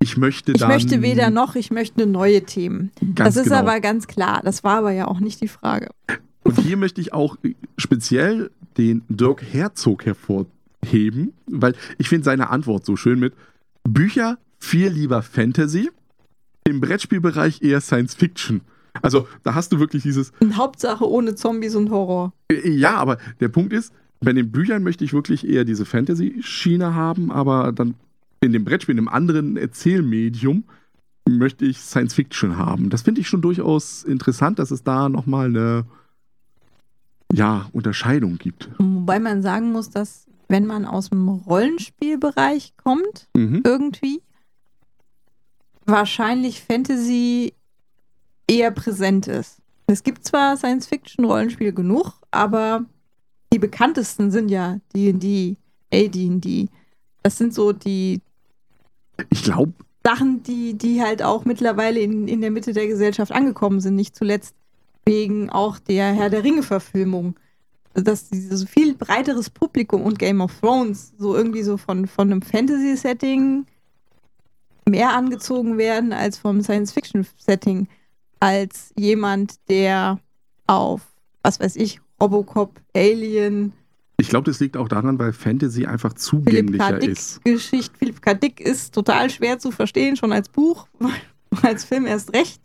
ich 0.00 0.16
möchte 0.16 0.52
Ich 0.52 0.58
dann. 0.58 0.68
möchte 0.68 1.02
weder 1.02 1.30
noch, 1.30 1.54
ich 1.54 1.70
möchte 1.70 2.06
neue 2.06 2.42
Themen. 2.42 2.90
Das 3.00 3.36
ist 3.36 3.44
genau. 3.44 3.56
aber 3.56 3.80
ganz 3.80 4.06
klar. 4.06 4.42
Das 4.44 4.62
war 4.62 4.78
aber 4.78 4.92
ja 4.92 5.08
auch 5.08 5.20
nicht 5.20 5.40
die 5.40 5.48
Frage. 5.48 5.90
Und 6.42 6.60
hier 6.60 6.76
möchte 6.76 7.00
ich 7.00 7.12
auch 7.12 7.36
speziell 7.78 8.50
den 8.76 9.02
Dirk 9.08 9.42
Herzog 9.42 10.04
hervorheben, 10.04 10.52
weil 11.46 11.74
ich 11.98 12.08
finde 12.08 12.24
seine 12.24 12.50
Antwort 12.50 12.84
so 12.84 12.96
schön 12.96 13.18
mit 13.18 13.34
Bücher 13.84 14.38
viel 14.58 14.88
lieber 14.88 15.22
Fantasy, 15.22 15.90
im 16.64 16.80
Brettspielbereich 16.80 17.62
eher 17.62 17.80
Science 17.80 18.14
Fiction. 18.14 18.62
Also 19.02 19.28
da 19.42 19.54
hast 19.54 19.72
du 19.72 19.78
wirklich 19.78 20.02
dieses, 20.02 20.32
Hauptsache 20.54 21.08
ohne 21.08 21.34
Zombies 21.34 21.74
und 21.74 21.90
Horror. 21.90 22.32
äh, 22.50 22.70
ja, 22.70 22.96
aber 22.96 23.18
der 23.40 23.48
Punkt 23.48 23.72
ist, 23.72 23.92
bei 24.20 24.32
den 24.32 24.50
Büchern 24.50 24.82
möchte 24.82 25.04
ich 25.04 25.12
wirklich 25.12 25.46
eher 25.46 25.64
diese 25.64 25.84
Fantasy-Schiene 25.84 26.94
haben, 26.94 27.30
aber 27.30 27.72
dann 27.72 27.94
in 28.40 28.52
dem 28.52 28.64
Brettspiel, 28.64 28.94
in 28.94 28.98
einem 28.98 29.08
anderen 29.08 29.56
Erzählmedium, 29.56 30.64
möchte 31.28 31.64
ich 31.64 31.78
Science 31.78 32.14
Fiction 32.14 32.56
haben. 32.56 32.88
Das 32.90 33.02
finde 33.02 33.20
ich 33.20 33.28
schon 33.28 33.42
durchaus 33.42 34.04
interessant, 34.04 34.58
dass 34.58 34.70
es 34.70 34.84
da 34.84 35.08
nochmal 35.08 35.46
eine 35.48 35.84
ja, 37.32 37.68
Unterscheidung 37.72 38.38
gibt. 38.38 38.70
Wobei 38.78 39.18
man 39.18 39.42
sagen 39.42 39.72
muss, 39.72 39.90
dass 39.90 40.26
wenn 40.48 40.66
man 40.66 40.84
aus 40.84 41.10
dem 41.10 41.28
Rollenspielbereich 41.28 42.74
kommt, 42.76 43.28
Mhm. 43.36 43.62
irgendwie, 43.64 44.22
wahrscheinlich 45.84 46.62
Fantasy 46.62 47.52
eher 48.48 48.70
präsent 48.70 49.26
ist. 49.28 49.58
Es 49.86 50.02
gibt 50.02 50.24
zwar 50.24 50.56
Science-Fiction-Rollenspiele 50.56 51.72
genug, 51.72 52.14
aber 52.30 52.84
die 53.52 53.58
bekanntesten 53.58 54.30
sind 54.30 54.48
ja 54.50 54.78
D&D, 54.94 55.56
AD&D. 55.92 56.68
Das 57.22 57.38
sind 57.38 57.54
so 57.54 57.72
die 57.72 58.20
Ich 59.30 59.44
glaube, 59.44 59.72
Sachen, 60.04 60.42
die, 60.42 60.74
die 60.74 61.02
halt 61.02 61.22
auch 61.22 61.44
mittlerweile 61.44 62.00
in, 62.00 62.28
in 62.28 62.40
der 62.40 62.50
Mitte 62.50 62.72
der 62.72 62.86
Gesellschaft 62.86 63.32
angekommen 63.32 63.80
sind, 63.80 63.96
nicht 63.96 64.14
zuletzt 64.14 64.54
wegen 65.04 65.50
auch 65.50 65.78
der 65.78 66.12
Herr 66.12 66.30
der 66.30 66.42
Ringe-Verfilmung. 66.44 67.36
Dass 67.96 68.28
dieses 68.28 68.64
viel 68.68 68.94
breiteres 68.94 69.48
Publikum 69.50 70.02
und 70.02 70.18
Game 70.18 70.40
of 70.40 70.52
Thrones 70.60 71.14
so 71.18 71.34
irgendwie 71.34 71.62
so 71.62 71.76
von, 71.76 72.06
von 72.06 72.30
einem 72.30 72.42
Fantasy-Setting 72.42 73.66
mehr 74.88 75.14
angezogen 75.14 75.78
werden 75.78 76.12
als 76.12 76.38
vom 76.38 76.62
Science-Fiction-Setting. 76.62 77.88
Als 78.38 78.92
jemand, 78.96 79.54
der 79.68 80.20
auf, 80.66 81.00
was 81.42 81.58
weiß 81.58 81.76
ich, 81.76 82.00
Robocop, 82.20 82.80
Alien, 82.94 83.72
ich 84.18 84.28
glaube, 84.28 84.50
das 84.50 84.60
liegt 84.60 84.76
auch 84.76 84.88
daran, 84.88 85.18
weil 85.18 85.32
Fantasy 85.32 85.84
einfach 85.84 86.14
Philipp 86.16 86.16
K. 86.16 86.78
zugänglicher 86.78 86.98
Dick 86.98 87.10
ist. 87.10 87.44
Geschichte. 87.44 87.98
Philipp 87.98 88.22
K. 88.22 88.34
Dick 88.34 88.60
ist 88.60 88.94
total 88.94 89.28
schwer 89.28 89.58
zu 89.58 89.70
verstehen, 89.70 90.16
schon 90.16 90.32
als 90.32 90.48
Buch, 90.48 90.88
als 91.62 91.84
Film 91.84 92.06
erst 92.06 92.32
recht. 92.32 92.62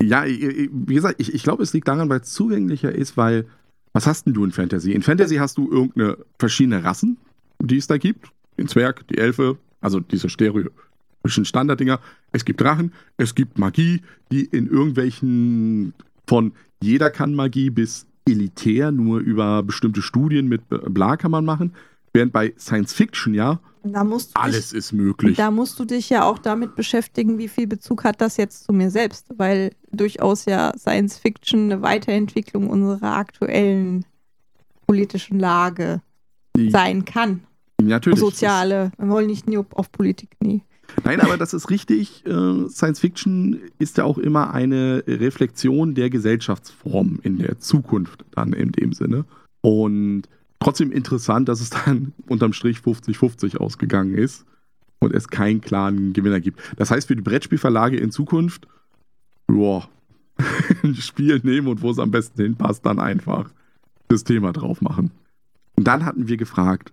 Ja, 0.00 0.24
wie 0.24 0.94
gesagt, 0.94 1.16
ich, 1.18 1.34
ich 1.34 1.42
glaube, 1.42 1.62
es 1.62 1.72
liegt 1.72 1.88
daran, 1.88 2.08
weil 2.08 2.20
es 2.20 2.32
zugänglicher 2.32 2.92
ist, 2.92 3.16
weil 3.16 3.46
was 3.94 4.06
hast 4.06 4.26
denn 4.26 4.34
du 4.34 4.44
in 4.44 4.50
Fantasy? 4.50 4.92
In 4.92 5.02
Fantasy 5.02 5.36
hast 5.36 5.56
du 5.56 5.70
irgendeine 5.70 6.18
verschiedene 6.38 6.84
Rassen, 6.84 7.16
die 7.60 7.78
es 7.78 7.86
da 7.86 7.96
gibt. 7.96 8.28
Den 8.58 8.68
Zwerg, 8.68 9.06
die 9.08 9.18
Elfe, 9.18 9.56
also 9.80 10.00
diese 10.00 10.28
stereotypischen 10.28 11.44
Standarddinger. 11.44 12.00
Es 12.32 12.44
gibt 12.44 12.60
Drachen, 12.60 12.92
es 13.16 13.34
gibt 13.34 13.58
Magie, 13.58 14.02
die 14.30 14.44
in 14.44 14.68
irgendwelchen 14.68 15.94
von 16.26 16.52
jeder 16.82 17.10
kann 17.10 17.34
Magie 17.34 17.70
bis 17.70 18.06
elitär 18.28 18.90
nur 18.90 19.20
über 19.20 19.62
bestimmte 19.62 20.02
Studien 20.02 20.48
mit 20.48 20.62
bla 20.68 21.16
kann 21.16 21.30
man 21.30 21.44
machen. 21.44 21.72
Während 22.14 22.32
bei 22.32 22.54
Science 22.56 22.92
Fiction 22.94 23.34
ja 23.34 23.60
Da 23.82 24.04
musst 24.04 24.30
du 24.36 24.40
alles 24.40 24.70
dich, 24.70 24.78
ist 24.78 24.92
möglich. 24.92 25.36
da 25.36 25.50
musst 25.50 25.78
du 25.80 25.84
dich 25.84 26.08
ja 26.10 26.24
auch 26.24 26.38
damit 26.38 26.76
beschäftigen, 26.76 27.38
wie 27.38 27.48
viel 27.48 27.66
Bezug 27.66 28.04
hat 28.04 28.20
das 28.20 28.36
jetzt 28.36 28.64
zu 28.64 28.72
mir 28.72 28.90
selbst, 28.90 29.26
weil 29.36 29.72
durchaus 29.90 30.44
ja 30.46 30.72
Science 30.78 31.18
Fiction 31.18 31.70
eine 31.72 31.82
Weiterentwicklung 31.82 32.70
unserer 32.70 33.16
aktuellen 33.16 34.04
politischen 34.86 35.38
Lage 35.40 36.00
Die- 36.56 36.70
sein 36.70 37.04
kann. 37.04 37.40
Natürlich. 37.82 38.20
Soziale. 38.20 38.92
Wir 38.96 39.08
wollen 39.08 39.26
nicht 39.26 39.48
nie 39.48 39.58
auf 39.58 39.90
Politik, 39.90 40.30
nee. 40.40 40.62
Nein, 41.02 41.20
aber 41.20 41.36
das 41.36 41.52
ist 41.54 41.70
richtig. 41.70 42.24
Äh, 42.26 42.68
Science 42.68 43.00
Fiction 43.00 43.58
ist 43.80 43.96
ja 43.98 44.04
auch 44.04 44.18
immer 44.18 44.54
eine 44.54 45.02
Reflexion 45.08 45.94
der 45.94 46.08
Gesellschaftsform 46.10 47.18
in 47.22 47.38
der 47.38 47.58
Zukunft 47.58 48.24
dann 48.32 48.52
in 48.52 48.70
dem 48.70 48.92
Sinne. 48.92 49.24
Und 49.62 50.22
trotzdem 50.64 50.90
interessant, 50.90 51.48
dass 51.48 51.60
es 51.60 51.70
dann 51.70 52.12
unterm 52.26 52.52
Strich 52.52 52.78
50-50 52.78 53.58
ausgegangen 53.58 54.14
ist. 54.14 54.44
und 55.00 55.14
es 55.14 55.28
keinen 55.28 55.60
klaren 55.60 56.14
Gewinner 56.14 56.40
gibt. 56.40 56.60
Das 56.76 56.90
heißt 56.90 57.08
für 57.08 57.16
die 57.16 57.20
Brettspielverlage 57.22 57.98
in 57.98 58.10
Zukunft, 58.10 58.66
boah, 59.46 59.86
ein 60.82 60.94
Spiel 60.94 61.40
nehmen 61.42 61.68
und 61.68 61.82
wo 61.82 61.90
es 61.90 61.98
am 61.98 62.10
besten 62.10 62.40
hinpasst, 62.42 62.86
dann 62.86 62.98
einfach 62.98 63.50
das 64.08 64.24
Thema 64.24 64.52
drauf 64.52 64.80
machen. 64.80 65.10
Und 65.76 65.86
dann 65.86 66.06
hatten 66.06 66.26
wir 66.28 66.38
gefragt, 66.38 66.92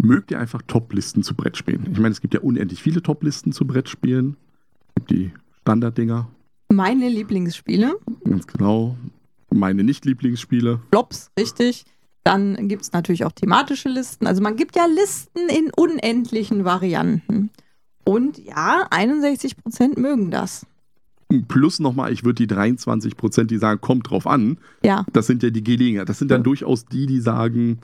mögt 0.00 0.30
ihr 0.30 0.40
einfach 0.40 0.62
Top-Listen 0.66 1.22
zu 1.22 1.34
Brettspielen? 1.34 1.88
Ich 1.92 1.98
meine, 1.98 2.12
es 2.12 2.22
gibt 2.22 2.32
ja 2.32 2.40
unendlich 2.40 2.80
viele 2.80 3.02
Top-Listen 3.02 3.52
zu 3.52 3.66
Brettspielen. 3.66 4.36
Es 4.88 4.94
gibt 4.94 5.10
die 5.10 5.32
Standarddinger. 5.60 6.28
Meine 6.70 7.10
Lieblingsspiele. 7.10 7.96
Ganz 8.24 8.46
genau. 8.46 8.96
Meine 9.50 9.84
Nicht-Lieblingsspiele. 9.84 10.80
Flops, 10.90 11.30
richtig. 11.38 11.84
Dann 12.24 12.68
gibt 12.68 12.82
es 12.82 12.92
natürlich 12.92 13.24
auch 13.24 13.32
thematische 13.32 13.88
Listen. 13.88 14.26
Also 14.26 14.42
man 14.42 14.56
gibt 14.56 14.76
ja 14.76 14.86
Listen 14.86 15.48
in 15.48 15.70
unendlichen 15.76 16.64
Varianten. 16.64 17.50
Und 18.04 18.38
ja, 18.38 18.86
61 18.90 19.56
Prozent 19.56 19.98
mögen 19.98 20.30
das. 20.30 20.66
Plus 21.48 21.80
nochmal, 21.80 22.12
ich 22.12 22.24
würde 22.24 22.36
die 22.36 22.46
23 22.46 23.16
Prozent, 23.16 23.50
die 23.50 23.58
sagen, 23.58 23.80
kommt 23.80 24.10
drauf 24.10 24.26
an. 24.26 24.58
Ja. 24.84 25.06
Das 25.12 25.26
sind 25.26 25.42
ja 25.42 25.50
die 25.50 25.64
Gelegenheit. 25.64 26.08
Das 26.08 26.18
sind 26.18 26.30
dann 26.30 26.42
durchaus 26.42 26.84
die, 26.84 27.06
die 27.06 27.20
sagen, 27.20 27.78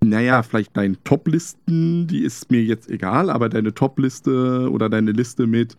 naja, 0.00 0.42
vielleicht 0.42 0.76
deine 0.76 1.02
Top-Listen, 1.04 2.06
die 2.06 2.22
ist 2.22 2.50
mir 2.50 2.62
jetzt 2.62 2.88
egal, 2.88 3.30
aber 3.30 3.48
deine 3.48 3.74
Top-Liste 3.74 4.70
oder 4.70 4.88
deine 4.88 5.12
Liste 5.12 5.46
mit 5.46 5.76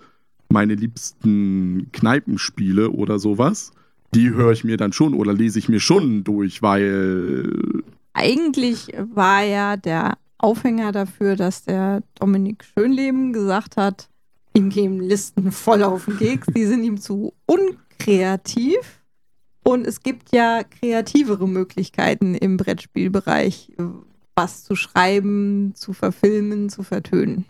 meine 0.49 0.75
liebsten 0.75 1.89
Kneipenspiele 1.91 2.91
oder 2.91 3.19
sowas, 3.19 3.71
die 4.13 4.29
höre 4.29 4.51
ich 4.51 4.63
mir 4.63 4.77
dann 4.77 4.93
schon 4.93 5.13
oder 5.13 5.33
lese 5.33 5.59
ich 5.59 5.69
mir 5.69 5.79
schon 5.79 6.23
durch, 6.23 6.61
weil. 6.61 7.83
Eigentlich 8.13 8.93
war 9.13 9.43
ja 9.43 9.75
der 9.75 10.17
Aufhänger 10.37 10.91
dafür, 10.91 11.35
dass 11.35 11.63
der 11.63 12.03
Dominik 12.19 12.63
Schönleben 12.63 13.33
gesagt 13.33 13.77
hat, 13.77 14.09
ihm 14.53 14.69
gehen 14.69 14.99
Listen 14.99 15.51
voll 15.51 15.83
auf 15.83 16.05
den 16.05 16.17
Keks, 16.17 16.47
die 16.55 16.65
sind 16.65 16.83
ihm 16.83 16.97
zu 16.97 17.33
unkreativ. 17.45 19.01
Und 19.63 19.87
es 19.87 20.01
gibt 20.01 20.31
ja 20.31 20.61
kreativere 20.63 21.47
Möglichkeiten 21.47 22.35
im 22.35 22.57
Brettspielbereich, 22.57 23.71
was 24.35 24.63
zu 24.63 24.75
schreiben, 24.75 25.73
zu 25.75 25.93
verfilmen, 25.93 26.69
zu 26.69 26.83
vertönen. 26.83 27.45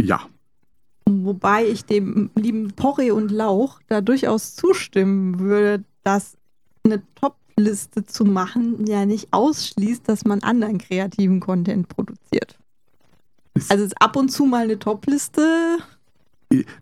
Ja. 0.00 0.28
Wobei 1.24 1.66
ich 1.66 1.84
dem 1.84 2.30
lieben 2.34 2.72
Porre 2.72 3.14
und 3.14 3.30
Lauch 3.30 3.80
da 3.88 4.00
durchaus 4.00 4.54
zustimmen 4.54 5.38
würde, 5.38 5.84
dass 6.02 6.36
eine 6.84 7.02
Top-Liste 7.14 8.06
zu 8.06 8.24
machen 8.24 8.86
ja 8.86 9.06
nicht 9.06 9.28
ausschließt, 9.32 10.08
dass 10.08 10.24
man 10.24 10.42
anderen 10.42 10.78
kreativen 10.78 11.40
Content 11.40 11.88
produziert. 11.88 12.58
Also 13.68 13.86
ab 13.98 14.16
und 14.16 14.30
zu 14.30 14.46
mal 14.46 14.64
eine 14.64 14.78
Top-Liste 14.78 15.78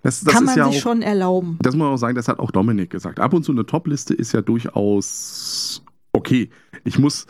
das, 0.03 0.24
das 0.24 0.35
kann 0.35 0.45
man 0.45 0.57
ja 0.57 0.66
sich 0.66 0.79
auch, 0.79 0.83
schon 0.83 1.03
erlauben. 1.03 1.59
Das 1.61 1.74
muss 1.74 1.85
man 1.85 1.95
auch 1.95 1.99
sagen, 1.99 2.14
das 2.14 2.29
hat 2.29 2.39
auch 2.39 2.51
Dominik 2.51 2.91
gesagt. 2.91 3.20
Ab 3.20 3.35
und 3.35 3.45
zu 3.45 3.53
eine 3.53 3.66
Top-Liste 3.66 4.14
ist 4.14 4.33
ja 4.33 4.41
durchaus 4.41 5.83
okay. 6.12 6.49
Ich 6.85 6.99
muss 6.99 7.26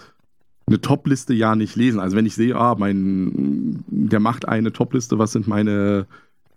eine 0.67 0.81
Top-Liste 0.81 1.35
ja 1.35 1.57
nicht 1.57 1.75
lesen. 1.75 1.99
Also 1.99 2.17
wenn 2.17 2.27
ich 2.27 2.37
sehe, 2.37 2.55
ah, 2.55 2.77
mein, 2.79 3.85
der 3.89 4.21
macht 4.21 4.47
eine 4.47 4.73
Top-Liste, 4.73 5.19
was 5.19 5.33
sind 5.33 5.49
meine 5.49 6.07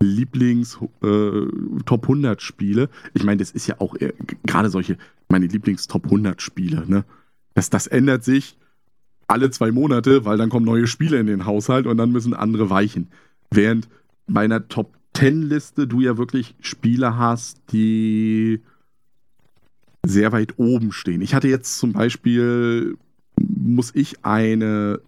Lieblings 0.01 0.79
äh, 1.03 1.45
Top 1.85 2.03
100 2.03 2.41
Spiele. 2.41 2.89
Ich 3.13 3.23
meine, 3.23 3.37
das 3.37 3.51
ist 3.51 3.67
ja 3.67 3.79
auch 3.79 3.95
gerade 4.45 4.69
solche, 4.69 4.97
meine 5.29 5.47
Lieblings 5.47 5.87
Top 5.87 6.05
100 6.05 6.41
Spiele, 6.41 6.83
ne? 6.87 7.05
Das, 7.53 7.69
das 7.69 7.87
ändert 7.87 8.23
sich 8.23 8.57
alle 9.27 9.49
zwei 9.49 9.71
Monate, 9.71 10.25
weil 10.25 10.37
dann 10.37 10.49
kommen 10.49 10.65
neue 10.65 10.87
Spiele 10.87 11.19
in 11.19 11.27
den 11.27 11.45
Haushalt 11.45 11.87
und 11.87 11.97
dann 11.97 12.11
müssen 12.11 12.33
andere 12.33 12.69
weichen. 12.69 13.07
Während 13.49 13.87
bei 14.27 14.41
einer 14.41 14.67
Top 14.67 14.93
10 15.13 15.43
Liste 15.43 15.87
du 15.87 16.01
ja 16.01 16.17
wirklich 16.17 16.55
Spiele 16.61 17.17
hast, 17.17 17.61
die 17.71 18.61
sehr 20.05 20.31
weit 20.31 20.57
oben 20.57 20.91
stehen. 20.91 21.21
Ich 21.21 21.33
hatte 21.33 21.47
jetzt 21.47 21.77
zum 21.77 21.93
Beispiel, 21.93 22.97
muss 23.37 23.91
ich 23.93 24.25
eine 24.25 24.99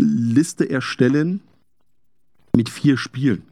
Liste 0.00 0.68
erstellen 0.68 1.40
mit 2.54 2.68
vier 2.68 2.96
Spielen. 2.96 3.42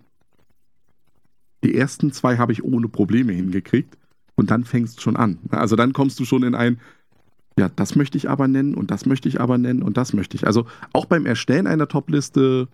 Die 1.63 1.75
ersten 1.75 2.13
zwei 2.13 2.39
habe 2.39 2.53
ich 2.53 2.65
ohne 2.65 2.89
Probleme 2.89 3.33
hingekriegt 3.33 3.97
und 4.35 4.51
dann 4.51 4.65
fängst 4.65 4.99
du 4.99 5.03
schon 5.03 5.17
an. 5.17 5.39
Also 5.51 5.77
dann 5.77 5.93
kommst 5.93 6.19
du 6.19 6.25
schon 6.25 6.43
in 6.43 6.55
ein, 6.55 6.81
ja, 7.59 7.69
das 7.69 7.97
möchte 7.97 8.17
ich 8.17 8.29
aber 8.31 8.49
nennen 8.49 8.75
und 8.75 8.91
das 8.91 9.07
möchte 9.07 9.29
ich 9.29 9.41
aber 9.41 9.59
nennen 9.59 9.83
und 9.83 9.97
das 9.97 10.13
möchte 10.13 10.37
ich. 10.37 10.47
Also 10.47 10.67
auch 10.93 11.05
beim 11.05 11.27
Erstellen 11.27 11.67
einer 11.67 11.89
Topliste 11.89 12.69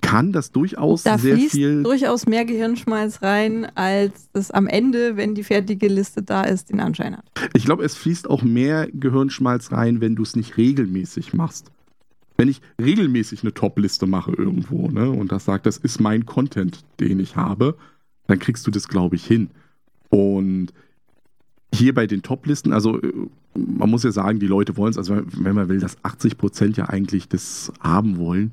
kann 0.00 0.32
das 0.32 0.50
durchaus 0.50 1.02
da 1.02 1.18
sehr 1.18 1.36
fließt 1.36 1.52
viel. 1.52 1.82
durchaus 1.82 2.26
mehr 2.26 2.44
Gehirnschmalz 2.44 3.22
rein, 3.22 3.66
als 3.76 4.28
es 4.32 4.50
am 4.50 4.66
Ende, 4.66 5.16
wenn 5.16 5.34
die 5.34 5.44
fertige 5.44 5.88
Liste 5.88 6.22
da 6.22 6.42
ist, 6.42 6.70
den 6.70 6.80
Anschein 6.80 7.16
hat. 7.16 7.24
Ich 7.54 7.64
glaube, 7.64 7.84
es 7.84 7.94
fließt 7.94 8.28
auch 8.28 8.42
mehr 8.42 8.88
Gehirnschmalz 8.92 9.70
rein, 9.70 10.00
wenn 10.00 10.16
du 10.16 10.22
es 10.22 10.34
nicht 10.34 10.56
regelmäßig 10.56 11.34
machst. 11.34 11.70
Wenn 12.38 12.48
ich 12.48 12.62
regelmäßig 12.80 13.42
eine 13.42 13.52
Top-Liste 13.52 14.06
mache 14.06 14.32
irgendwo, 14.32 14.88
ne, 14.88 15.10
und 15.10 15.32
das 15.32 15.44
sagt, 15.44 15.66
das 15.66 15.76
ist 15.76 16.00
mein 16.00 16.24
Content, 16.24 16.84
den 17.00 17.18
ich 17.18 17.36
habe, 17.36 17.76
dann 18.28 18.38
kriegst 18.38 18.66
du 18.66 18.70
das, 18.70 18.88
glaube 18.88 19.16
ich, 19.16 19.26
hin. 19.26 19.50
Und 20.08 20.72
hier 21.74 21.94
bei 21.94 22.06
den 22.06 22.22
Top-Listen, 22.22 22.72
also 22.72 23.00
äh, 23.02 23.12
man 23.54 23.90
muss 23.90 24.04
ja 24.04 24.12
sagen, 24.12 24.38
die 24.38 24.46
Leute 24.46 24.76
wollen 24.76 24.92
es, 24.92 24.98
also 24.98 25.20
wenn 25.32 25.54
man 25.54 25.68
will, 25.68 25.80
dass 25.80 25.98
80% 26.04 26.76
ja 26.76 26.88
eigentlich 26.88 27.28
das 27.28 27.72
haben 27.80 28.18
wollen, 28.18 28.52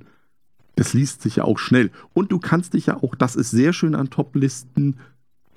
das 0.75 0.93
liest 0.93 1.21
sich 1.21 1.37
ja 1.37 1.43
auch 1.43 1.59
schnell. 1.59 1.91
Und 2.13 2.31
du 2.31 2.39
kannst 2.39 2.73
dich 2.73 2.87
ja 2.87 3.01
auch, 3.01 3.15
das 3.15 3.35
ist 3.35 3.51
sehr 3.51 3.71
schön 3.71 3.95
an 3.95 4.09
Top-Listen, 4.09 4.97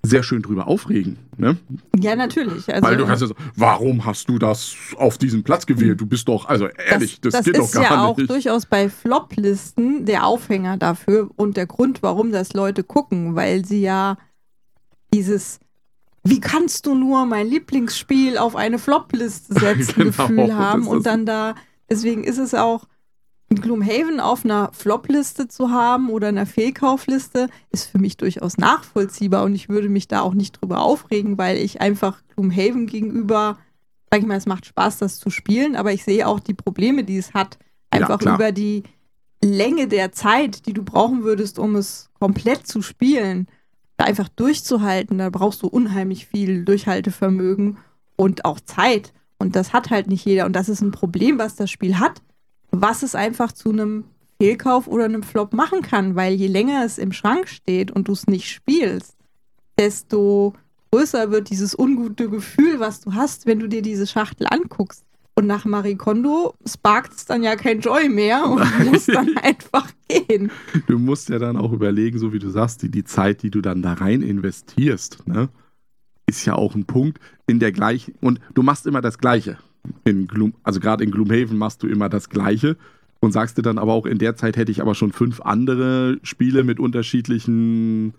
sehr 0.09 0.23
schön 0.23 0.43
drüber 0.43 0.67
aufregen. 0.67 1.19
Ne? 1.37 1.57
Ja, 1.99 2.17
natürlich. 2.17 2.73
Also, 2.73 2.87
Weil 2.87 2.97
du 2.97 3.07
kannst 3.07 3.23
ja 3.23 3.29
sagen, 3.29 3.41
warum 3.55 4.05
hast 4.05 4.29
du 4.29 4.39
das 4.39 4.75
auf 4.97 5.19
diesen 5.19 5.43
Platz 5.45 5.67
gewählt? 5.67 6.01
Du 6.01 6.07
bist 6.07 6.29
doch, 6.29 6.47
also 6.47 6.67
ehrlich, 6.67 7.21
das, 7.21 7.33
das, 7.33 7.45
das 7.45 7.45
geht 7.45 7.59
doch 7.59 7.71
gar 7.73 7.83
ja 7.83 7.91
nicht. 7.91 8.29
Das 8.29 8.37
ist 8.39 8.45
ja 8.45 8.53
auch 8.53 8.61
durchaus 8.61 8.67
bei 8.67 8.89
Flop-Listen 8.89 10.05
der 10.05 10.27
Aufhänger 10.27 10.77
dafür 10.77 11.31
und 11.37 11.57
der 11.57 11.67
Grund, 11.67 12.03
warum 12.03 12.33
das 12.33 12.53
Leute 12.53 12.83
gucken, 12.83 13.37
weil 13.37 13.65
sie 13.65 13.81
ja 13.81 14.17
dieses 15.13 15.61
wie 16.25 16.41
kannst 16.41 16.87
du 16.87 16.95
nur 16.95 17.25
mein 17.25 17.47
Lieblingsspiel 17.47 18.39
auf 18.39 18.55
eine 18.55 18.79
Flop-Liste 18.79 19.55
setzen, 19.55 19.95
genau, 19.95 20.07
Gefühl 20.07 20.55
haben 20.55 20.87
und 20.87 21.07
dann 21.07 21.25
da, 21.25 21.55
deswegen 21.89 22.25
ist 22.25 22.39
es 22.39 22.55
auch, 22.55 22.85
Gloomhaven 23.57 24.21
auf 24.21 24.45
einer 24.45 24.71
Flop-Liste 24.73 25.49
zu 25.49 25.71
haben 25.71 26.11
oder 26.11 26.29
einer 26.29 26.47
Fehlkaufliste 26.47 27.49
ist 27.71 27.87
für 27.87 27.99
mich 27.99 28.17
durchaus 28.17 28.59
nachvollziehbar 28.59 29.45
und 29.45 29.55
ich 29.55 29.69
würde 29.69 29.89
mich 29.89 30.07
da 30.07 30.21
auch 30.21 30.35
nicht 30.35 30.61
drüber 30.61 30.83
aufregen, 30.83 31.39
weil 31.39 31.57
ich 31.57 31.81
einfach 31.81 32.23
Gloomhaven 32.35 32.87
gegenüber, 32.87 33.59
sag 34.11 34.21
ich 34.21 34.27
mal, 34.27 34.37
es 34.37 34.47
macht 34.47 34.67
Spaß, 34.67 34.99
das 34.99 35.19
zu 35.19 35.31
spielen, 35.31 35.77
aber 35.77 35.93
ich 35.93 36.05
sehe 36.05 36.27
auch 36.27 36.41
die 36.41 36.55
Probleme, 36.55 37.05
die 37.05 37.17
es 37.17 37.33
hat, 37.33 37.59
einfach 37.91 38.21
ja, 38.23 38.35
über 38.35 38.53
die 38.53 38.83
Länge 39.43 39.89
der 39.89 40.13
Zeit, 40.13 40.67
die 40.67 40.75
du 40.75 40.83
brauchen 40.83 41.25
würdest, 41.25 41.59
um 41.59 41.77
es 41.77 42.11
komplett 42.19 42.67
zu 42.67 42.83
spielen, 42.83 43.47
da 43.97 44.05
einfach 44.05 44.29
durchzuhalten. 44.29 45.19
Da 45.19 45.31
brauchst 45.31 45.63
du 45.63 45.69
unheimlich 45.69 46.27
viel 46.27 46.65
Durchhaltevermögen 46.65 47.79
und 48.17 48.45
auch 48.45 48.61
Zeit. 48.61 49.13
Und 49.39 49.55
das 49.55 49.73
hat 49.73 49.91
halt 49.91 50.09
nicht 50.09 50.25
jeder. 50.25 50.45
Und 50.45 50.55
das 50.55 50.69
ist 50.69 50.81
ein 50.81 50.91
Problem, 50.91 51.39
was 51.39 51.55
das 51.55 51.71
Spiel 51.71 51.99
hat 51.99 52.21
was 52.71 53.03
es 53.03 53.15
einfach 53.15 53.53
zu 53.53 53.71
einem 53.71 54.05
Fehlkauf 54.41 54.87
oder 54.87 55.05
einem 55.05 55.23
Flop 55.23 55.53
machen 55.53 55.83
kann, 55.83 56.15
weil 56.15 56.35
je 56.35 56.47
länger 56.47 56.85
es 56.85 56.99
im 56.99 57.13
Schrank 57.13 57.49
steht 57.49 57.91
und 57.91 58.09
du 58.09 58.13
es 58.13 58.27
nicht 58.27 58.49
spielst, 58.49 59.17
desto 59.79 60.55
größer 60.93 61.31
wird 61.31 61.51
dieses 61.51 61.77
ungute 61.77 62.29
Gefühl, 62.31 62.81
was 62.81 63.01
du 63.01 63.15
hast, 63.15 63.47
wenn 63.47 63.59
du 63.59 63.69
dir 63.69 63.83
diese 63.83 64.07
Schachtel 64.07 64.47
anguckst. 64.49 65.05
Und 65.35 65.47
nach 65.47 65.65
Marie 65.65 65.95
Kondo 65.95 66.55
sparkt 66.67 67.15
es 67.15 67.25
dann 67.25 67.45
ja 67.45 67.55
kein 67.55 67.81
Joy 67.81 68.09
mehr 68.09 68.45
und 68.45 68.61
muss 68.91 69.07
dann 69.07 69.37
einfach 69.37 69.89
gehen. 70.09 70.51
Du 70.89 70.99
musst 70.99 71.29
ja 71.29 71.39
dann 71.39 71.57
auch 71.57 71.73
überlegen, 71.73 72.19
so 72.19 72.33
wie 72.33 72.41
du 72.41 72.51
sagst, 72.51 72.83
die, 72.83 72.91
die 72.91 73.05
Zeit, 73.05 73.43
die 73.43 73.51
du 73.51 73.61
dann 73.61 73.83
da 73.83 73.93
rein 73.93 74.23
investierst, 74.23 75.29
ne, 75.29 75.49
ist 76.27 76.45
ja 76.45 76.55
auch 76.55 76.75
ein 76.75 76.87
Punkt 76.87 77.21
in 77.47 77.61
der 77.61 77.71
gleichen. 77.71 78.15
Und 78.21 78.41
du 78.55 78.63
machst 78.63 78.87
immer 78.87 79.01
das 79.01 79.19
Gleiche 79.19 79.59
in 80.05 80.27
Gloom, 80.27 80.55
also 80.63 80.81
gerade 80.81 81.05
in 81.05 81.11
Gloomhaven 81.11 81.59
machst 81.59 81.83
du 81.83 81.87
immer 81.87 82.09
das 82.09 82.29
Gleiche 82.29 82.77
und 83.21 83.33
sagst 83.33 83.59
dir 83.59 83.63
dann 83.63 83.79
aber 83.79 83.93
auch, 83.93 84.07
in 84.07 84.19
der 84.19 84.37
Zeit 84.37 84.57
hätte 84.57 84.71
ich 84.73 84.81
aber 84.81 84.95
schon 84.95 85.13
fünf 85.13 85.41
andere 85.41 86.19
Spiele 86.23 86.65
mit 86.65 86.79
unterschiedlichen 86.79 88.15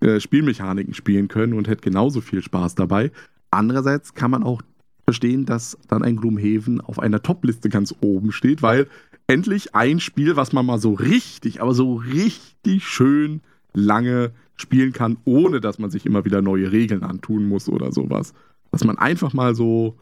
äh, 0.00 0.20
Spielmechaniken 0.20 0.94
spielen 0.94 1.28
können 1.28 1.52
und 1.52 1.68
hätte 1.68 1.82
genauso 1.82 2.20
viel 2.20 2.42
Spaß 2.42 2.74
dabei. 2.74 3.12
Andererseits 3.50 4.14
kann 4.14 4.30
man 4.30 4.42
auch 4.42 4.62
verstehen, 5.04 5.44
dass 5.44 5.78
dann 5.88 6.02
ein 6.02 6.16
Gloomhaven 6.16 6.80
auf 6.80 6.98
einer 6.98 7.22
Top-Liste 7.22 7.68
ganz 7.68 7.94
oben 8.00 8.32
steht, 8.32 8.62
weil 8.62 8.86
endlich 9.26 9.74
ein 9.74 10.00
Spiel, 10.00 10.36
was 10.36 10.52
man 10.52 10.66
mal 10.66 10.78
so 10.78 10.92
richtig, 10.94 11.60
aber 11.60 11.74
so 11.74 11.94
richtig 11.94 12.84
schön 12.84 13.40
lange 13.72 14.32
spielen 14.56 14.92
kann, 14.92 15.16
ohne 15.24 15.60
dass 15.60 15.78
man 15.78 15.90
sich 15.90 16.06
immer 16.06 16.24
wieder 16.24 16.42
neue 16.42 16.72
Regeln 16.72 17.02
antun 17.02 17.46
muss 17.46 17.68
oder 17.68 17.92
sowas. 17.92 18.34
Dass 18.70 18.84
man 18.84 18.98
einfach 18.98 19.32
mal 19.32 19.54
so 19.54 19.96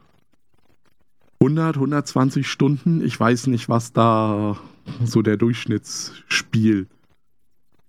100, 1.40 1.76
120 1.76 2.48
Stunden. 2.48 3.00
Ich 3.04 3.18
weiß 3.18 3.46
nicht, 3.48 3.68
was 3.68 3.92
da 3.92 4.58
so 5.04 5.22
der 5.22 5.36
Durchschnittsspiel 5.36 6.86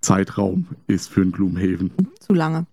Zeitraum 0.02 0.68
ist 0.88 1.10
für 1.10 1.22
ein 1.22 1.32
Gloomhaven. 1.32 1.91
Zu 2.20 2.34
lange. 2.34 2.66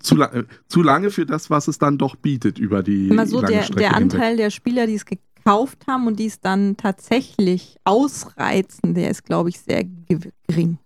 Zu, 0.00 0.16
la 0.16 0.26
äh, 0.32 0.44
zu 0.68 0.82
lange 0.82 1.10
für 1.10 1.24
das, 1.26 1.48
was 1.50 1.66
es 1.68 1.78
dann 1.78 1.96
doch 1.98 2.16
bietet 2.16 2.58
über 2.58 2.82
die 2.82 3.08
Immer 3.08 3.26
so 3.26 3.40
der, 3.40 3.48
der 3.48 3.62
hinweg. 3.66 3.92
Anteil 3.94 4.36
der 4.36 4.50
Spieler, 4.50 4.86
die 4.86 4.94
es 4.94 5.04
gekauft 5.06 5.86
haben 5.86 6.06
und 6.06 6.18
die 6.18 6.26
es 6.26 6.38
dann 6.40 6.76
tatsächlich 6.76 7.76
ausreizen, 7.84 8.94
der 8.94 9.10
ist, 9.10 9.24
glaube 9.24 9.48
ich, 9.48 9.58
sehr 9.58 9.84
ge- 9.84 10.30
gering. 10.46 10.78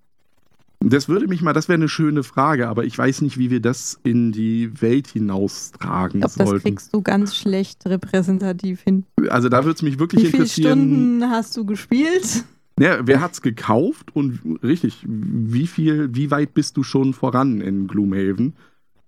Das 0.88 1.08
würde 1.08 1.26
mich 1.26 1.42
mal, 1.42 1.52
das 1.52 1.68
wäre 1.68 1.74
eine 1.74 1.88
schöne 1.88 2.22
Frage, 2.22 2.68
aber 2.68 2.84
ich 2.84 2.96
weiß 2.96 3.22
nicht, 3.22 3.38
wie 3.38 3.50
wir 3.50 3.60
das 3.60 3.98
in 4.04 4.30
die 4.30 4.80
Welt 4.80 5.08
hinaustragen 5.08 6.20
Ich 6.20 6.26
glaube, 6.26 6.38
das 6.38 6.48
sollten. 6.48 6.62
kriegst 6.62 6.94
du 6.94 7.02
ganz 7.02 7.34
schlecht 7.34 7.84
repräsentativ 7.86 8.82
hin. 8.82 9.04
Also 9.28 9.48
da 9.48 9.64
würde 9.64 9.74
es 9.74 9.82
mich 9.82 9.98
wirklich 9.98 10.22
Wie 10.22 10.26
viele 10.26 10.42
interessieren. 10.44 10.78
Stunden 10.78 11.30
hast 11.30 11.56
du 11.56 11.66
gespielt? 11.66 12.44
Ja, 12.78 13.04
wer 13.04 13.20
hat's 13.20 13.42
gekauft 13.42 14.14
und 14.14 14.38
richtig, 14.62 15.04
wie 15.08 15.66
viel, 15.66 16.14
wie 16.14 16.30
weit 16.30 16.54
bist 16.54 16.76
du 16.76 16.84
schon 16.84 17.14
voran 17.14 17.60
in 17.60 17.88
Gloomhaven? 17.88 18.54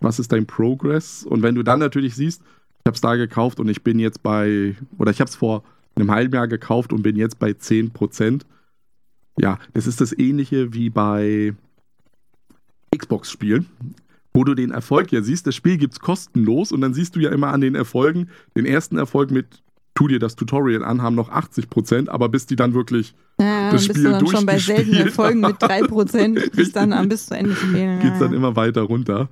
Was 0.00 0.18
ist 0.18 0.32
dein 0.32 0.46
Progress? 0.46 1.22
Und 1.22 1.42
wenn 1.42 1.54
du 1.54 1.62
dann 1.62 1.78
natürlich 1.78 2.16
siehst, 2.16 2.40
ich 2.40 2.86
habe 2.86 2.94
es 2.96 3.00
da 3.00 3.14
gekauft 3.14 3.60
und 3.60 3.68
ich 3.68 3.84
bin 3.84 4.00
jetzt 4.00 4.24
bei, 4.24 4.74
oder 4.98 5.12
ich 5.12 5.20
habe 5.20 5.28
es 5.28 5.36
vor 5.36 5.62
einem 5.94 6.10
halben 6.10 6.34
Jahr 6.34 6.48
gekauft 6.48 6.92
und 6.92 7.02
bin 7.02 7.14
jetzt 7.14 7.38
bei 7.38 7.50
10%. 7.50 8.42
Ja, 9.38 9.60
das 9.74 9.86
ist 9.86 10.00
das 10.00 10.16
ähnliche 10.16 10.72
wie 10.74 10.90
bei 10.90 11.54
Xbox-Spielen, 12.96 13.66
wo 14.34 14.44
du 14.44 14.54
den 14.54 14.70
Erfolg 14.70 15.12
ja 15.12 15.22
siehst. 15.22 15.46
Das 15.46 15.54
Spiel 15.54 15.78
gibt's 15.78 16.00
kostenlos 16.00 16.72
und 16.72 16.80
dann 16.80 16.94
siehst 16.94 17.16
du 17.16 17.20
ja 17.20 17.30
immer 17.30 17.48
an 17.48 17.60
den 17.60 17.74
Erfolgen, 17.74 18.28
den 18.56 18.66
ersten 18.66 18.96
Erfolg 18.98 19.30
mit 19.30 19.62
tu 19.98 20.06
dir 20.06 20.20
das 20.20 20.36
Tutorial 20.36 20.84
an, 20.84 21.02
haben 21.02 21.16
noch 21.16 21.28
80%, 21.28 22.08
aber 22.08 22.28
bis 22.28 22.46
die 22.46 22.54
dann 22.54 22.72
wirklich 22.72 23.16
Ja, 23.40 23.72
Das 23.72 23.84
Spiel 23.84 24.04
du 24.04 24.10
dann 24.12 24.26
schon 24.28 24.46
bei 24.46 24.56
seltenen 24.56 25.10
Folgen 25.10 25.40
mit 25.40 25.56
3%, 25.60 26.54
bis 26.54 26.70
dann 26.70 26.92
am 26.92 27.08
bis 27.08 27.26
zu 27.26 27.36
Ende 27.36 27.56
spielen. 27.56 27.98
geht 27.98 28.12
es 28.12 28.20
dann 28.20 28.32
immer 28.32 28.54
weiter 28.54 28.82
runter. 28.82 29.28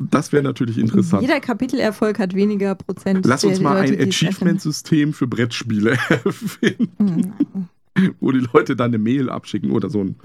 Das 0.00 0.32
wäre 0.32 0.42
natürlich 0.42 0.78
interessant. 0.78 1.22
Jeder 1.22 1.38
Kapitelerfolg 1.38 2.18
hat 2.18 2.34
weniger 2.34 2.74
Prozent. 2.74 3.24
Lass 3.24 3.44
uns 3.44 3.60
mal 3.60 3.80
Leute, 3.80 3.92
ein 4.02 4.08
es 4.08 4.16
Achievement-System 4.16 5.12
für 5.12 5.28
Brettspiele 5.28 5.90
erfinden, 6.08 6.88
erkennen. 6.98 8.14
wo 8.18 8.32
die 8.32 8.44
Leute 8.52 8.74
dann 8.74 8.90
eine 8.90 8.98
Mail 8.98 9.30
abschicken 9.30 9.70
oder 9.70 9.90
so 9.90 10.00
einen 10.00 10.16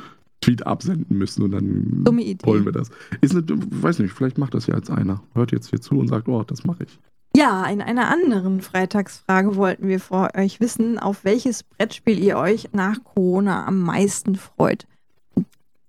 Tweet 0.45 0.65
absenden 0.67 1.17
müssen 1.17 1.41
und 1.43 1.51
dann 1.51 2.03
Dumme 2.03 2.21
Idee. 2.23 2.45
wollen 2.45 2.65
wir 2.65 2.71
das. 2.71 2.89
Ist 3.21 3.35
eine, 3.35 3.43
weiß 3.47 3.99
nicht, 3.99 4.13
vielleicht 4.13 4.37
macht 4.37 4.53
das 4.53 4.67
ja 4.67 4.75
jetzt 4.75 4.91
einer. 4.91 5.23
Hört 5.33 5.51
jetzt 5.51 5.69
hier 5.71 5.81
zu 5.81 5.97
und 5.97 6.07
sagt, 6.07 6.27
oh, 6.27 6.43
das 6.43 6.63
mache 6.65 6.83
ich. 6.83 6.99
Ja, 7.35 7.65
in 7.65 7.81
einer 7.81 8.09
anderen 8.09 8.61
Freitagsfrage 8.61 9.55
wollten 9.55 9.87
wir 9.87 9.99
vor 9.99 10.29
euch 10.37 10.59
wissen, 10.59 10.99
auf 10.99 11.25
welches 11.25 11.63
Brettspiel 11.63 12.19
ihr 12.19 12.37
euch 12.37 12.69
nach 12.73 13.03
Corona 13.03 13.65
am 13.65 13.81
meisten 13.81 14.35
freut. 14.35 14.85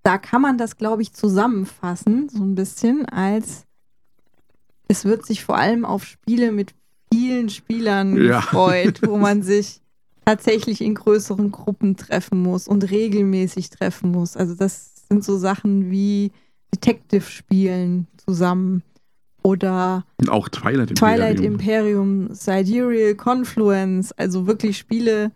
Da 0.03 0.19
kann 0.19 0.41
man 0.43 0.57
das, 0.59 0.77
glaube 0.77 1.03
ich, 1.03 1.13
zusammenfassen, 1.13 2.29
so 2.29 2.43
ein 2.43 2.55
bisschen, 2.55 3.07
als 3.07 3.65
es 4.89 5.05
wird 5.05 5.27
sich 5.27 5.45
vor 5.45 5.57
allem 5.59 5.85
auf 5.85 6.05
Spiele 6.05 6.51
mit 6.53 6.75
vielen 7.13 7.49
Spielern 7.49 8.17
Ja. 8.17 8.41
gefreut, 8.41 9.01
wo 9.05 9.17
man 9.19 9.43
sich 9.43 9.81
tatsächlich 10.27 10.81
in 10.81 10.95
größeren 10.95 11.53
Gruppen 11.53 11.97
treffen 11.97 12.43
muss 12.43 12.67
und 12.67 12.91
regelmäßig 12.91 13.71
treffen 13.71 14.11
muss. 14.11 14.37
Also 14.37 14.55
das 14.55 15.07
sind 15.09 15.25
so 15.25 15.39
Sachen 15.39 15.91
wie 15.91 16.33
Detective-Spielen 16.75 18.09
zusammen 18.17 18.83
oder 19.43 20.05
auch 20.29 20.49
Twilight 20.49 20.91
Imperium. 20.91 20.97
Twilight 20.97 21.41
Imperium, 21.41 22.35
Sidereal, 22.35 23.15
Confluence, 23.15 24.11
also 24.13 24.49
wirklich 24.49 24.77
Spiele. 24.77 25.31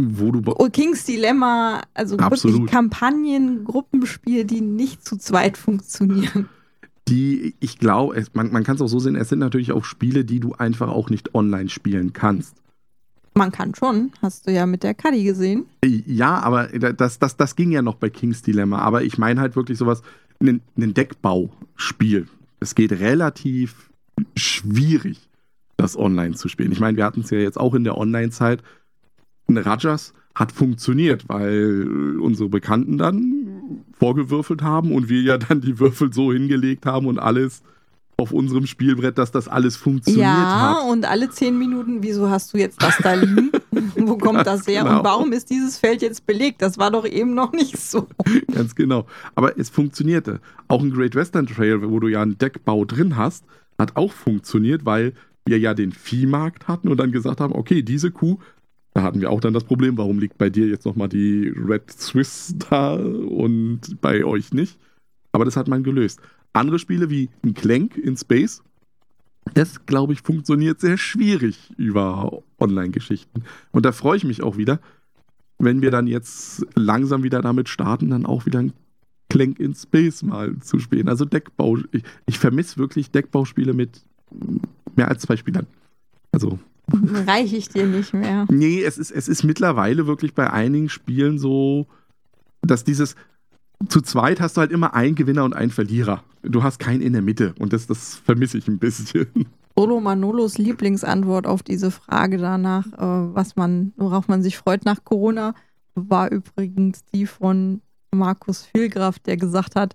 Wo 0.00 0.30
du 0.30 0.40
Oh, 0.56 0.68
King's 0.70 1.04
Dilemma, 1.04 1.82
also 1.92 2.16
Absolut. 2.16 2.56
wirklich 2.56 2.70
Kampagnen, 2.70 3.64
Gruppenspiele, 3.64 4.46
die 4.46 4.62
nicht 4.62 5.04
zu 5.04 5.18
zweit 5.18 5.58
funktionieren. 5.58 6.48
die, 7.08 7.54
ich 7.60 7.78
glaube, 7.78 8.24
man, 8.32 8.50
man 8.50 8.64
kann 8.64 8.76
es 8.76 8.80
auch 8.80 8.88
so 8.88 9.00
sehen, 9.00 9.16
es 9.16 9.28
sind 9.28 9.40
natürlich 9.40 9.72
auch 9.72 9.84
Spiele, 9.84 10.24
die 10.24 10.40
du 10.40 10.54
einfach 10.54 10.88
auch 10.88 11.10
nicht 11.10 11.34
online 11.34 11.68
spielen 11.68 12.14
kannst. 12.14 12.54
Man 13.38 13.52
kann 13.52 13.72
schon, 13.72 14.10
hast 14.20 14.48
du 14.48 14.52
ja 14.52 14.66
mit 14.66 14.82
der 14.82 14.94
Kadi 14.94 15.22
gesehen. 15.22 15.66
Ja, 15.84 16.40
aber 16.40 16.66
das, 16.66 17.20
das, 17.20 17.36
das 17.36 17.54
ging 17.54 17.70
ja 17.70 17.82
noch 17.82 17.94
bei 17.94 18.10
King's 18.10 18.42
Dilemma. 18.42 18.80
Aber 18.80 19.04
ich 19.04 19.16
meine 19.16 19.40
halt 19.40 19.54
wirklich 19.54 19.78
sowas, 19.78 20.02
ein, 20.40 20.60
ein 20.76 20.92
Deckbauspiel. 20.92 22.26
Es 22.58 22.74
geht 22.74 22.90
relativ 22.90 23.90
schwierig, 24.34 25.30
das 25.76 25.96
online 25.96 26.34
zu 26.34 26.48
spielen. 26.48 26.72
Ich 26.72 26.80
meine, 26.80 26.96
wir 26.96 27.04
hatten 27.04 27.20
es 27.20 27.30
ja 27.30 27.38
jetzt 27.38 27.60
auch 27.60 27.74
in 27.74 27.84
der 27.84 27.96
Online-Zeit. 27.96 28.64
Rajas 29.48 30.14
hat 30.34 30.50
funktioniert, 30.50 31.28
weil 31.28 32.18
unsere 32.20 32.48
Bekannten 32.48 32.98
dann 32.98 33.84
vorgewürfelt 33.92 34.62
haben 34.62 34.90
und 34.90 35.08
wir 35.08 35.22
ja 35.22 35.38
dann 35.38 35.60
die 35.60 35.78
Würfel 35.78 36.12
so 36.12 36.32
hingelegt 36.32 36.86
haben 36.86 37.06
und 37.06 37.20
alles 37.20 37.62
auf 38.20 38.32
unserem 38.32 38.66
Spielbrett, 38.66 39.16
dass 39.16 39.30
das 39.30 39.46
alles 39.46 39.76
funktioniert 39.76 40.24
ja, 40.24 40.80
hat. 40.80 40.90
und 40.90 41.08
alle 41.08 41.30
zehn 41.30 41.56
Minuten, 41.56 42.02
wieso 42.02 42.28
hast 42.28 42.52
du 42.52 42.58
jetzt 42.58 42.82
das 42.82 42.96
da 42.98 43.14
liegen? 43.14 43.52
Wo 43.96 44.18
kommt 44.18 44.44
das 44.44 44.66
her? 44.66 44.82
Genau. 44.82 44.98
Und 44.98 45.04
warum 45.04 45.32
ist 45.32 45.50
dieses 45.50 45.78
Feld 45.78 46.02
jetzt 46.02 46.26
belegt? 46.26 46.60
Das 46.60 46.78
war 46.78 46.90
doch 46.90 47.06
eben 47.06 47.34
noch 47.34 47.52
nicht 47.52 47.78
so. 47.78 48.08
Ganz 48.52 48.74
genau. 48.74 49.06
Aber 49.36 49.56
es 49.56 49.70
funktionierte. 49.70 50.40
Auch 50.66 50.82
ein 50.82 50.90
Great 50.90 51.14
Western 51.14 51.46
Trail, 51.46 51.88
wo 51.88 52.00
du 52.00 52.08
ja 52.08 52.20
einen 52.20 52.36
Deckbau 52.36 52.84
drin 52.84 53.16
hast, 53.16 53.44
hat 53.78 53.96
auch 53.96 54.12
funktioniert, 54.12 54.84
weil 54.84 55.12
wir 55.46 55.60
ja 55.60 55.72
den 55.74 55.92
Viehmarkt 55.92 56.66
hatten 56.66 56.88
und 56.88 56.98
dann 56.98 57.12
gesagt 57.12 57.40
haben, 57.40 57.54
okay, 57.54 57.82
diese 57.82 58.10
Kuh, 58.10 58.38
da 58.94 59.02
hatten 59.02 59.20
wir 59.20 59.30
auch 59.30 59.40
dann 59.40 59.54
das 59.54 59.62
Problem, 59.62 59.96
warum 59.96 60.18
liegt 60.18 60.38
bei 60.38 60.50
dir 60.50 60.66
jetzt 60.66 60.86
nochmal 60.86 61.08
die 61.08 61.52
Red 61.56 61.88
Swiss 61.92 62.56
da 62.68 62.94
und 62.94 64.00
bei 64.00 64.24
euch 64.24 64.52
nicht? 64.52 64.76
Aber 65.30 65.44
das 65.44 65.56
hat 65.56 65.68
man 65.68 65.84
gelöst. 65.84 66.20
Andere 66.52 66.78
Spiele 66.78 67.10
wie 67.10 67.28
ein 67.44 67.54
Clank 67.54 67.96
in 67.96 68.16
Space, 68.16 68.62
das, 69.54 69.86
glaube 69.86 70.12
ich, 70.12 70.22
funktioniert 70.22 70.80
sehr 70.80 70.98
schwierig 70.98 71.72
über 71.76 72.42
Online-Geschichten. 72.58 73.44
Und 73.72 73.86
da 73.86 73.92
freue 73.92 74.16
ich 74.16 74.24
mich 74.24 74.42
auch 74.42 74.56
wieder, 74.56 74.80
wenn 75.58 75.82
wir 75.82 75.90
dann 75.90 76.06
jetzt 76.06 76.66
langsam 76.74 77.22
wieder 77.22 77.42
damit 77.42 77.68
starten, 77.68 78.10
dann 78.10 78.26
auch 78.26 78.46
wieder 78.46 78.60
ein 78.60 78.72
Clank 79.28 79.58
in 79.58 79.74
Space 79.74 80.22
mal 80.22 80.58
zu 80.60 80.78
spielen. 80.78 81.08
Also 81.08 81.24
Deckbau. 81.24 81.78
Ich, 81.92 82.02
ich 82.26 82.38
vermisse 82.38 82.78
wirklich 82.78 83.10
Deckbauspiele 83.10 83.74
mit 83.74 84.02
mehr 84.96 85.08
als 85.08 85.22
zwei 85.22 85.36
Spielern. 85.36 85.66
Also, 86.32 86.58
Reiche 87.26 87.56
ich 87.56 87.68
dir 87.68 87.86
nicht 87.86 88.14
mehr. 88.14 88.46
nee, 88.50 88.82
es 88.82 88.96
ist, 88.96 89.10
es 89.10 89.28
ist 89.28 89.44
mittlerweile 89.44 90.06
wirklich 90.06 90.34
bei 90.34 90.50
einigen 90.50 90.88
Spielen 90.88 91.38
so, 91.38 91.86
dass 92.62 92.84
dieses 92.84 93.14
zu 93.88 94.00
zweit 94.00 94.40
hast 94.40 94.56
du 94.56 94.60
halt 94.60 94.72
immer 94.72 94.94
einen 94.94 95.14
Gewinner 95.14 95.44
und 95.44 95.54
einen 95.54 95.70
Verlierer. 95.70 96.22
Du 96.42 96.62
hast 96.62 96.78
keinen 96.78 97.00
in 97.00 97.12
der 97.12 97.22
Mitte 97.22 97.54
und 97.58 97.72
das, 97.72 97.86
das 97.86 98.16
vermisse 98.16 98.58
ich 98.58 98.68
ein 98.68 98.78
bisschen. 98.78 99.26
Solo 99.76 100.00
Manolos 100.00 100.58
Lieblingsantwort 100.58 101.46
auf 101.46 101.62
diese 101.62 101.92
Frage 101.92 102.38
danach, 102.38 102.86
äh, 102.94 103.34
was 103.34 103.54
man, 103.54 103.92
worauf 103.96 104.26
man 104.26 104.42
sich 104.42 104.56
freut 104.56 104.84
nach 104.84 105.04
Corona, 105.04 105.54
war 105.94 106.30
übrigens 106.32 107.04
die 107.14 107.26
von 107.26 107.80
Markus 108.10 108.64
Vielgraf, 108.64 109.18
der 109.20 109.36
gesagt 109.36 109.76
hat, 109.76 109.94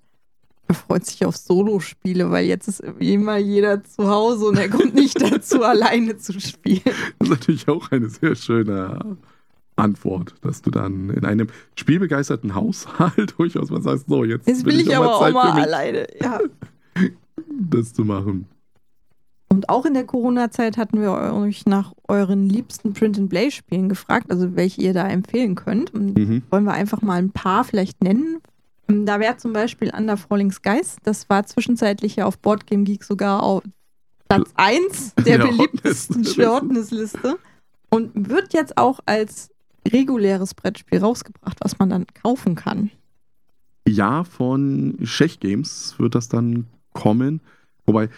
er 0.67 0.75
freut 0.75 1.05
sich 1.05 1.25
auf 1.25 1.35
Solospiele, 1.35 2.31
weil 2.31 2.45
jetzt 2.45 2.67
ist 2.69 2.79
immer 2.79 3.37
jeder 3.37 3.83
zu 3.83 4.07
Hause 4.07 4.45
und 4.45 4.57
er 4.57 4.69
kommt 4.69 4.95
nicht 4.95 5.21
dazu, 5.21 5.63
alleine 5.63 6.17
zu 6.17 6.39
spielen. 6.39 6.81
Das 7.19 7.27
ist 7.27 7.29
natürlich 7.29 7.67
auch 7.67 7.91
eine 7.91 8.07
sehr 8.07 8.35
schöne 8.35 9.17
Antwort, 9.75 10.35
dass 10.41 10.61
du 10.61 10.69
dann 10.71 11.09
in 11.09 11.25
einem 11.25 11.47
spielbegeisterten 11.75 12.55
Haushalt 12.55 13.33
durchaus 13.37 13.69
mal 13.69 13.81
sagst, 13.81 14.05
so, 14.07 14.23
jetzt, 14.23 14.47
Jetzt 14.47 14.65
will 14.65 14.79
ich 14.79 14.95
auch 14.95 15.03
aber 15.03 15.15
auch 15.15 15.21
Zeit 15.21 15.33
mal 15.33 15.47
für 15.49 15.55
mich, 15.55 15.63
alleine. 15.63 16.07
Ja. 16.21 16.39
das 17.59 17.93
zu 17.93 18.03
machen. 18.05 18.47
Und 19.49 19.69
auch 19.69 19.85
in 19.85 19.93
der 19.93 20.05
Corona-Zeit 20.05 20.77
hatten 20.77 20.99
wir 20.99 21.11
euch 21.11 21.65
nach 21.67 21.93
euren 22.07 22.49
liebsten 22.49 22.93
Print-and-Play-Spielen 22.93 23.87
gefragt, 23.87 24.31
also 24.31 24.55
welche 24.55 24.81
ihr 24.81 24.93
da 24.93 25.07
empfehlen 25.07 25.53
könnt. 25.55 25.93
Und 25.93 26.17
Mhm. 26.17 26.41
wollen 26.49 26.63
wir 26.63 26.73
einfach 26.73 27.01
mal 27.03 27.19
ein 27.19 27.29
paar 27.31 27.63
vielleicht 27.63 28.03
nennen. 28.03 28.39
Ähm, 28.89 29.05
Da 29.05 29.19
wäre 29.19 29.37
zum 29.37 29.53
Beispiel 29.53 29.91
Under 29.95 30.17
Falling 30.17 30.51
Skies. 30.51 30.97
Das 31.03 31.29
war 31.29 31.45
zwischenzeitlich 31.45 32.15
ja 32.15 32.25
auf 32.25 32.39
Boardgame 32.39 32.83
Geek 32.83 33.03
sogar 33.03 33.43
auf 33.43 33.61
Platz 34.27 34.51
1 34.55 35.13
der 35.23 35.37
Ja, 35.37 35.45
beliebtesten. 35.45 36.25
Shortlist-Liste. 36.25 37.37
Und 37.91 38.29
wird 38.29 38.53
jetzt 38.53 38.77
auch 38.79 39.01
als 39.05 39.51
reguläres 39.87 40.53
Brettspiel 40.53 40.99
rausgebracht, 40.99 41.57
was 41.61 41.79
man 41.79 41.89
dann 41.89 42.05
kaufen 42.21 42.55
kann. 42.55 42.91
Ja, 43.87 44.23
von 44.23 44.97
Schech 45.03 45.39
Games 45.39 45.95
wird 45.97 46.15
das 46.15 46.29
dann 46.29 46.67
kommen. 46.93 47.41
Wobei, 47.85 48.09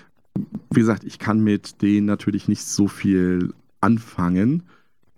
wie 0.70 0.80
gesagt, 0.80 1.03
ich 1.03 1.18
kann 1.18 1.43
mit 1.43 1.82
denen 1.82 2.05
natürlich 2.05 2.47
nicht 2.47 2.63
so 2.63 2.88
viel 2.88 3.53
anfangen. 3.82 4.63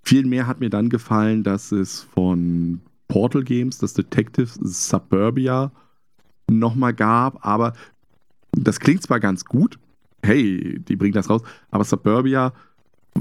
Vielmehr 0.04 0.48
hat 0.48 0.60
mir 0.60 0.70
dann 0.70 0.90
gefallen, 0.90 1.44
dass 1.44 1.72
es 1.72 2.02
von 2.02 2.80
Portal 3.08 3.44
Games 3.44 3.78
das 3.80 3.94
Detective 3.94 4.50
Suburbia 4.62 5.72
nochmal 6.50 6.94
gab, 6.94 7.46
aber 7.46 7.74
das 8.52 8.80
klingt 8.80 9.04
zwar 9.04 9.20
ganz 9.20 9.46
gut, 9.46 9.80
hey, 10.24 10.80
die 10.80 10.96
bringen 10.96 11.14
das 11.14 11.30
raus, 11.30 11.42
aber 11.72 11.84
Suburbia 11.84 12.54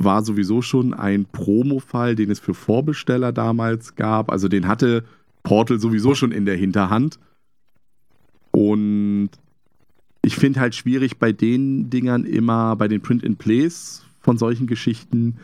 war 0.04 0.22
sowieso 0.24 0.62
schon 0.62 0.94
ein 0.94 1.24
Promo-Fall, 1.26 2.14
den 2.16 2.30
es 2.30 2.38
für 2.40 2.54
Vorbesteller 2.54 3.32
damals 3.32 3.94
gab. 3.94 4.30
Also 4.30 4.48
den 4.48 4.66
hatte 4.68 5.04
Portal 5.42 5.78
sowieso 5.78 6.14
schon 6.14 6.32
in 6.32 6.44
der 6.46 6.56
Hinterhand. 6.56 7.18
Und 8.50 9.30
ich 10.22 10.36
finde 10.36 10.60
halt 10.60 10.74
schwierig 10.74 11.18
bei 11.18 11.32
den 11.32 11.90
Dingern 11.90 12.24
immer, 12.24 12.74
bei 12.76 12.88
den 12.88 13.00
Print-and-Plays 13.00 14.02
von 14.20 14.38
solchen 14.38 14.66
Geschichten, 14.66 15.36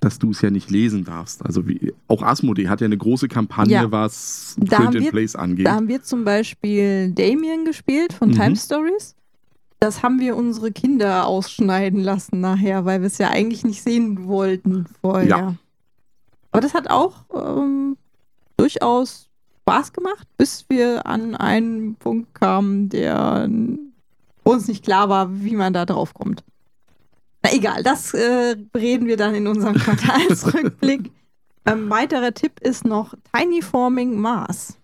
dass 0.00 0.18
du 0.18 0.30
es 0.30 0.42
ja 0.42 0.50
nicht 0.50 0.70
lesen 0.70 1.04
darfst. 1.04 1.44
Also 1.44 1.66
wie, 1.66 1.94
auch 2.08 2.22
Asmodee 2.22 2.68
hat 2.68 2.80
ja 2.80 2.84
eine 2.84 2.98
große 2.98 3.26
Kampagne, 3.28 3.72
Ja. 3.74 3.90
was 3.90 4.56
Print-and-Plays 4.66 5.34
angeht. 5.34 5.66
Da 5.66 5.74
haben 5.74 5.88
wir 5.88 6.02
zum 6.02 6.24
Beispiel 6.24 7.10
Damien 7.12 7.64
gespielt 7.64 8.12
von 8.12 8.28
Mhm. 8.28 8.34
Time 8.34 8.56
Stories. 8.56 9.16
Das 9.84 10.02
haben 10.02 10.18
wir 10.18 10.34
unsere 10.34 10.72
Kinder 10.72 11.26
ausschneiden 11.26 12.00
lassen 12.02 12.40
nachher, 12.40 12.86
weil 12.86 13.02
wir 13.02 13.06
es 13.06 13.18
ja 13.18 13.28
eigentlich 13.28 13.64
nicht 13.64 13.82
sehen 13.82 14.26
wollten 14.26 14.86
vorher. 15.02 15.28
Ja. 15.28 15.54
Aber 16.52 16.62
das 16.62 16.72
hat 16.72 16.88
auch 16.88 17.16
ähm, 17.34 17.98
durchaus 18.56 19.28
Spaß 19.60 19.92
gemacht, 19.92 20.26
bis 20.38 20.64
wir 20.70 21.06
an 21.06 21.34
einen 21.34 21.96
Punkt 21.96 22.34
kamen, 22.34 22.88
der 22.88 23.46
uns 24.42 24.68
nicht 24.68 24.82
klar 24.82 25.10
war, 25.10 25.42
wie 25.42 25.54
man 25.54 25.74
da 25.74 25.84
drauf 25.84 26.14
kommt. 26.14 26.44
Na 27.42 27.52
egal, 27.52 27.82
das 27.82 28.14
äh, 28.14 28.56
reden 28.74 29.06
wir 29.06 29.18
dann 29.18 29.34
in 29.34 29.46
unserem 29.46 29.74
Quartalsrückblick. 29.78 31.10
ähm, 31.66 31.90
weiterer 31.90 32.32
Tipp 32.32 32.58
ist 32.60 32.86
noch 32.86 33.12
Tiny 33.34 33.60
Forming 33.60 34.18
Mars. 34.18 34.78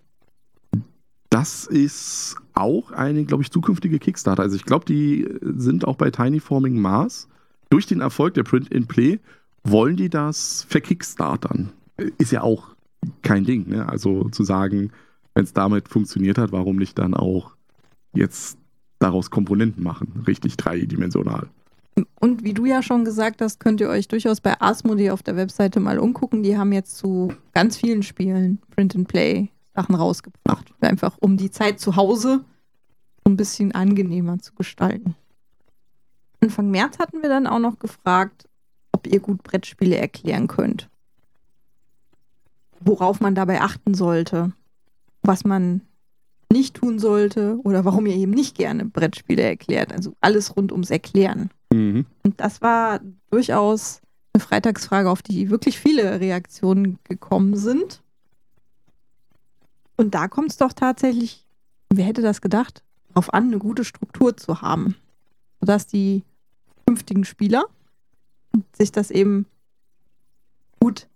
Das 1.30 1.66
ist 1.66 2.36
auch 2.54 2.90
eine, 2.90 3.24
glaube 3.24 3.42
ich, 3.42 3.50
zukünftige 3.50 3.98
Kickstarter. 3.98 4.42
Also 4.42 4.56
ich 4.56 4.64
glaube, 4.64 4.84
die 4.84 5.28
sind 5.40 5.86
auch 5.86 5.96
bei 5.96 6.10
Tiny 6.10 6.40
Forming 6.40 6.78
Mars. 6.78 7.28
Durch 7.70 7.86
den 7.86 8.00
Erfolg 8.00 8.34
der 8.34 8.42
Print-in-Play 8.42 9.20
wollen 9.64 9.96
die 9.96 10.08
das 10.10 10.66
verkickstartern. 10.68 11.72
Ist 12.18 12.32
ja 12.32 12.42
auch 12.42 12.74
kein 13.22 13.44
Ding. 13.44 13.68
Ne? 13.68 13.88
Also 13.88 14.28
zu 14.30 14.42
sagen, 14.42 14.90
wenn 15.34 15.44
es 15.44 15.52
damit 15.52 15.88
funktioniert 15.88 16.36
hat, 16.36 16.52
warum 16.52 16.76
nicht 16.76 16.98
dann 16.98 17.14
auch 17.14 17.52
jetzt 18.12 18.58
daraus 18.98 19.30
Komponenten 19.30 19.84
machen, 19.84 20.24
richtig 20.26 20.56
dreidimensional. 20.56 21.48
Und 22.18 22.44
wie 22.44 22.54
du 22.54 22.66
ja 22.66 22.82
schon 22.82 23.04
gesagt 23.04 23.40
hast, 23.40 23.60
könnt 23.60 23.80
ihr 23.80 23.88
euch 23.88 24.08
durchaus 24.08 24.40
bei 24.40 24.60
Asmodee 24.60 25.10
auf 25.10 25.22
der 25.22 25.36
Webseite 25.36 25.80
mal 25.80 25.98
umgucken. 25.98 26.42
Die 26.42 26.58
haben 26.58 26.72
jetzt 26.72 26.96
zu 26.96 27.32
ganz 27.54 27.76
vielen 27.76 28.02
Spielen 28.02 28.58
Print-and-Play-Sachen 29.74 29.94
rausgebracht. 29.94 30.72
Einfach 30.80 31.16
um 31.20 31.36
die 31.36 31.50
Zeit 31.50 31.80
zu 31.80 31.96
Hause 31.96 32.44
ein 33.24 33.36
bisschen 33.36 33.72
angenehmer 33.72 34.38
zu 34.38 34.54
gestalten. 34.54 35.14
Anfang 36.40 36.70
März 36.70 36.98
hatten 36.98 37.22
wir 37.22 37.28
dann 37.28 37.46
auch 37.46 37.58
noch 37.58 37.78
gefragt, 37.78 38.48
ob 38.92 39.06
ihr 39.06 39.20
gut 39.20 39.42
Brettspiele 39.42 39.96
erklären 39.96 40.48
könnt. 40.48 40.88
Worauf 42.80 43.20
man 43.20 43.34
dabei 43.34 43.60
achten 43.60 43.94
sollte. 43.94 44.52
Was 45.22 45.44
man 45.44 45.82
nicht 46.50 46.76
tun 46.76 46.98
sollte 46.98 47.60
oder 47.62 47.84
warum 47.84 48.06
ihr 48.06 48.16
eben 48.16 48.32
nicht 48.32 48.56
gerne 48.56 48.86
Brettspiele 48.86 49.42
erklärt. 49.42 49.92
Also 49.92 50.14
alles 50.20 50.56
rund 50.56 50.72
ums 50.72 50.90
Erklären. 50.90 51.50
Mhm. 51.72 52.06
Und 52.24 52.40
das 52.40 52.62
war 52.62 53.00
durchaus 53.30 54.00
eine 54.32 54.42
Freitagsfrage, 54.42 55.10
auf 55.10 55.22
die 55.22 55.50
wirklich 55.50 55.78
viele 55.78 56.20
Reaktionen 56.20 56.98
gekommen 57.04 57.54
sind. 57.56 58.02
Und 60.00 60.14
da 60.14 60.28
kommt 60.28 60.50
es 60.50 60.56
doch 60.56 60.72
tatsächlich, 60.72 61.44
wer 61.90 62.06
hätte 62.06 62.22
das 62.22 62.40
gedacht, 62.40 62.82
darauf 63.08 63.34
an, 63.34 63.48
eine 63.48 63.58
gute 63.58 63.84
Struktur 63.84 64.34
zu 64.34 64.62
haben. 64.62 64.96
Sodass 65.60 65.86
die 65.86 66.22
künftigen 66.86 67.26
Spieler 67.26 67.66
sich 68.72 68.92
das 68.92 69.10
eben 69.10 69.44
gut 70.80 71.06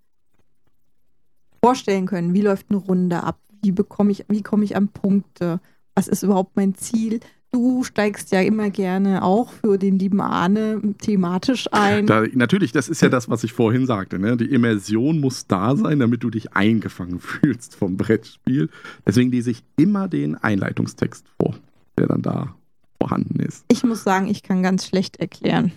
vorstellen 1.62 2.04
können. 2.04 2.34
Wie 2.34 2.42
läuft 2.42 2.66
eine 2.68 2.76
Runde 2.76 3.22
ab? 3.22 3.40
Wie 3.62 3.72
bekomme 3.72 4.12
ich, 4.12 4.26
wie 4.28 4.42
komme 4.42 4.64
ich 4.64 4.76
an 4.76 4.88
Punkte? 4.88 5.60
Was 5.94 6.06
ist 6.06 6.22
überhaupt 6.22 6.54
mein 6.54 6.74
Ziel? 6.74 7.20
Du 7.54 7.84
steigst 7.84 8.32
ja 8.32 8.40
immer 8.40 8.70
gerne 8.70 9.22
auch 9.22 9.52
für 9.52 9.78
den 9.78 9.96
lieben 9.96 10.20
Arne 10.20 10.82
thematisch 10.98 11.68
ein. 11.70 12.04
Da, 12.04 12.24
natürlich, 12.32 12.72
das 12.72 12.88
ist 12.88 13.00
ja 13.00 13.08
das, 13.08 13.30
was 13.30 13.44
ich 13.44 13.52
vorhin 13.52 13.86
sagte. 13.86 14.18
Ne? 14.18 14.36
Die 14.36 14.46
Immersion 14.52 15.20
muss 15.20 15.46
da 15.46 15.76
sein, 15.76 16.00
damit 16.00 16.24
du 16.24 16.30
dich 16.30 16.54
eingefangen 16.54 17.20
fühlst 17.20 17.76
vom 17.76 17.96
Brettspiel. 17.96 18.70
Deswegen 19.06 19.30
lese 19.30 19.52
ich 19.52 19.62
immer 19.76 20.08
den 20.08 20.34
Einleitungstext 20.34 21.24
vor, 21.40 21.54
der 21.96 22.08
dann 22.08 22.22
da 22.22 22.56
vorhanden 23.00 23.38
ist. 23.38 23.64
Ich 23.70 23.84
muss 23.84 24.02
sagen, 24.02 24.26
ich 24.26 24.42
kann 24.42 24.64
ganz 24.64 24.88
schlecht 24.88 25.18
erklären. 25.18 25.70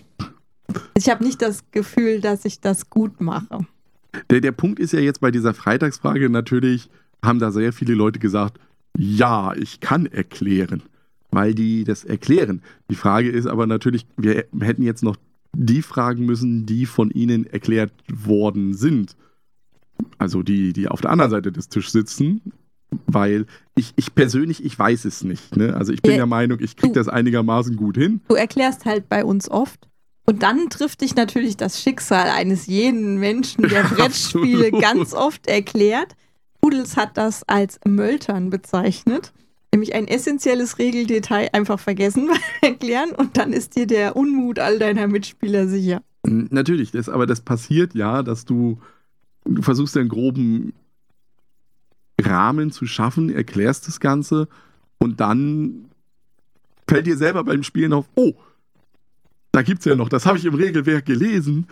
Ich 0.96 1.08
habe 1.08 1.22
nicht 1.22 1.40
das 1.40 1.62
Gefühl, 1.70 2.20
dass 2.20 2.44
ich 2.44 2.60
das 2.60 2.90
gut 2.90 3.20
mache. 3.20 3.60
Der, 4.30 4.40
der 4.40 4.50
Punkt 4.50 4.80
ist 4.80 4.92
ja 4.92 4.98
jetzt 4.98 5.20
bei 5.20 5.30
dieser 5.30 5.54
Freitagsfrage 5.54 6.28
natürlich, 6.28 6.90
haben 7.24 7.38
da 7.38 7.52
sehr 7.52 7.72
viele 7.72 7.94
Leute 7.94 8.18
gesagt, 8.18 8.58
ja, 8.96 9.54
ich 9.54 9.78
kann 9.78 10.06
erklären, 10.06 10.82
weil 11.30 11.54
die 11.54 11.84
das 11.84 12.04
erklären. 12.04 12.62
Die 12.90 12.94
Frage 12.94 13.30
ist 13.30 13.46
aber 13.46 13.66
natürlich, 13.66 14.06
wir 14.16 14.46
hätten 14.60 14.82
jetzt 14.82 15.02
noch 15.02 15.16
die 15.56 15.82
fragen 15.82 16.24
müssen, 16.24 16.66
die 16.66 16.86
von 16.86 17.10
ihnen 17.10 17.46
erklärt 17.46 17.92
worden 18.12 18.74
sind. 18.74 19.16
Also 20.18 20.42
die, 20.42 20.72
die 20.72 20.88
auf 20.88 21.00
der 21.00 21.10
anderen 21.10 21.30
Seite 21.30 21.52
des 21.52 21.68
Tisches 21.68 21.92
sitzen, 21.92 22.40
weil 23.06 23.46
ich, 23.74 23.92
ich 23.96 24.14
persönlich, 24.14 24.64
ich 24.64 24.78
weiß 24.78 25.04
es 25.04 25.24
nicht. 25.24 25.56
Ne? 25.56 25.74
Also 25.74 25.92
ich 25.92 26.02
bin 26.02 26.12
Ja, 26.12 26.18
der 26.18 26.26
Meinung, 26.26 26.58
ich 26.60 26.76
kriege 26.76 26.92
das 26.92 27.08
einigermaßen 27.08 27.76
gut 27.76 27.96
hin. 27.96 28.20
Du 28.28 28.34
erklärst 28.34 28.84
halt 28.84 29.08
bei 29.08 29.24
uns 29.24 29.50
oft. 29.50 29.88
Und 30.24 30.42
dann 30.42 30.68
trifft 30.68 31.00
dich 31.00 31.16
natürlich 31.16 31.56
das 31.56 31.80
Schicksal 31.82 32.28
eines 32.28 32.66
jeden 32.66 33.18
Menschen, 33.18 33.66
der 33.66 33.82
Brettspiele 33.94 34.66
Absolut. 34.66 34.82
ganz 34.82 35.14
oft 35.14 35.46
erklärt. 35.46 36.14
Pudels 36.60 36.96
hat 36.96 37.16
das 37.16 37.44
als 37.48 37.80
Möltern 37.86 38.50
bezeichnet. 38.50 39.32
Nämlich 39.72 39.94
ein 39.94 40.08
essentielles 40.08 40.78
Regeldetail 40.78 41.48
einfach 41.52 41.78
vergessen 41.78 42.30
Erklären 42.62 43.10
und 43.10 43.36
dann 43.36 43.52
ist 43.52 43.76
dir 43.76 43.86
der 43.86 44.16
Unmut 44.16 44.58
all 44.58 44.78
deiner 44.78 45.06
Mitspieler 45.06 45.68
sicher. 45.68 46.02
Natürlich, 46.24 46.90
das, 46.90 47.08
aber 47.08 47.26
das 47.26 47.40
passiert 47.40 47.94
ja, 47.94 48.22
dass 48.22 48.44
du, 48.44 48.78
du 49.44 49.62
versuchst 49.62 49.96
einen 49.96 50.08
groben 50.08 50.72
Rahmen 52.20 52.70
zu 52.72 52.86
schaffen, 52.86 53.30
erklärst 53.30 53.86
das 53.86 54.00
Ganze 54.00 54.48
und 54.98 55.20
dann 55.20 55.90
fällt 56.88 57.06
dir 57.06 57.16
selber 57.16 57.44
beim 57.44 57.62
Spielen 57.62 57.92
auf, 57.92 58.06
oh, 58.16 58.32
da 59.52 59.62
gibt's 59.62 59.84
ja 59.84 59.94
noch, 59.94 60.08
das 60.08 60.26
habe 60.26 60.38
ich 60.38 60.44
im 60.44 60.54
Regelwerk 60.54 61.06
gelesen. 61.06 61.66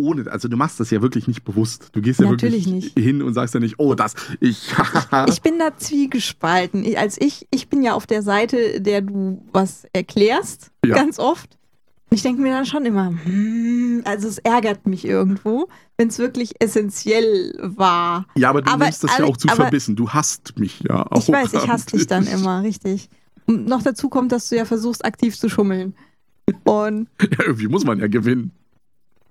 Ohne, 0.00 0.30
also 0.30 0.46
du 0.46 0.56
machst 0.56 0.78
das 0.78 0.90
ja 0.90 1.02
wirklich 1.02 1.26
nicht 1.26 1.42
bewusst. 1.44 1.88
Du 1.92 2.00
gehst 2.00 2.20
ja 2.20 2.30
Natürlich 2.30 2.66
wirklich 2.66 2.94
nicht. 2.94 2.98
hin 3.04 3.20
und 3.20 3.34
sagst 3.34 3.54
ja 3.54 3.60
nicht, 3.60 3.78
oh, 3.78 3.94
das, 3.94 4.14
ich, 4.38 4.70
Ich 5.28 5.42
bin 5.42 5.58
da 5.58 5.76
zwiegespalten. 5.76 6.84
Ich, 6.84 6.96
als 6.98 7.20
ich, 7.20 7.48
ich 7.50 7.68
bin 7.68 7.82
ja 7.82 7.94
auf 7.94 8.06
der 8.06 8.22
Seite, 8.22 8.80
der 8.80 9.00
du 9.02 9.42
was 9.52 9.86
erklärst, 9.92 10.70
Ja. 10.86 10.94
ganz 10.94 11.18
oft. 11.18 11.58
Ich 12.10 12.22
denke 12.22 12.40
mir 12.40 12.52
dann 12.52 12.64
schon 12.64 12.86
immer, 12.86 13.12
hm, 13.24 14.02
also 14.04 14.28
es 14.28 14.38
ärgert 14.38 14.86
mich 14.86 15.04
irgendwo, 15.04 15.68
wenn 15.98 16.08
es 16.08 16.18
wirklich 16.18 16.54
essentiell 16.60 17.52
war. 17.60 18.24
ja, 18.36 18.48
aber 18.50 18.62
du 18.62 18.70
Aber- 18.72 18.84
nimmst 18.84 19.02
das 19.04 19.10
ja 19.18 19.24
aber- 19.24 19.32
auch 19.32 19.36
zu 19.36 19.48
aber- 19.48 19.56
verbissen. 19.64 19.96
Du 19.96 20.08
hasst 20.10 20.58
mich 20.58 20.80
ja 20.88 21.06
auch. 21.10 21.18
Ich 21.18 21.28
weiß, 21.28 21.52
ich 21.54 21.68
hasse 21.68 21.86
dich 21.96 22.06
dann 22.06 22.26
immer, 22.28 22.62
richtig. 22.62 23.10
Und 23.46 23.66
noch 23.66 23.82
dazu 23.82 24.08
kommt, 24.08 24.30
dass 24.32 24.48
du 24.48 24.56
ja 24.56 24.64
versuchst, 24.64 25.04
aktiv 25.04 25.36
zu 25.38 25.48
schummeln. 25.50 25.94
Und 26.64 27.08
Ja, 27.20 27.44
irgendwie 27.44 27.66
muss 27.68 27.84
man 27.84 27.98
ja 27.98 28.06
gewinnen. 28.06 28.52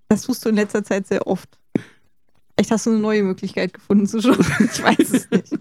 Das 0.10 0.24
tust 0.24 0.43
du 0.45 0.49
in 0.49 0.55
letzter 0.55 0.84
Zeit 0.84 1.08
sehr 1.08 1.28
oft. 1.28 1.60
Vielleicht 2.55 2.72
hast 2.72 2.86
du 2.86 2.91
eine 2.91 2.99
neue 2.99 3.24
Möglichkeit 3.24 3.74
gefunden 3.74 4.08
zu 4.08 4.22
schummeln. 4.22 4.45
Ich 4.74 4.82
weiß 4.82 5.12
es 5.12 5.30
nicht. 5.30 5.53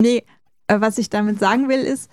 Nee, 0.00 0.24
äh, 0.66 0.80
was 0.80 0.98
ich 0.98 1.10
damit 1.10 1.38
sagen 1.40 1.68
will, 1.68 1.80
ist, 1.80 2.10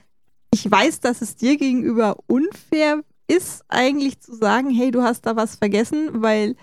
ich 0.51 0.70
weiß, 0.70 1.01
dass 1.01 1.22
es 1.22 1.36
dir 1.36 1.57
gegenüber 1.57 2.18
unfair 2.28 3.03
ist, 3.28 3.63
eigentlich 3.68 4.20
zu 4.20 4.34
sagen, 4.36 4.70
hey, 4.70 4.91
du 4.91 5.01
hast 5.01 5.26
da 5.26 5.36
was 5.36 5.55
vergessen, 5.55 6.22
weil 6.22 6.55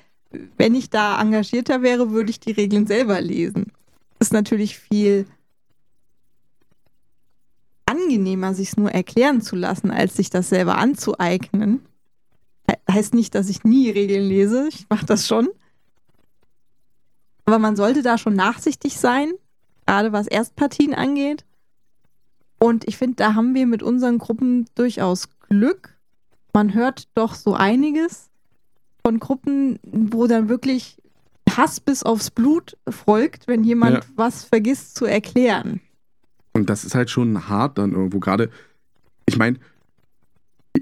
wenn 0.56 0.74
ich 0.74 0.88
da 0.88 1.20
engagierter 1.20 1.82
wäre, 1.82 2.10
würde 2.10 2.30
ich 2.30 2.40
die 2.40 2.52
Regeln 2.52 2.86
selber 2.86 3.20
lesen. 3.20 3.72
Ist 4.18 4.32
natürlich 4.32 4.78
viel 4.78 5.26
angenehmer, 7.84 8.54
sich 8.54 8.76
nur 8.76 8.90
erklären 8.90 9.42
zu 9.42 9.56
lassen, 9.56 9.90
als 9.90 10.16
sich 10.16 10.30
das 10.30 10.48
selber 10.48 10.78
anzueignen. 10.78 11.82
He 12.92 12.98
heißt 12.98 13.14
nicht, 13.14 13.34
dass 13.34 13.48
ich 13.48 13.64
nie 13.64 13.90
Regeln 13.90 14.28
lese. 14.28 14.68
Ich 14.68 14.86
mache 14.88 15.06
das 15.06 15.26
schon. 15.26 15.48
Aber 17.44 17.58
man 17.58 17.76
sollte 17.76 18.02
da 18.02 18.18
schon 18.18 18.34
nachsichtig 18.34 18.98
sein, 18.98 19.32
gerade 19.86 20.12
was 20.12 20.26
Erstpartien 20.26 20.94
angeht. 20.94 21.44
Und 22.58 22.86
ich 22.86 22.96
finde, 22.96 23.16
da 23.16 23.34
haben 23.34 23.54
wir 23.54 23.66
mit 23.66 23.82
unseren 23.82 24.18
Gruppen 24.18 24.66
durchaus 24.74 25.28
Glück. 25.48 25.96
Man 26.52 26.74
hört 26.74 27.08
doch 27.14 27.34
so 27.34 27.54
einiges 27.54 28.30
von 29.04 29.18
Gruppen, 29.18 29.80
wo 29.82 30.26
dann 30.26 30.48
wirklich 30.48 30.98
Hass 31.50 31.80
bis 31.80 32.02
aufs 32.04 32.30
Blut 32.30 32.76
folgt, 32.88 33.48
wenn 33.48 33.64
jemand 33.64 33.96
Ja. 33.96 34.10
was 34.14 34.44
vergisst 34.44 34.94
zu 34.94 35.04
erklären. 35.04 35.80
Und 36.52 36.70
das 36.70 36.84
ist 36.84 36.94
halt 36.94 37.10
schon 37.10 37.48
hart 37.48 37.78
dann 37.78 37.92
irgendwo. 37.92 38.20
Gerade, 38.20 38.50
ich 39.26 39.36
meine, 39.36 39.58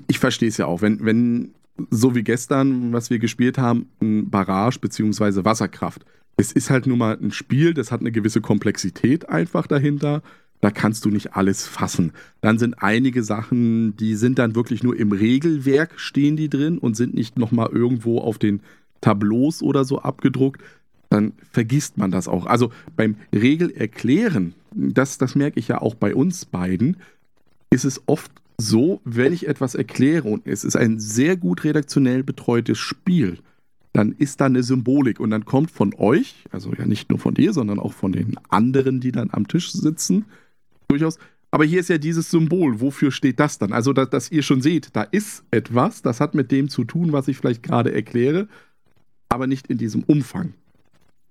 ich 0.07 0.19
verstehe 0.19 0.49
es 0.49 0.59
ja 0.59 0.67
auch, 0.67 0.83
wenn, 0.83 1.05
wenn, 1.05 1.55
so 1.91 2.15
wie 2.15 2.23
gestern, 2.23 2.93
was 2.93 3.11
wir 3.11 3.19
gespielt 3.19 3.59
haben, 3.59 3.87
ein 4.01 4.31
Barrage 4.31 4.79
bzw. 4.81 5.45
Wasserkraft, 5.45 6.05
es 6.37 6.53
ist 6.53 6.71
halt 6.71 6.87
nur 6.87 6.97
mal 6.97 7.19
ein 7.21 7.33
Spiel, 7.33 7.75
das 7.75 7.93
hat 7.93 8.01
eine 8.01 8.13
gewisse 8.13 8.41
Komplexität 8.41 9.29
einfach 9.29 9.67
dahinter. 9.67 10.23
Da 10.63 10.71
kannst 10.71 11.05
du 11.05 11.11
nicht 11.11 11.35
alles 11.35 11.67
fassen. 11.67 12.13
Dann 12.43 12.59
sind 12.59 12.83
einige 12.83 13.23
Sachen, 13.23 13.97
die 13.97 14.15
sind 14.15 14.39
dann 14.39 14.55
wirklich 14.55 14.83
nur 14.83 14.97
im 14.97 15.13
Regelwerk 15.13 15.99
stehen 15.99 16.37
die 16.37 16.51
drin 16.51 16.79
und 16.79 16.97
sind 16.97 17.15
nicht 17.15 17.39
nochmal 17.39 17.71
irgendwo 17.73 18.19
auf 18.19 18.39
den 18.39 18.61
Tableaus 19.01 19.63
oder 19.63 19.85
so 19.85 20.01
abgedruckt. 20.01 20.63
Dann 21.09 21.33
vergisst 21.51 21.97
man 21.97 22.11
das 22.11 22.29
auch. 22.29 22.47
Also 22.47 22.73
beim 22.95 23.17
Regelerklären, 23.35 24.55
das, 24.73 25.19
das 25.19 25.35
merke 25.35 25.59
ich 25.59 25.69
ja 25.69 25.81
auch 25.81 25.95
bei 25.95 26.15
uns 26.15 26.45
beiden, 26.45 26.99
ist 27.71 27.85
es 27.85 28.03
oft 28.07 28.31
so, 28.61 29.01
wenn 29.05 29.33
ich 29.33 29.49
etwas 29.49 29.75
erkläre 29.75 30.29
und 30.29 30.47
es 30.47 30.65
ist 30.65 30.77
ein 30.77 31.01
sehr 31.01 31.37
gut 31.37 31.65
redaktionell 31.65 32.23
betreutes 32.23 32.79
Spiel, 32.79 33.39
dann 33.93 34.13
ist 34.13 34.41
da 34.41 34.47
eine 34.47 34.63
Symbolik 34.63 35.19
und 35.19 35.31
dann 35.31 35.45
kommt 35.45 35.71
von 35.71 35.95
euch, 35.95 36.45
also 36.51 36.73
ja 36.75 36.87
nicht 36.87 37.11
nur 37.11 37.19
von 37.19 37.35
dir, 37.35 37.53
sondern 37.53 37.81
auch 37.81 37.93
von 37.93 38.13
den 38.13 38.37
anderen, 38.49 39.01
die 39.01 39.13
dann 39.13 39.31
am 39.33 39.49
Tisch 39.49 39.73
sitzen, 39.73 40.27
durchaus. 40.89 41.19
Aber 41.51 41.65
hier 41.65 41.81
ist 41.81 41.89
ja 41.89 41.99
dieses 41.99 42.31
Symbol. 42.31 42.81
Wofür 42.81 43.11
steht 43.11 43.41
das 43.41 43.59
dann? 43.59 43.73
Also, 43.73 43.93
dass, 43.93 44.11
dass 44.11 44.31
ihr 44.31 44.43
schon 44.43 44.63
seht, 44.63 44.95
da 44.95 45.03
ist 45.03 45.43
etwas, 45.51 46.03
das 46.03 46.21
hat 46.21 46.37
mit 46.37 46.53
dem 46.53 46.69
zu 46.69 46.85
tun, 46.85 47.13
was 47.13 47.27
ich 47.27 47.37
vielleicht 47.37 47.65
gerade 47.65 47.93
erkläre, 47.93 48.47
aber 49.29 49.49
nicht 49.49 49.67
in 49.67 49.79
diesem 49.79 50.05
Umfang. 50.05 50.55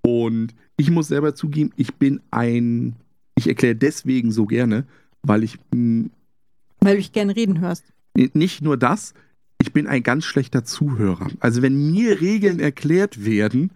Und 0.02 0.54
ich 0.76 0.90
muss 0.90 1.08
selber 1.08 1.34
zugeben, 1.34 1.72
ich 1.76 1.94
bin 1.94 2.20
ein, 2.30 2.96
ich 3.34 3.46
erkläre 3.46 3.76
deswegen 3.76 4.32
so 4.32 4.46
gerne, 4.46 4.84
weil 5.22 5.44
ich. 5.44 5.58
Weil 6.80 6.94
du 6.94 6.98
dich 6.98 7.12
gerne 7.12 7.36
reden 7.36 7.60
hörst. 7.60 7.84
Nicht 8.14 8.62
nur 8.62 8.76
das, 8.76 9.14
ich 9.60 9.72
bin 9.72 9.86
ein 9.86 10.02
ganz 10.02 10.24
schlechter 10.24 10.64
Zuhörer. 10.64 11.28
Also 11.38 11.62
wenn 11.62 11.90
mir 11.92 12.20
Regeln 12.20 12.60
erklärt 12.60 13.24
werden, 13.24 13.70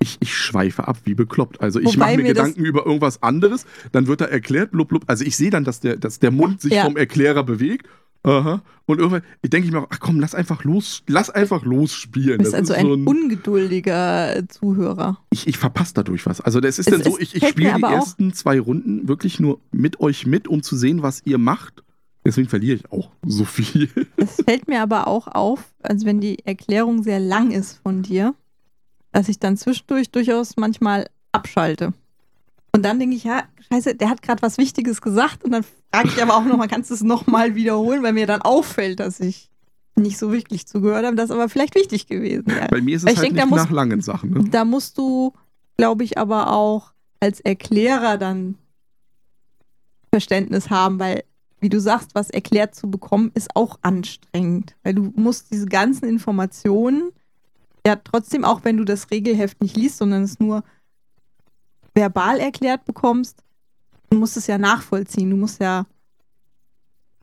ich, 0.00 0.16
ich 0.20 0.34
schweife 0.34 0.88
ab 0.88 0.98
wie 1.04 1.14
bekloppt. 1.14 1.60
Also 1.60 1.78
ich 1.78 1.96
mache 1.96 2.16
mir 2.16 2.24
Gedanken 2.24 2.64
über 2.64 2.86
irgendwas 2.86 3.22
anderes, 3.22 3.66
dann 3.92 4.06
wird 4.06 4.22
da 4.22 4.24
erklärt, 4.24 4.72
blub, 4.72 4.88
blub. 4.88 5.04
Also 5.06 5.24
ich 5.24 5.36
sehe 5.36 5.50
dann, 5.50 5.64
dass 5.64 5.80
der, 5.80 5.96
dass 5.96 6.18
der 6.18 6.30
Mund 6.30 6.60
sich 6.60 6.72
ja. 6.72 6.84
vom 6.84 6.96
Erklärer 6.96 7.44
bewegt. 7.44 7.86
Aha. 8.22 8.62
Und 8.84 8.98
irgendwann 8.98 9.22
denke 9.42 9.66
ich 9.66 9.72
mir, 9.72 9.86
ach 9.88 10.00
komm, 10.00 10.20
lass 10.20 10.34
einfach 10.34 10.64
los, 10.64 11.02
lass 11.06 11.30
einfach 11.30 11.64
losspielen. 11.64 12.38
Du 12.38 12.44
bist 12.44 12.52
das 12.52 12.70
also 12.70 12.74
ein 12.74 12.86
so 12.86 12.92
ein 12.94 13.06
ungeduldiger 13.06 14.42
Zuhörer. 14.48 15.18
Ich, 15.30 15.46
ich 15.46 15.56
verpasse 15.56 15.94
dadurch 15.94 16.26
was. 16.26 16.40
Also 16.40 16.60
das 16.60 16.78
ist 16.78 16.88
es, 16.88 16.94
dann 16.94 17.12
so, 17.12 17.18
ich, 17.18 17.34
ich 17.34 17.46
spiele 17.46 17.74
die 17.76 17.82
ersten 17.82 18.32
zwei 18.34 18.58
Runden 18.60 19.08
wirklich 19.08 19.40
nur 19.40 19.60
mit 19.70 20.00
euch 20.00 20.26
mit, 20.26 20.48
um 20.48 20.62
zu 20.62 20.76
sehen, 20.76 21.02
was 21.02 21.22
ihr 21.24 21.38
macht. 21.38 21.82
Deswegen 22.24 22.48
verliere 22.48 22.76
ich 22.76 22.92
auch 22.92 23.10
so 23.24 23.44
viel. 23.44 23.88
Es 24.16 24.42
fällt 24.44 24.68
mir 24.68 24.82
aber 24.82 25.08
auch 25.08 25.26
auf, 25.26 25.72
also 25.82 26.06
wenn 26.06 26.20
die 26.20 26.44
Erklärung 26.44 27.02
sehr 27.02 27.18
lang 27.18 27.50
ist 27.50 27.80
von 27.82 28.02
dir, 28.02 28.34
dass 29.12 29.28
ich 29.28 29.38
dann 29.38 29.56
zwischendurch 29.56 30.10
durchaus 30.10 30.56
manchmal 30.56 31.08
abschalte. 31.32 31.94
Und 32.72 32.84
dann 32.84 32.98
denke 32.98 33.16
ich, 33.16 33.24
ja, 33.24 33.44
scheiße, 33.72 33.94
der 33.94 34.10
hat 34.10 34.22
gerade 34.22 34.42
was 34.42 34.58
Wichtiges 34.58 35.00
gesagt 35.00 35.44
und 35.44 35.52
dann 35.52 35.64
frage 35.90 36.08
ich 36.08 36.22
aber 36.22 36.36
auch 36.36 36.44
nochmal, 36.44 36.68
kannst 36.68 36.90
du 36.90 36.94
es 36.94 37.02
nochmal 37.02 37.54
wiederholen, 37.54 38.02
weil 38.02 38.12
mir 38.12 38.26
dann 38.26 38.42
auffällt, 38.42 39.00
dass 39.00 39.18
ich 39.18 39.50
nicht 39.96 40.18
so 40.18 40.32
wirklich 40.32 40.66
zugehört 40.66 41.04
habe, 41.04 41.16
das 41.16 41.26
ist 41.26 41.30
aber 41.32 41.48
vielleicht 41.48 41.74
wichtig 41.74 42.06
gewesen. 42.06 42.46
Ja. 42.48 42.68
Bei 42.68 42.80
mir 42.80 42.96
ist 42.96 43.02
es 43.02 43.16
halt 43.16 43.22
denk, 43.22 43.34
nicht 43.34 43.50
nach 43.50 43.70
langen 43.70 44.00
Sachen. 44.00 44.30
Ne? 44.30 44.44
Da 44.50 44.64
musst 44.64 44.98
du, 44.98 45.32
glaube 45.76 46.04
ich, 46.04 46.16
aber 46.16 46.52
auch 46.52 46.92
als 47.18 47.40
Erklärer 47.40 48.16
dann 48.16 48.56
Verständnis 50.12 50.70
haben, 50.70 50.98
weil 50.98 51.24
wie 51.60 51.68
du 51.68 51.80
sagst, 51.80 52.14
was 52.14 52.30
erklärt 52.30 52.74
zu 52.74 52.90
bekommen, 52.90 53.30
ist 53.34 53.54
auch 53.54 53.78
anstrengend, 53.82 54.76
weil 54.82 54.94
du 54.94 55.12
musst 55.14 55.52
diese 55.52 55.66
ganzen 55.66 56.08
Informationen 56.08 57.10
ja 57.86 57.96
trotzdem, 57.96 58.44
auch 58.44 58.64
wenn 58.64 58.76
du 58.76 58.84
das 58.84 59.10
Regelheft 59.10 59.60
nicht 59.60 59.76
liest, 59.76 59.98
sondern 59.98 60.22
es 60.22 60.40
nur 60.40 60.64
verbal 61.94 62.38
erklärt 62.38 62.84
bekommst, 62.84 63.42
du 64.10 64.18
musst 64.18 64.36
es 64.36 64.46
ja 64.46 64.58
nachvollziehen. 64.58 65.30
Du 65.30 65.36
musst 65.36 65.60
ja 65.60 65.86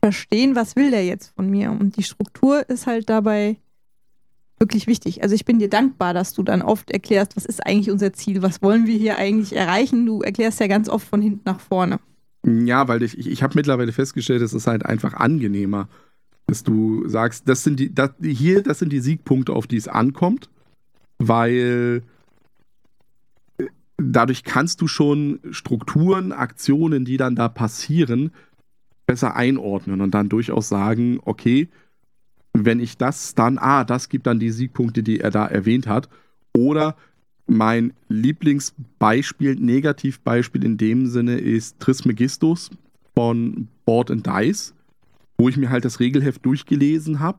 verstehen, 0.02 0.54
was 0.54 0.76
will 0.76 0.90
der 0.90 1.04
jetzt 1.04 1.28
von 1.34 1.50
mir. 1.50 1.70
Und 1.70 1.96
die 1.96 2.02
Struktur 2.02 2.68
ist 2.68 2.86
halt 2.86 3.08
dabei 3.08 3.56
wirklich 4.58 4.86
wichtig. 4.86 5.22
Also 5.22 5.34
ich 5.34 5.44
bin 5.44 5.58
dir 5.58 5.70
dankbar, 5.70 6.14
dass 6.14 6.32
du 6.32 6.42
dann 6.42 6.62
oft 6.62 6.90
erklärst, 6.90 7.36
was 7.36 7.46
ist 7.46 7.64
eigentlich 7.64 7.90
unser 7.90 8.12
Ziel, 8.12 8.42
was 8.42 8.62
wollen 8.62 8.86
wir 8.86 8.96
hier 8.96 9.16
eigentlich 9.16 9.54
erreichen. 9.54 10.06
Du 10.06 10.22
erklärst 10.22 10.60
ja 10.60 10.66
ganz 10.66 10.88
oft 10.88 11.06
von 11.06 11.22
hinten 11.22 11.42
nach 11.44 11.60
vorne. 11.60 12.00
Ja, 12.48 12.88
weil 12.88 13.02
ich, 13.02 13.18
ich, 13.18 13.28
ich 13.28 13.42
habe 13.42 13.54
mittlerweile 13.56 13.92
festgestellt, 13.92 14.42
es 14.42 14.54
ist 14.54 14.66
halt 14.66 14.86
einfach 14.86 15.14
angenehmer, 15.14 15.88
dass 16.46 16.62
du 16.62 17.06
sagst, 17.08 17.48
das 17.48 17.62
sind 17.62 17.78
die, 17.78 17.94
das, 17.94 18.10
hier, 18.22 18.62
das 18.62 18.78
sind 18.78 18.92
die 18.92 19.00
Siegpunkte, 19.00 19.52
auf 19.52 19.66
die 19.66 19.76
es 19.76 19.88
ankommt, 19.88 20.48
weil 21.18 22.02
äh, 23.58 23.66
dadurch 23.98 24.44
kannst 24.44 24.80
du 24.80 24.88
schon 24.88 25.40
Strukturen, 25.50 26.32
Aktionen, 26.32 27.04
die 27.04 27.18
dann 27.18 27.36
da 27.36 27.48
passieren, 27.48 28.30
besser 29.06 29.36
einordnen 29.36 30.00
und 30.00 30.12
dann 30.12 30.28
durchaus 30.28 30.68
sagen, 30.68 31.20
okay, 31.24 31.68
wenn 32.52 32.80
ich 32.80 32.96
das 32.96 33.34
dann, 33.34 33.58
ah, 33.58 33.84
das 33.84 34.08
gibt 34.08 34.26
dann 34.26 34.38
die 34.38 34.50
Siegpunkte, 34.50 35.02
die 35.02 35.20
er 35.20 35.30
da 35.30 35.46
erwähnt 35.46 35.86
hat. 35.86 36.08
Oder 36.56 36.96
mein 37.48 37.94
Lieblingsbeispiel, 38.08 39.56
Negativbeispiel 39.56 40.64
in 40.64 40.76
dem 40.76 41.06
Sinne 41.06 41.38
ist 41.38 41.80
Trismegistus 41.80 42.70
von 43.14 43.68
Board 43.84 44.10
and 44.10 44.26
Dice, 44.26 44.74
wo 45.38 45.48
ich 45.48 45.56
mir 45.56 45.70
halt 45.70 45.84
das 45.84 45.98
Regelheft 45.98 46.44
durchgelesen 46.44 47.20
habe, 47.20 47.38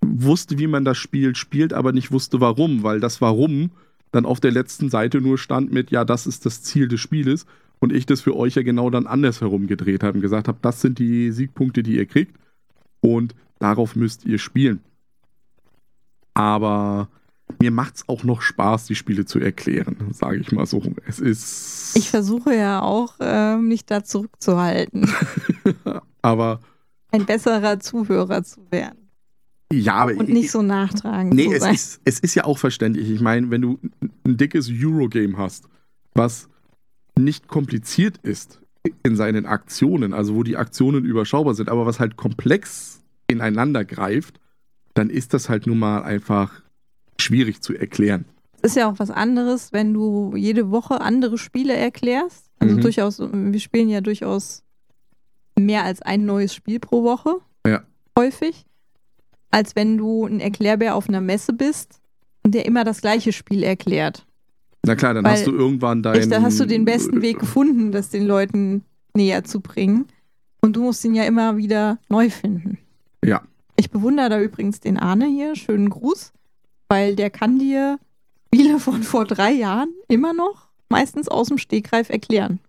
wusste, 0.00 0.58
wie 0.58 0.66
man 0.66 0.84
das 0.84 0.96
Spiel 0.96 1.34
spielt, 1.34 1.72
aber 1.72 1.92
nicht 1.92 2.12
wusste 2.12 2.40
warum, 2.40 2.82
weil 2.82 3.00
das 3.00 3.20
Warum 3.20 3.70
dann 4.12 4.26
auf 4.26 4.38
der 4.38 4.52
letzten 4.52 4.90
Seite 4.90 5.20
nur 5.20 5.38
stand 5.38 5.72
mit, 5.72 5.90
ja, 5.90 6.04
das 6.04 6.26
ist 6.26 6.46
das 6.46 6.62
Ziel 6.62 6.86
des 6.86 7.00
Spieles 7.00 7.46
und 7.80 7.92
ich 7.92 8.06
das 8.06 8.20
für 8.20 8.36
euch 8.36 8.54
ja 8.54 8.62
genau 8.62 8.90
dann 8.90 9.06
andersherum 9.06 9.66
gedreht 9.66 10.04
habe 10.04 10.18
und 10.18 10.22
gesagt 10.22 10.46
habe, 10.46 10.58
das 10.62 10.80
sind 10.80 11.00
die 11.00 11.32
Siegpunkte, 11.32 11.82
die 11.82 11.96
ihr 11.96 12.06
kriegt 12.06 12.38
und 13.00 13.34
darauf 13.58 13.96
müsst 13.96 14.24
ihr 14.24 14.38
spielen. 14.38 14.80
Aber 16.32 17.08
mir 17.60 17.70
macht 17.70 17.96
es 17.96 18.08
auch 18.08 18.24
noch 18.24 18.42
Spaß, 18.42 18.86
die 18.86 18.94
Spiele 18.94 19.24
zu 19.24 19.38
erklären, 19.38 19.96
sage 20.12 20.38
ich 20.38 20.52
mal 20.52 20.66
so. 20.66 20.82
Es 21.06 21.20
ist. 21.20 21.96
Ich 21.96 22.10
versuche 22.10 22.54
ja 22.54 22.80
auch, 22.82 23.14
äh, 23.20 23.56
mich 23.56 23.84
da 23.84 24.04
zurückzuhalten. 24.04 25.10
aber. 26.22 26.60
Ein 27.10 27.26
besserer 27.26 27.78
Zuhörer 27.80 28.42
zu 28.42 28.60
werden. 28.70 29.08
Ja, 29.72 29.94
aber. 29.94 30.16
Und 30.16 30.28
nicht 30.28 30.50
so 30.50 30.62
nachtragend. 30.62 31.34
Nee, 31.34 31.52
es 31.52 31.66
ist, 31.66 32.00
es 32.04 32.20
ist 32.20 32.34
ja 32.34 32.44
auch 32.44 32.58
verständlich. 32.58 33.10
Ich 33.10 33.20
meine, 33.20 33.50
wenn 33.50 33.62
du 33.62 33.78
ein 34.24 34.36
dickes 34.36 34.70
Eurogame 34.70 35.36
hast, 35.36 35.68
was 36.14 36.48
nicht 37.18 37.48
kompliziert 37.48 38.18
ist 38.22 38.60
in 39.02 39.16
seinen 39.16 39.46
Aktionen, 39.46 40.12
also 40.12 40.34
wo 40.34 40.42
die 40.42 40.56
Aktionen 40.56 41.04
überschaubar 41.04 41.54
sind, 41.54 41.68
aber 41.68 41.86
was 41.86 42.00
halt 42.00 42.16
komplex 42.16 43.02
ineinander 43.28 43.84
greift, 43.84 44.40
dann 44.94 45.10
ist 45.10 45.34
das 45.34 45.48
halt 45.48 45.66
nun 45.66 45.78
mal 45.78 46.02
einfach 46.02 46.63
schwierig 47.20 47.60
zu 47.60 47.74
erklären. 47.74 48.24
Es 48.64 48.70
ist 48.70 48.76
ja 48.76 48.90
auch 48.90 48.98
was 48.98 49.10
anderes, 49.10 49.72
wenn 49.72 49.92
du 49.92 50.32
jede 50.36 50.70
Woche 50.70 51.00
andere 51.00 51.36
Spiele 51.36 51.74
erklärst. 51.74 52.50
Also 52.58 52.76
mhm. 52.76 52.80
durchaus, 52.80 53.20
wir 53.20 53.60
spielen 53.60 53.90
ja 53.90 54.00
durchaus 54.00 54.62
mehr 55.58 55.84
als 55.84 56.00
ein 56.00 56.24
neues 56.24 56.54
Spiel 56.54 56.80
pro 56.80 57.02
Woche. 57.02 57.36
Ja. 57.66 57.82
Häufig. 58.18 58.64
Als 59.50 59.76
wenn 59.76 59.98
du 59.98 60.24
ein 60.24 60.40
Erklärbär 60.40 60.94
auf 60.96 61.08
einer 61.08 61.20
Messe 61.20 61.52
bist 61.52 62.00
und 62.42 62.54
der 62.54 62.64
immer 62.64 62.84
das 62.84 63.02
gleiche 63.02 63.32
Spiel 63.32 63.62
erklärt. 63.62 64.26
Na 64.86 64.96
klar, 64.96 65.14
dann 65.14 65.24
Weil 65.24 65.32
hast 65.32 65.46
du 65.46 65.52
irgendwann 65.52 66.02
deinen. 66.02 66.30
Da 66.30 66.42
hast 66.42 66.58
du 66.58 66.64
den 66.64 66.84
besten 66.84 67.22
Weg 67.22 67.38
gefunden, 67.40 67.92
das 67.92 68.10
den 68.10 68.26
Leuten 68.26 68.82
näher 69.14 69.44
zu 69.44 69.60
bringen. 69.60 70.06
Und 70.60 70.76
du 70.76 70.82
musst 70.82 71.04
ihn 71.04 71.14
ja 71.14 71.24
immer 71.24 71.56
wieder 71.56 71.98
neu 72.08 72.30
finden. 72.30 72.78
Ja. 73.22 73.42
Ich 73.76 73.90
bewundere 73.90 74.30
da 74.30 74.40
übrigens 74.40 74.80
den 74.80 74.98
Arne 74.98 75.26
hier. 75.26 75.54
Schönen 75.54 75.90
Gruß 75.90 76.32
weil 76.88 77.16
der 77.16 77.30
kann 77.30 77.58
dir 77.58 77.98
Spiele 78.54 78.78
von 78.78 79.02
vor 79.02 79.24
drei 79.24 79.52
Jahren 79.52 79.92
immer 80.08 80.32
noch 80.32 80.68
meistens 80.88 81.28
aus 81.28 81.48
dem 81.48 81.58
Stegreif 81.58 82.08
erklären. 82.08 82.60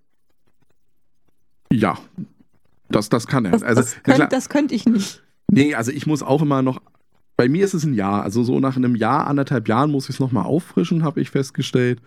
Ja, 1.71 1.97
das, 2.89 3.09
das 3.09 3.27
kann 3.27 3.45
er. 3.45 3.51
Das, 3.51 3.63
also, 3.63 3.81
das, 3.81 4.03
könnt, 4.03 4.33
das 4.33 4.49
könnte 4.49 4.73
ich 4.73 4.85
nicht. 4.85 5.23
Nee, 5.51 5.75
also 5.75 5.91
ich 5.91 6.07
muss 6.07 6.23
auch 6.23 6.41
immer 6.41 6.61
noch. 6.61 6.81
Bei 7.37 7.49
mir 7.49 7.65
ist 7.65 7.73
es 7.73 7.83
ein 7.83 7.93
Jahr. 7.93 8.23
Also 8.23 8.43
so 8.43 8.59
nach 8.59 8.77
einem 8.77 8.95
Jahr, 8.95 9.27
anderthalb 9.27 9.67
Jahren 9.67 9.91
muss 9.91 10.05
ich 10.05 10.15
es 10.15 10.19
nochmal 10.19 10.45
auffrischen, 10.45 11.03
habe 11.03 11.21
ich 11.21 11.29
festgestellt. 11.29 12.01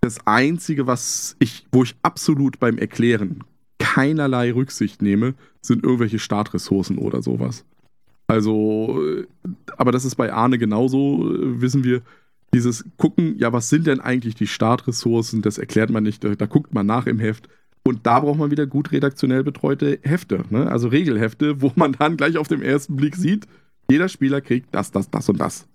Das 0.00 0.26
Einzige, 0.26 0.86
was 0.86 1.36
ich, 1.38 1.66
wo 1.70 1.82
ich 1.82 1.94
absolut 2.02 2.58
beim 2.58 2.78
Erklären 2.78 3.44
keinerlei 3.78 4.52
Rücksicht 4.52 5.02
nehme, 5.02 5.34
sind 5.60 5.84
irgendwelche 5.84 6.18
Startressourcen 6.18 6.98
oder 6.98 7.22
sowas. 7.22 7.64
Also, 8.28 9.00
äh, 9.04 9.26
aber 9.76 9.92
das 9.92 10.04
ist 10.04 10.16
bei 10.16 10.32
Arne 10.32 10.58
genauso, 10.58 11.32
äh, 11.34 11.60
wissen 11.60 11.84
wir. 11.84 12.02
Dieses 12.54 12.84
Gucken, 12.96 13.36
ja, 13.38 13.52
was 13.52 13.68
sind 13.68 13.86
denn 13.86 14.00
eigentlich 14.00 14.34
die 14.34 14.46
Startressourcen, 14.46 15.42
das 15.42 15.58
erklärt 15.58 15.90
man 15.90 16.04
nicht, 16.04 16.22
da, 16.24 16.34
da 16.36 16.46
guckt 16.46 16.72
man 16.72 16.86
nach 16.86 17.06
im 17.06 17.18
Heft. 17.18 17.48
Und 17.82 18.06
da 18.06 18.20
braucht 18.20 18.38
man 18.38 18.50
wieder 18.50 18.66
gut 18.66 18.92
redaktionell 18.92 19.44
betreute 19.44 19.98
Hefte, 20.02 20.44
ne? 20.50 20.70
also 20.70 20.88
Regelhefte, 20.88 21.60
wo 21.60 21.72
man 21.74 21.92
dann 21.92 22.16
gleich 22.16 22.38
auf 22.38 22.48
den 22.48 22.62
ersten 22.62 22.96
Blick 22.96 23.14
sieht, 23.14 23.46
jeder 23.90 24.08
Spieler 24.08 24.40
kriegt 24.40 24.74
das, 24.74 24.90
das, 24.90 25.10
das 25.10 25.28
und 25.28 25.38
das. 25.38 25.68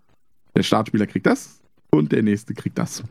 Der 0.55 0.63
Startspieler 0.63 1.07
kriegt 1.07 1.25
das 1.25 1.61
und 1.91 2.11
der 2.11 2.23
nächste 2.23 2.53
kriegt 2.53 2.77
das. 2.77 3.03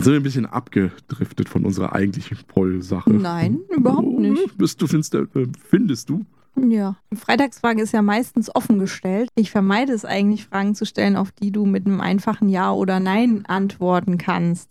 sind 0.00 0.12
wir 0.12 0.20
ein 0.20 0.22
bisschen 0.22 0.46
abgedriftet 0.46 1.48
von 1.48 1.64
unserer 1.64 1.92
eigentlichen 1.92 2.38
Poll-Sache. 2.46 3.10
Nein, 3.10 3.60
überhaupt 3.74 4.18
nicht. 4.18 4.56
Bist 4.56 4.80
du, 4.80 4.86
findest, 4.86 5.14
äh, 5.14 5.26
findest 5.68 6.08
du? 6.08 6.24
Ja. 6.58 6.96
Die 7.12 7.16
Freitagsfrage 7.16 7.82
ist 7.82 7.92
ja 7.92 8.02
meistens 8.02 8.54
offen 8.54 8.78
gestellt. 8.78 9.28
Ich 9.34 9.50
vermeide 9.50 9.92
es 9.92 10.04
eigentlich, 10.04 10.46
Fragen 10.46 10.74
zu 10.74 10.86
stellen, 10.86 11.16
auf 11.16 11.30
die 11.32 11.52
du 11.52 11.66
mit 11.66 11.86
einem 11.86 12.00
einfachen 12.00 12.48
Ja 12.48 12.72
oder 12.72 12.98
Nein 12.98 13.44
antworten 13.46 14.16
kannst. 14.18 14.70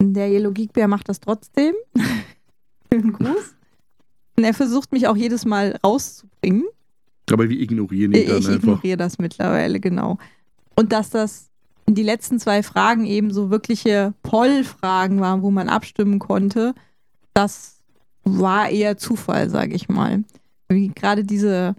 Der 0.00 0.28
Yellow 0.30 0.52
Geekbär 0.52 0.88
macht 0.88 1.08
das 1.08 1.20
trotzdem. 1.20 1.74
Schönen 2.92 3.12
Gruß. 3.12 3.54
Und 4.36 4.44
er 4.44 4.54
versucht 4.54 4.92
mich 4.92 5.06
auch 5.06 5.16
jedes 5.16 5.44
Mal 5.44 5.78
rauszubringen. 5.84 6.64
Aber 7.30 7.48
wir 7.48 7.60
ignorieren 7.60 8.12
ihn 8.12 8.26
dann 8.28 8.38
Ich 8.38 8.46
einfach. 8.48 8.58
ignoriere 8.62 8.96
das 8.96 9.18
mittlerweile, 9.18 9.80
genau. 9.80 10.18
Und 10.74 10.92
dass 10.92 11.10
das 11.10 11.50
die 11.86 12.02
letzten 12.02 12.40
zwei 12.40 12.62
Fragen 12.62 13.04
eben 13.04 13.30
so 13.32 13.50
wirkliche 13.50 14.14
Poll-Fragen 14.22 15.20
waren, 15.20 15.42
wo 15.42 15.50
man 15.50 15.68
abstimmen 15.68 16.18
konnte, 16.18 16.74
das 17.34 17.80
war 18.24 18.70
eher 18.70 18.96
Zufall, 18.96 19.50
sage 19.50 19.74
ich 19.74 19.88
mal. 19.88 20.24
Wie 20.68 20.88
gerade 20.88 21.24
diese 21.24 21.74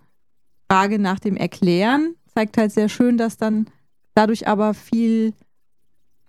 Frage 0.69 0.99
nach 0.99 1.19
dem 1.19 1.35
Erklären 1.37 2.15
zeigt 2.33 2.57
halt 2.57 2.71
sehr 2.71 2.89
schön, 2.89 3.17
dass 3.17 3.37
dann 3.37 3.67
dadurch 4.13 4.47
aber 4.47 4.73
viel 4.73 5.33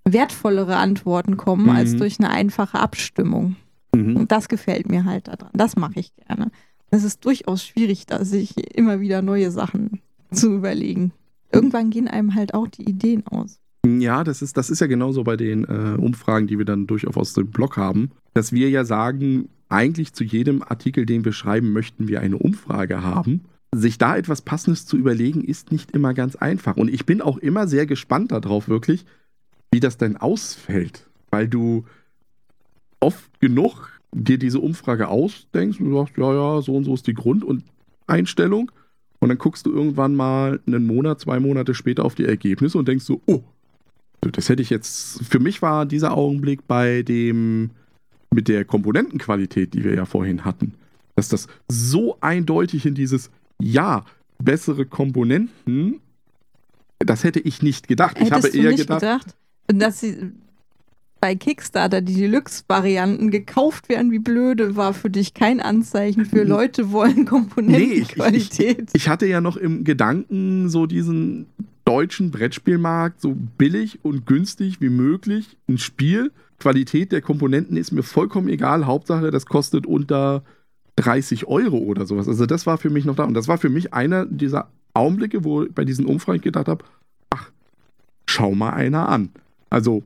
wertvollere 0.04 0.76
Antworten 0.76 1.36
kommen 1.36 1.64
Mhm. 1.64 1.70
als 1.70 1.96
durch 1.96 2.18
eine 2.18 2.30
einfache 2.30 2.78
Abstimmung. 2.78 3.56
Mhm. 3.94 4.16
Und 4.16 4.32
das 4.32 4.48
gefällt 4.48 4.88
mir 4.88 5.04
halt 5.04 5.28
daran. 5.28 5.50
Das 5.52 5.76
mache 5.76 6.00
ich 6.00 6.14
gerne. 6.14 6.50
Es 6.90 7.02
ist 7.02 7.24
durchaus 7.24 7.64
schwierig, 7.64 8.06
da 8.06 8.24
sich 8.24 8.56
immer 8.76 9.00
wieder 9.00 9.20
neue 9.22 9.50
Sachen 9.50 10.00
zu 10.30 10.54
überlegen. 10.54 11.12
Irgendwann 11.52 11.90
gehen 11.90 12.08
einem 12.08 12.34
halt 12.34 12.54
auch 12.54 12.68
die 12.68 12.88
Ideen 12.88 13.26
aus. 13.26 13.58
Ja, 13.84 14.24
das 14.24 14.42
ist, 14.42 14.56
das 14.56 14.70
ist 14.70 14.80
ja 14.80 14.86
genauso 14.86 15.22
bei 15.24 15.36
den 15.36 15.64
äh, 15.64 15.96
Umfragen, 16.00 16.46
die 16.46 16.58
wir 16.58 16.64
dann 16.64 16.86
durchaus 16.86 17.16
aus 17.16 17.32
dem 17.34 17.50
Blog 17.50 17.76
haben, 17.76 18.10
dass 18.34 18.52
wir 18.52 18.68
ja 18.68 18.84
sagen, 18.84 19.48
eigentlich 19.68 20.12
zu 20.12 20.24
jedem 20.24 20.62
Artikel, 20.62 21.06
den 21.06 21.24
wir 21.24 21.32
schreiben, 21.32 21.72
möchten 21.72 22.08
wir 22.08 22.20
eine 22.20 22.38
Umfrage 22.38 23.02
haben. 23.02 23.44
Sich 23.74 23.98
da 23.98 24.16
etwas 24.16 24.42
Passendes 24.42 24.86
zu 24.86 24.96
überlegen, 24.96 25.42
ist 25.42 25.72
nicht 25.72 25.90
immer 25.90 26.14
ganz 26.14 26.36
einfach. 26.36 26.76
Und 26.76 26.88
ich 26.88 27.04
bin 27.04 27.20
auch 27.20 27.38
immer 27.38 27.66
sehr 27.66 27.86
gespannt 27.86 28.32
darauf, 28.32 28.68
wirklich, 28.68 29.04
wie 29.72 29.80
das 29.80 29.98
denn 29.98 30.16
ausfällt. 30.16 31.08
Weil 31.30 31.48
du 31.48 31.84
oft 33.00 33.40
genug 33.40 34.00
dir 34.12 34.38
diese 34.38 34.60
Umfrage 34.60 35.08
ausdenkst 35.08 35.80
und 35.80 35.92
sagst, 35.92 36.16
ja, 36.16 36.32
ja, 36.32 36.62
so 36.62 36.74
und 36.74 36.84
so 36.84 36.94
ist 36.94 37.06
die 37.06 37.14
Grund- 37.14 37.44
und 37.44 37.64
Einstellung. 38.06 38.70
Und 39.18 39.28
dann 39.28 39.38
guckst 39.38 39.66
du 39.66 39.72
irgendwann 39.72 40.14
mal 40.14 40.60
einen 40.66 40.86
Monat, 40.86 41.20
zwei 41.20 41.40
Monate 41.40 41.74
später 41.74 42.04
auf 42.04 42.14
die 42.14 42.24
Ergebnisse 42.24 42.78
und 42.78 42.86
denkst 42.86 43.04
so, 43.04 43.20
oh, 43.26 43.42
das 44.20 44.48
hätte 44.48 44.62
ich 44.62 44.70
jetzt. 44.70 45.22
Für 45.24 45.38
mich 45.40 45.62
war 45.62 45.86
dieser 45.86 46.16
Augenblick 46.16 46.66
bei 46.66 47.02
dem 47.02 47.70
mit 48.36 48.48
der 48.48 48.66
Komponentenqualität, 48.66 49.72
die 49.72 49.82
wir 49.82 49.94
ja 49.94 50.04
vorhin 50.04 50.44
hatten, 50.44 50.74
dass 51.16 51.30
das 51.30 51.48
so 51.68 52.18
eindeutig 52.20 52.84
in 52.84 52.94
dieses 52.94 53.30
Ja, 53.60 54.04
bessere 54.38 54.84
Komponenten, 54.84 56.00
das 56.98 57.24
hätte 57.24 57.40
ich 57.40 57.62
nicht 57.62 57.88
gedacht. 57.88 58.18
ich 58.20 58.30
habe 58.30 58.42
Hättest 58.42 58.54
eher 58.54 58.74
gedacht, 58.74 59.00
gedacht, 59.00 59.34
dass 59.68 60.00
sie 60.00 60.32
bei 61.20 61.34
Kickstarter 61.34 62.00
die 62.02 62.14
Deluxe-Varianten 62.14 63.30
gekauft 63.30 63.88
werden, 63.88 64.12
wie 64.12 64.18
blöde, 64.18 64.76
war 64.76 64.94
für 64.94 65.10
dich 65.10 65.34
kein 65.34 65.60
Anzeichen 65.60 66.24
für 66.26 66.44
Leute 66.44 66.92
wollen 66.92 67.24
Komponentenqualität. 67.24 68.90
Ich 68.92 69.08
hatte 69.08 69.26
ja 69.26 69.40
noch 69.40 69.56
im 69.56 69.84
Gedanken 69.84 70.68
so 70.68 70.86
diesen 70.86 71.46
deutschen 71.84 72.30
Brettspielmarkt 72.30 73.20
so 73.20 73.36
billig 73.56 74.00
und 74.02 74.26
günstig 74.26 74.80
wie 74.80 74.90
möglich 74.90 75.56
ein 75.68 75.78
Spiel. 75.78 76.32
Qualität 76.58 77.12
der 77.12 77.22
Komponenten 77.22 77.76
ist 77.76 77.92
mir 77.92 78.02
vollkommen 78.02 78.48
egal. 78.48 78.86
Hauptsache, 78.86 79.30
das 79.30 79.46
kostet 79.46 79.86
unter 79.86 80.42
30 80.96 81.46
Euro 81.46 81.78
oder 81.78 82.06
sowas. 82.06 82.28
Also 82.28 82.46
das 82.46 82.66
war 82.66 82.78
für 82.78 82.90
mich 82.90 83.04
noch 83.04 83.14
da. 83.14 83.24
Und 83.24 83.34
das 83.34 83.48
war 83.48 83.58
für 83.58 83.68
mich 83.68 83.94
einer 83.94 84.26
dieser 84.26 84.68
Augenblicke, 84.94 85.44
wo 85.44 85.64
ich 85.64 85.72
bei 85.72 85.84
diesen 85.84 86.06
Umfragen 86.06 86.40
gedacht 86.40 86.68
habe, 86.68 86.84
ach, 87.30 87.50
schau 88.26 88.54
mal 88.54 88.70
einer 88.70 89.08
an. 89.08 89.28
Also 89.70 90.02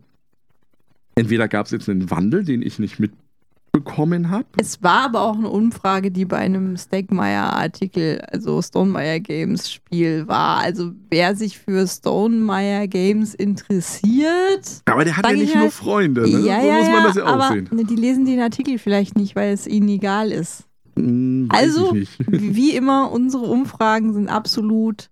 entweder 1.20 1.48
gab 1.48 1.66
es 1.66 1.72
jetzt 1.72 1.88
einen 1.88 2.10
Wandel, 2.10 2.44
den 2.44 2.62
ich 2.62 2.78
nicht 2.78 2.98
mitbekommen 2.98 4.30
habe. 4.30 4.46
Es 4.58 4.82
war 4.82 5.04
aber 5.04 5.20
auch 5.22 5.36
eine 5.36 5.48
Umfrage, 5.48 6.10
die 6.10 6.24
bei 6.24 6.38
einem 6.38 6.76
Stegmaier-Artikel, 6.76 8.20
also 8.32 8.60
Stonemeyer 8.60 9.20
Games 9.20 9.70
Spiel 9.70 10.26
war. 10.26 10.58
Also 10.58 10.92
wer 11.10 11.36
sich 11.36 11.58
für 11.58 11.86
Stonemeyer 11.86 12.88
Games 12.88 13.34
interessiert, 13.34 14.82
Aber 14.86 15.04
der 15.04 15.16
hat 15.16 15.26
ja 15.26 15.32
ich 15.32 15.40
nicht 15.40 15.54
halt, 15.54 15.62
nur 15.64 15.70
Freunde, 15.70 16.22
ne? 16.22 16.28
ja, 16.46 16.60
so 16.60 16.66
ja, 16.66 16.78
muss 16.78 16.88
man 16.88 17.04
das 17.04 17.16
ja 17.16 17.24
aber 17.24 17.46
aussehen. 17.46 17.68
ne, 17.72 17.84
die 17.84 17.96
lesen 17.96 18.24
den 18.26 18.40
Artikel 18.40 18.78
vielleicht 18.78 19.16
nicht, 19.16 19.36
weil 19.36 19.52
es 19.52 19.66
ihnen 19.66 19.88
egal 19.88 20.32
ist. 20.32 20.64
Hm, 20.96 21.48
Also. 21.50 21.94
Wie 22.26 22.74
immer, 22.74 23.10
unsere 23.12 23.44
Umfragen 23.44 24.12
sind 24.12 24.28
absolut 24.28 25.10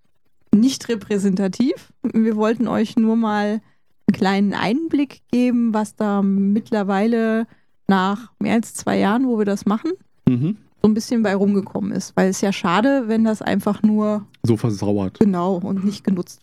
nicht 0.54 0.88
repräsentativ. 0.88 1.92
Wir 2.02 2.34
wollten 2.36 2.66
euch 2.68 2.96
nur 2.96 3.16
mal 3.16 3.60
einen 4.08 4.14
kleinen 4.16 4.54
Einblick 4.54 5.20
geben, 5.30 5.74
was 5.74 5.94
da 5.96 6.22
mittlerweile 6.22 7.46
nach 7.86 8.32
mehr 8.38 8.54
als 8.54 8.74
zwei 8.74 8.98
Jahren, 8.98 9.26
wo 9.26 9.38
wir 9.38 9.44
das 9.44 9.66
machen, 9.66 9.92
Mhm. 10.28 10.56
so 10.82 10.88
ein 10.88 10.94
bisschen 10.94 11.22
bei 11.22 11.34
rumgekommen 11.34 11.92
ist. 11.92 12.16
Weil 12.16 12.28
es 12.28 12.40
ja 12.40 12.52
schade, 12.52 13.04
wenn 13.06 13.24
das 13.24 13.40
einfach 13.42 13.82
nur 13.82 14.26
So 14.42 14.56
versauert. 14.56 15.18
genau 15.20 15.56
und 15.56 15.84
nicht 15.84 16.04
genutzt 16.04 16.40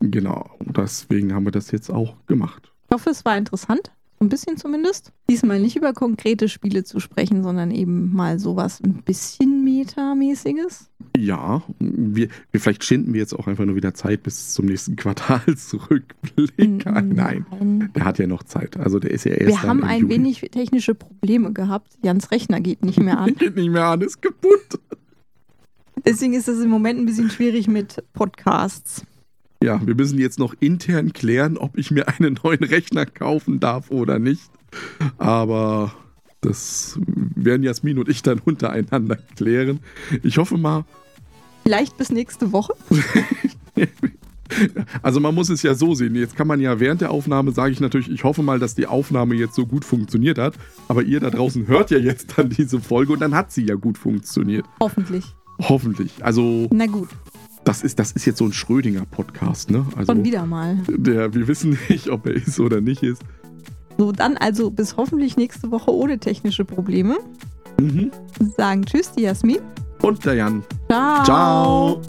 wird. 0.00 0.12
Genau. 0.12 0.50
Deswegen 0.60 1.32
haben 1.34 1.44
wir 1.44 1.52
das 1.52 1.70
jetzt 1.70 1.90
auch 1.90 2.14
gemacht. 2.26 2.72
Ich 2.88 2.94
hoffe, 2.94 3.10
es 3.10 3.24
war 3.24 3.36
interessant. 3.36 3.92
Ein 4.22 4.28
bisschen 4.28 4.58
zumindest. 4.58 5.12
Diesmal 5.30 5.60
nicht 5.60 5.76
über 5.76 5.94
konkrete 5.94 6.50
Spiele 6.50 6.84
zu 6.84 7.00
sprechen, 7.00 7.42
sondern 7.42 7.70
eben 7.70 8.12
mal 8.12 8.38
sowas 8.38 8.78
ein 8.84 9.02
bisschen 9.02 9.64
metamäßiges. 9.64 10.90
Ja, 11.16 11.62
wir, 11.78 12.28
wir 12.52 12.60
vielleicht 12.60 12.84
schinden 12.84 13.14
wir 13.14 13.20
jetzt 13.20 13.32
auch 13.32 13.46
einfach 13.46 13.64
nur 13.64 13.76
wieder 13.76 13.94
Zeit 13.94 14.22
bis 14.22 14.52
zum 14.52 14.66
nächsten 14.66 14.96
Quartalsrückblick. 14.96 16.84
Ah, 16.86 17.00
Nein, 17.00 17.90
der 17.94 18.04
hat 18.04 18.18
ja 18.18 18.26
noch 18.26 18.42
Zeit. 18.42 18.76
Also 18.76 18.98
der 18.98 19.10
ist 19.10 19.24
ja 19.24 19.32
erst 19.32 19.48
Wir 19.48 19.62
haben 19.62 19.84
ein 19.84 20.00
Juli. 20.02 20.14
wenig 20.14 20.40
technische 20.52 20.94
Probleme 20.94 21.52
gehabt. 21.52 21.92
Jans 22.02 22.30
Rechner 22.30 22.60
geht 22.60 22.84
nicht 22.84 23.00
mehr 23.00 23.18
an. 23.18 23.34
Geht 23.38 23.56
nicht 23.56 23.70
mehr 23.70 23.86
an, 23.86 24.02
ist 24.02 24.20
kaputt. 24.20 24.80
Deswegen 26.04 26.34
ist 26.34 26.48
es 26.48 26.60
im 26.62 26.70
Moment 26.70 26.98
ein 27.00 27.06
bisschen 27.06 27.30
schwierig 27.30 27.68
mit 27.68 28.02
Podcasts. 28.12 29.02
Ja, 29.62 29.84
wir 29.86 29.94
müssen 29.94 30.18
jetzt 30.18 30.38
noch 30.38 30.54
intern 30.60 31.12
klären, 31.12 31.58
ob 31.58 31.76
ich 31.76 31.90
mir 31.90 32.08
einen 32.08 32.38
neuen 32.42 32.64
Rechner 32.64 33.04
kaufen 33.04 33.60
darf 33.60 33.90
oder 33.90 34.18
nicht. 34.18 34.50
Aber 35.18 35.92
das 36.40 36.98
werden 37.06 37.62
Jasmin 37.62 37.98
und 37.98 38.08
ich 38.08 38.22
dann 38.22 38.38
untereinander 38.44 39.16
klären. 39.36 39.80
Ich 40.22 40.38
hoffe 40.38 40.56
mal, 40.56 40.84
Vielleicht 41.62 41.98
bis 41.98 42.10
nächste 42.10 42.52
Woche. 42.52 42.74
Also 45.00 45.20
man 45.20 45.32
muss 45.32 45.48
es 45.48 45.62
ja 45.62 45.74
so 45.74 45.94
sehen. 45.94 46.16
Jetzt 46.16 46.36
kann 46.36 46.48
man 46.48 46.58
ja 46.60 46.80
während 46.80 47.00
der 47.00 47.12
Aufnahme, 47.12 47.52
sage 47.52 47.70
ich 47.72 47.78
natürlich, 47.78 48.10
ich 48.10 48.24
hoffe 48.24 48.42
mal, 48.42 48.58
dass 48.58 48.74
die 48.74 48.88
Aufnahme 48.88 49.36
jetzt 49.36 49.54
so 49.54 49.64
gut 49.64 49.84
funktioniert 49.84 50.38
hat. 50.38 50.54
Aber 50.88 51.04
ihr 51.04 51.20
da 51.20 51.30
draußen 51.30 51.68
hört 51.68 51.92
ja 51.92 51.98
jetzt 51.98 52.36
dann 52.36 52.50
diese 52.50 52.80
Folge 52.80 53.12
und 53.12 53.20
dann 53.20 53.36
hat 53.36 53.52
sie 53.52 53.64
ja 53.64 53.76
gut 53.76 53.96
funktioniert. 53.96 54.64
Hoffentlich. 54.80 55.24
Hoffentlich. 55.60 56.24
Also 56.24 56.68
Na 56.72 56.86
gut, 56.86 57.10
das 57.70 57.82
ist, 57.82 58.00
das 58.00 58.10
ist 58.10 58.24
jetzt 58.24 58.38
so 58.38 58.46
ein 58.46 58.52
Schrödinger-Podcast, 58.52 59.70
ne? 59.70 59.86
Also 59.94 60.12
schon 60.12 60.24
wieder 60.24 60.44
mal. 60.44 60.76
der, 60.88 61.32
wir 61.32 61.46
wissen 61.46 61.78
nicht, 61.88 62.08
ob 62.08 62.26
er 62.26 62.34
ist 62.34 62.58
oder 62.58 62.80
nicht 62.80 63.04
ist. 63.04 63.22
So, 63.96 64.10
dann 64.10 64.36
also 64.36 64.72
bis 64.72 64.96
hoffentlich 64.96 65.36
nächste 65.36 65.70
Woche 65.70 65.94
ohne 65.94 66.18
technische 66.18 66.64
Probleme. 66.64 67.18
Mhm. 67.80 68.10
Sagen 68.56 68.84
Tschüss, 68.84 69.12
die 69.12 69.22
Jasmin. 69.22 69.60
Und 70.02 70.24
der 70.24 70.34
Jan. 70.34 70.64
Ciao. 70.88 71.24
Ciao. 71.24 72.02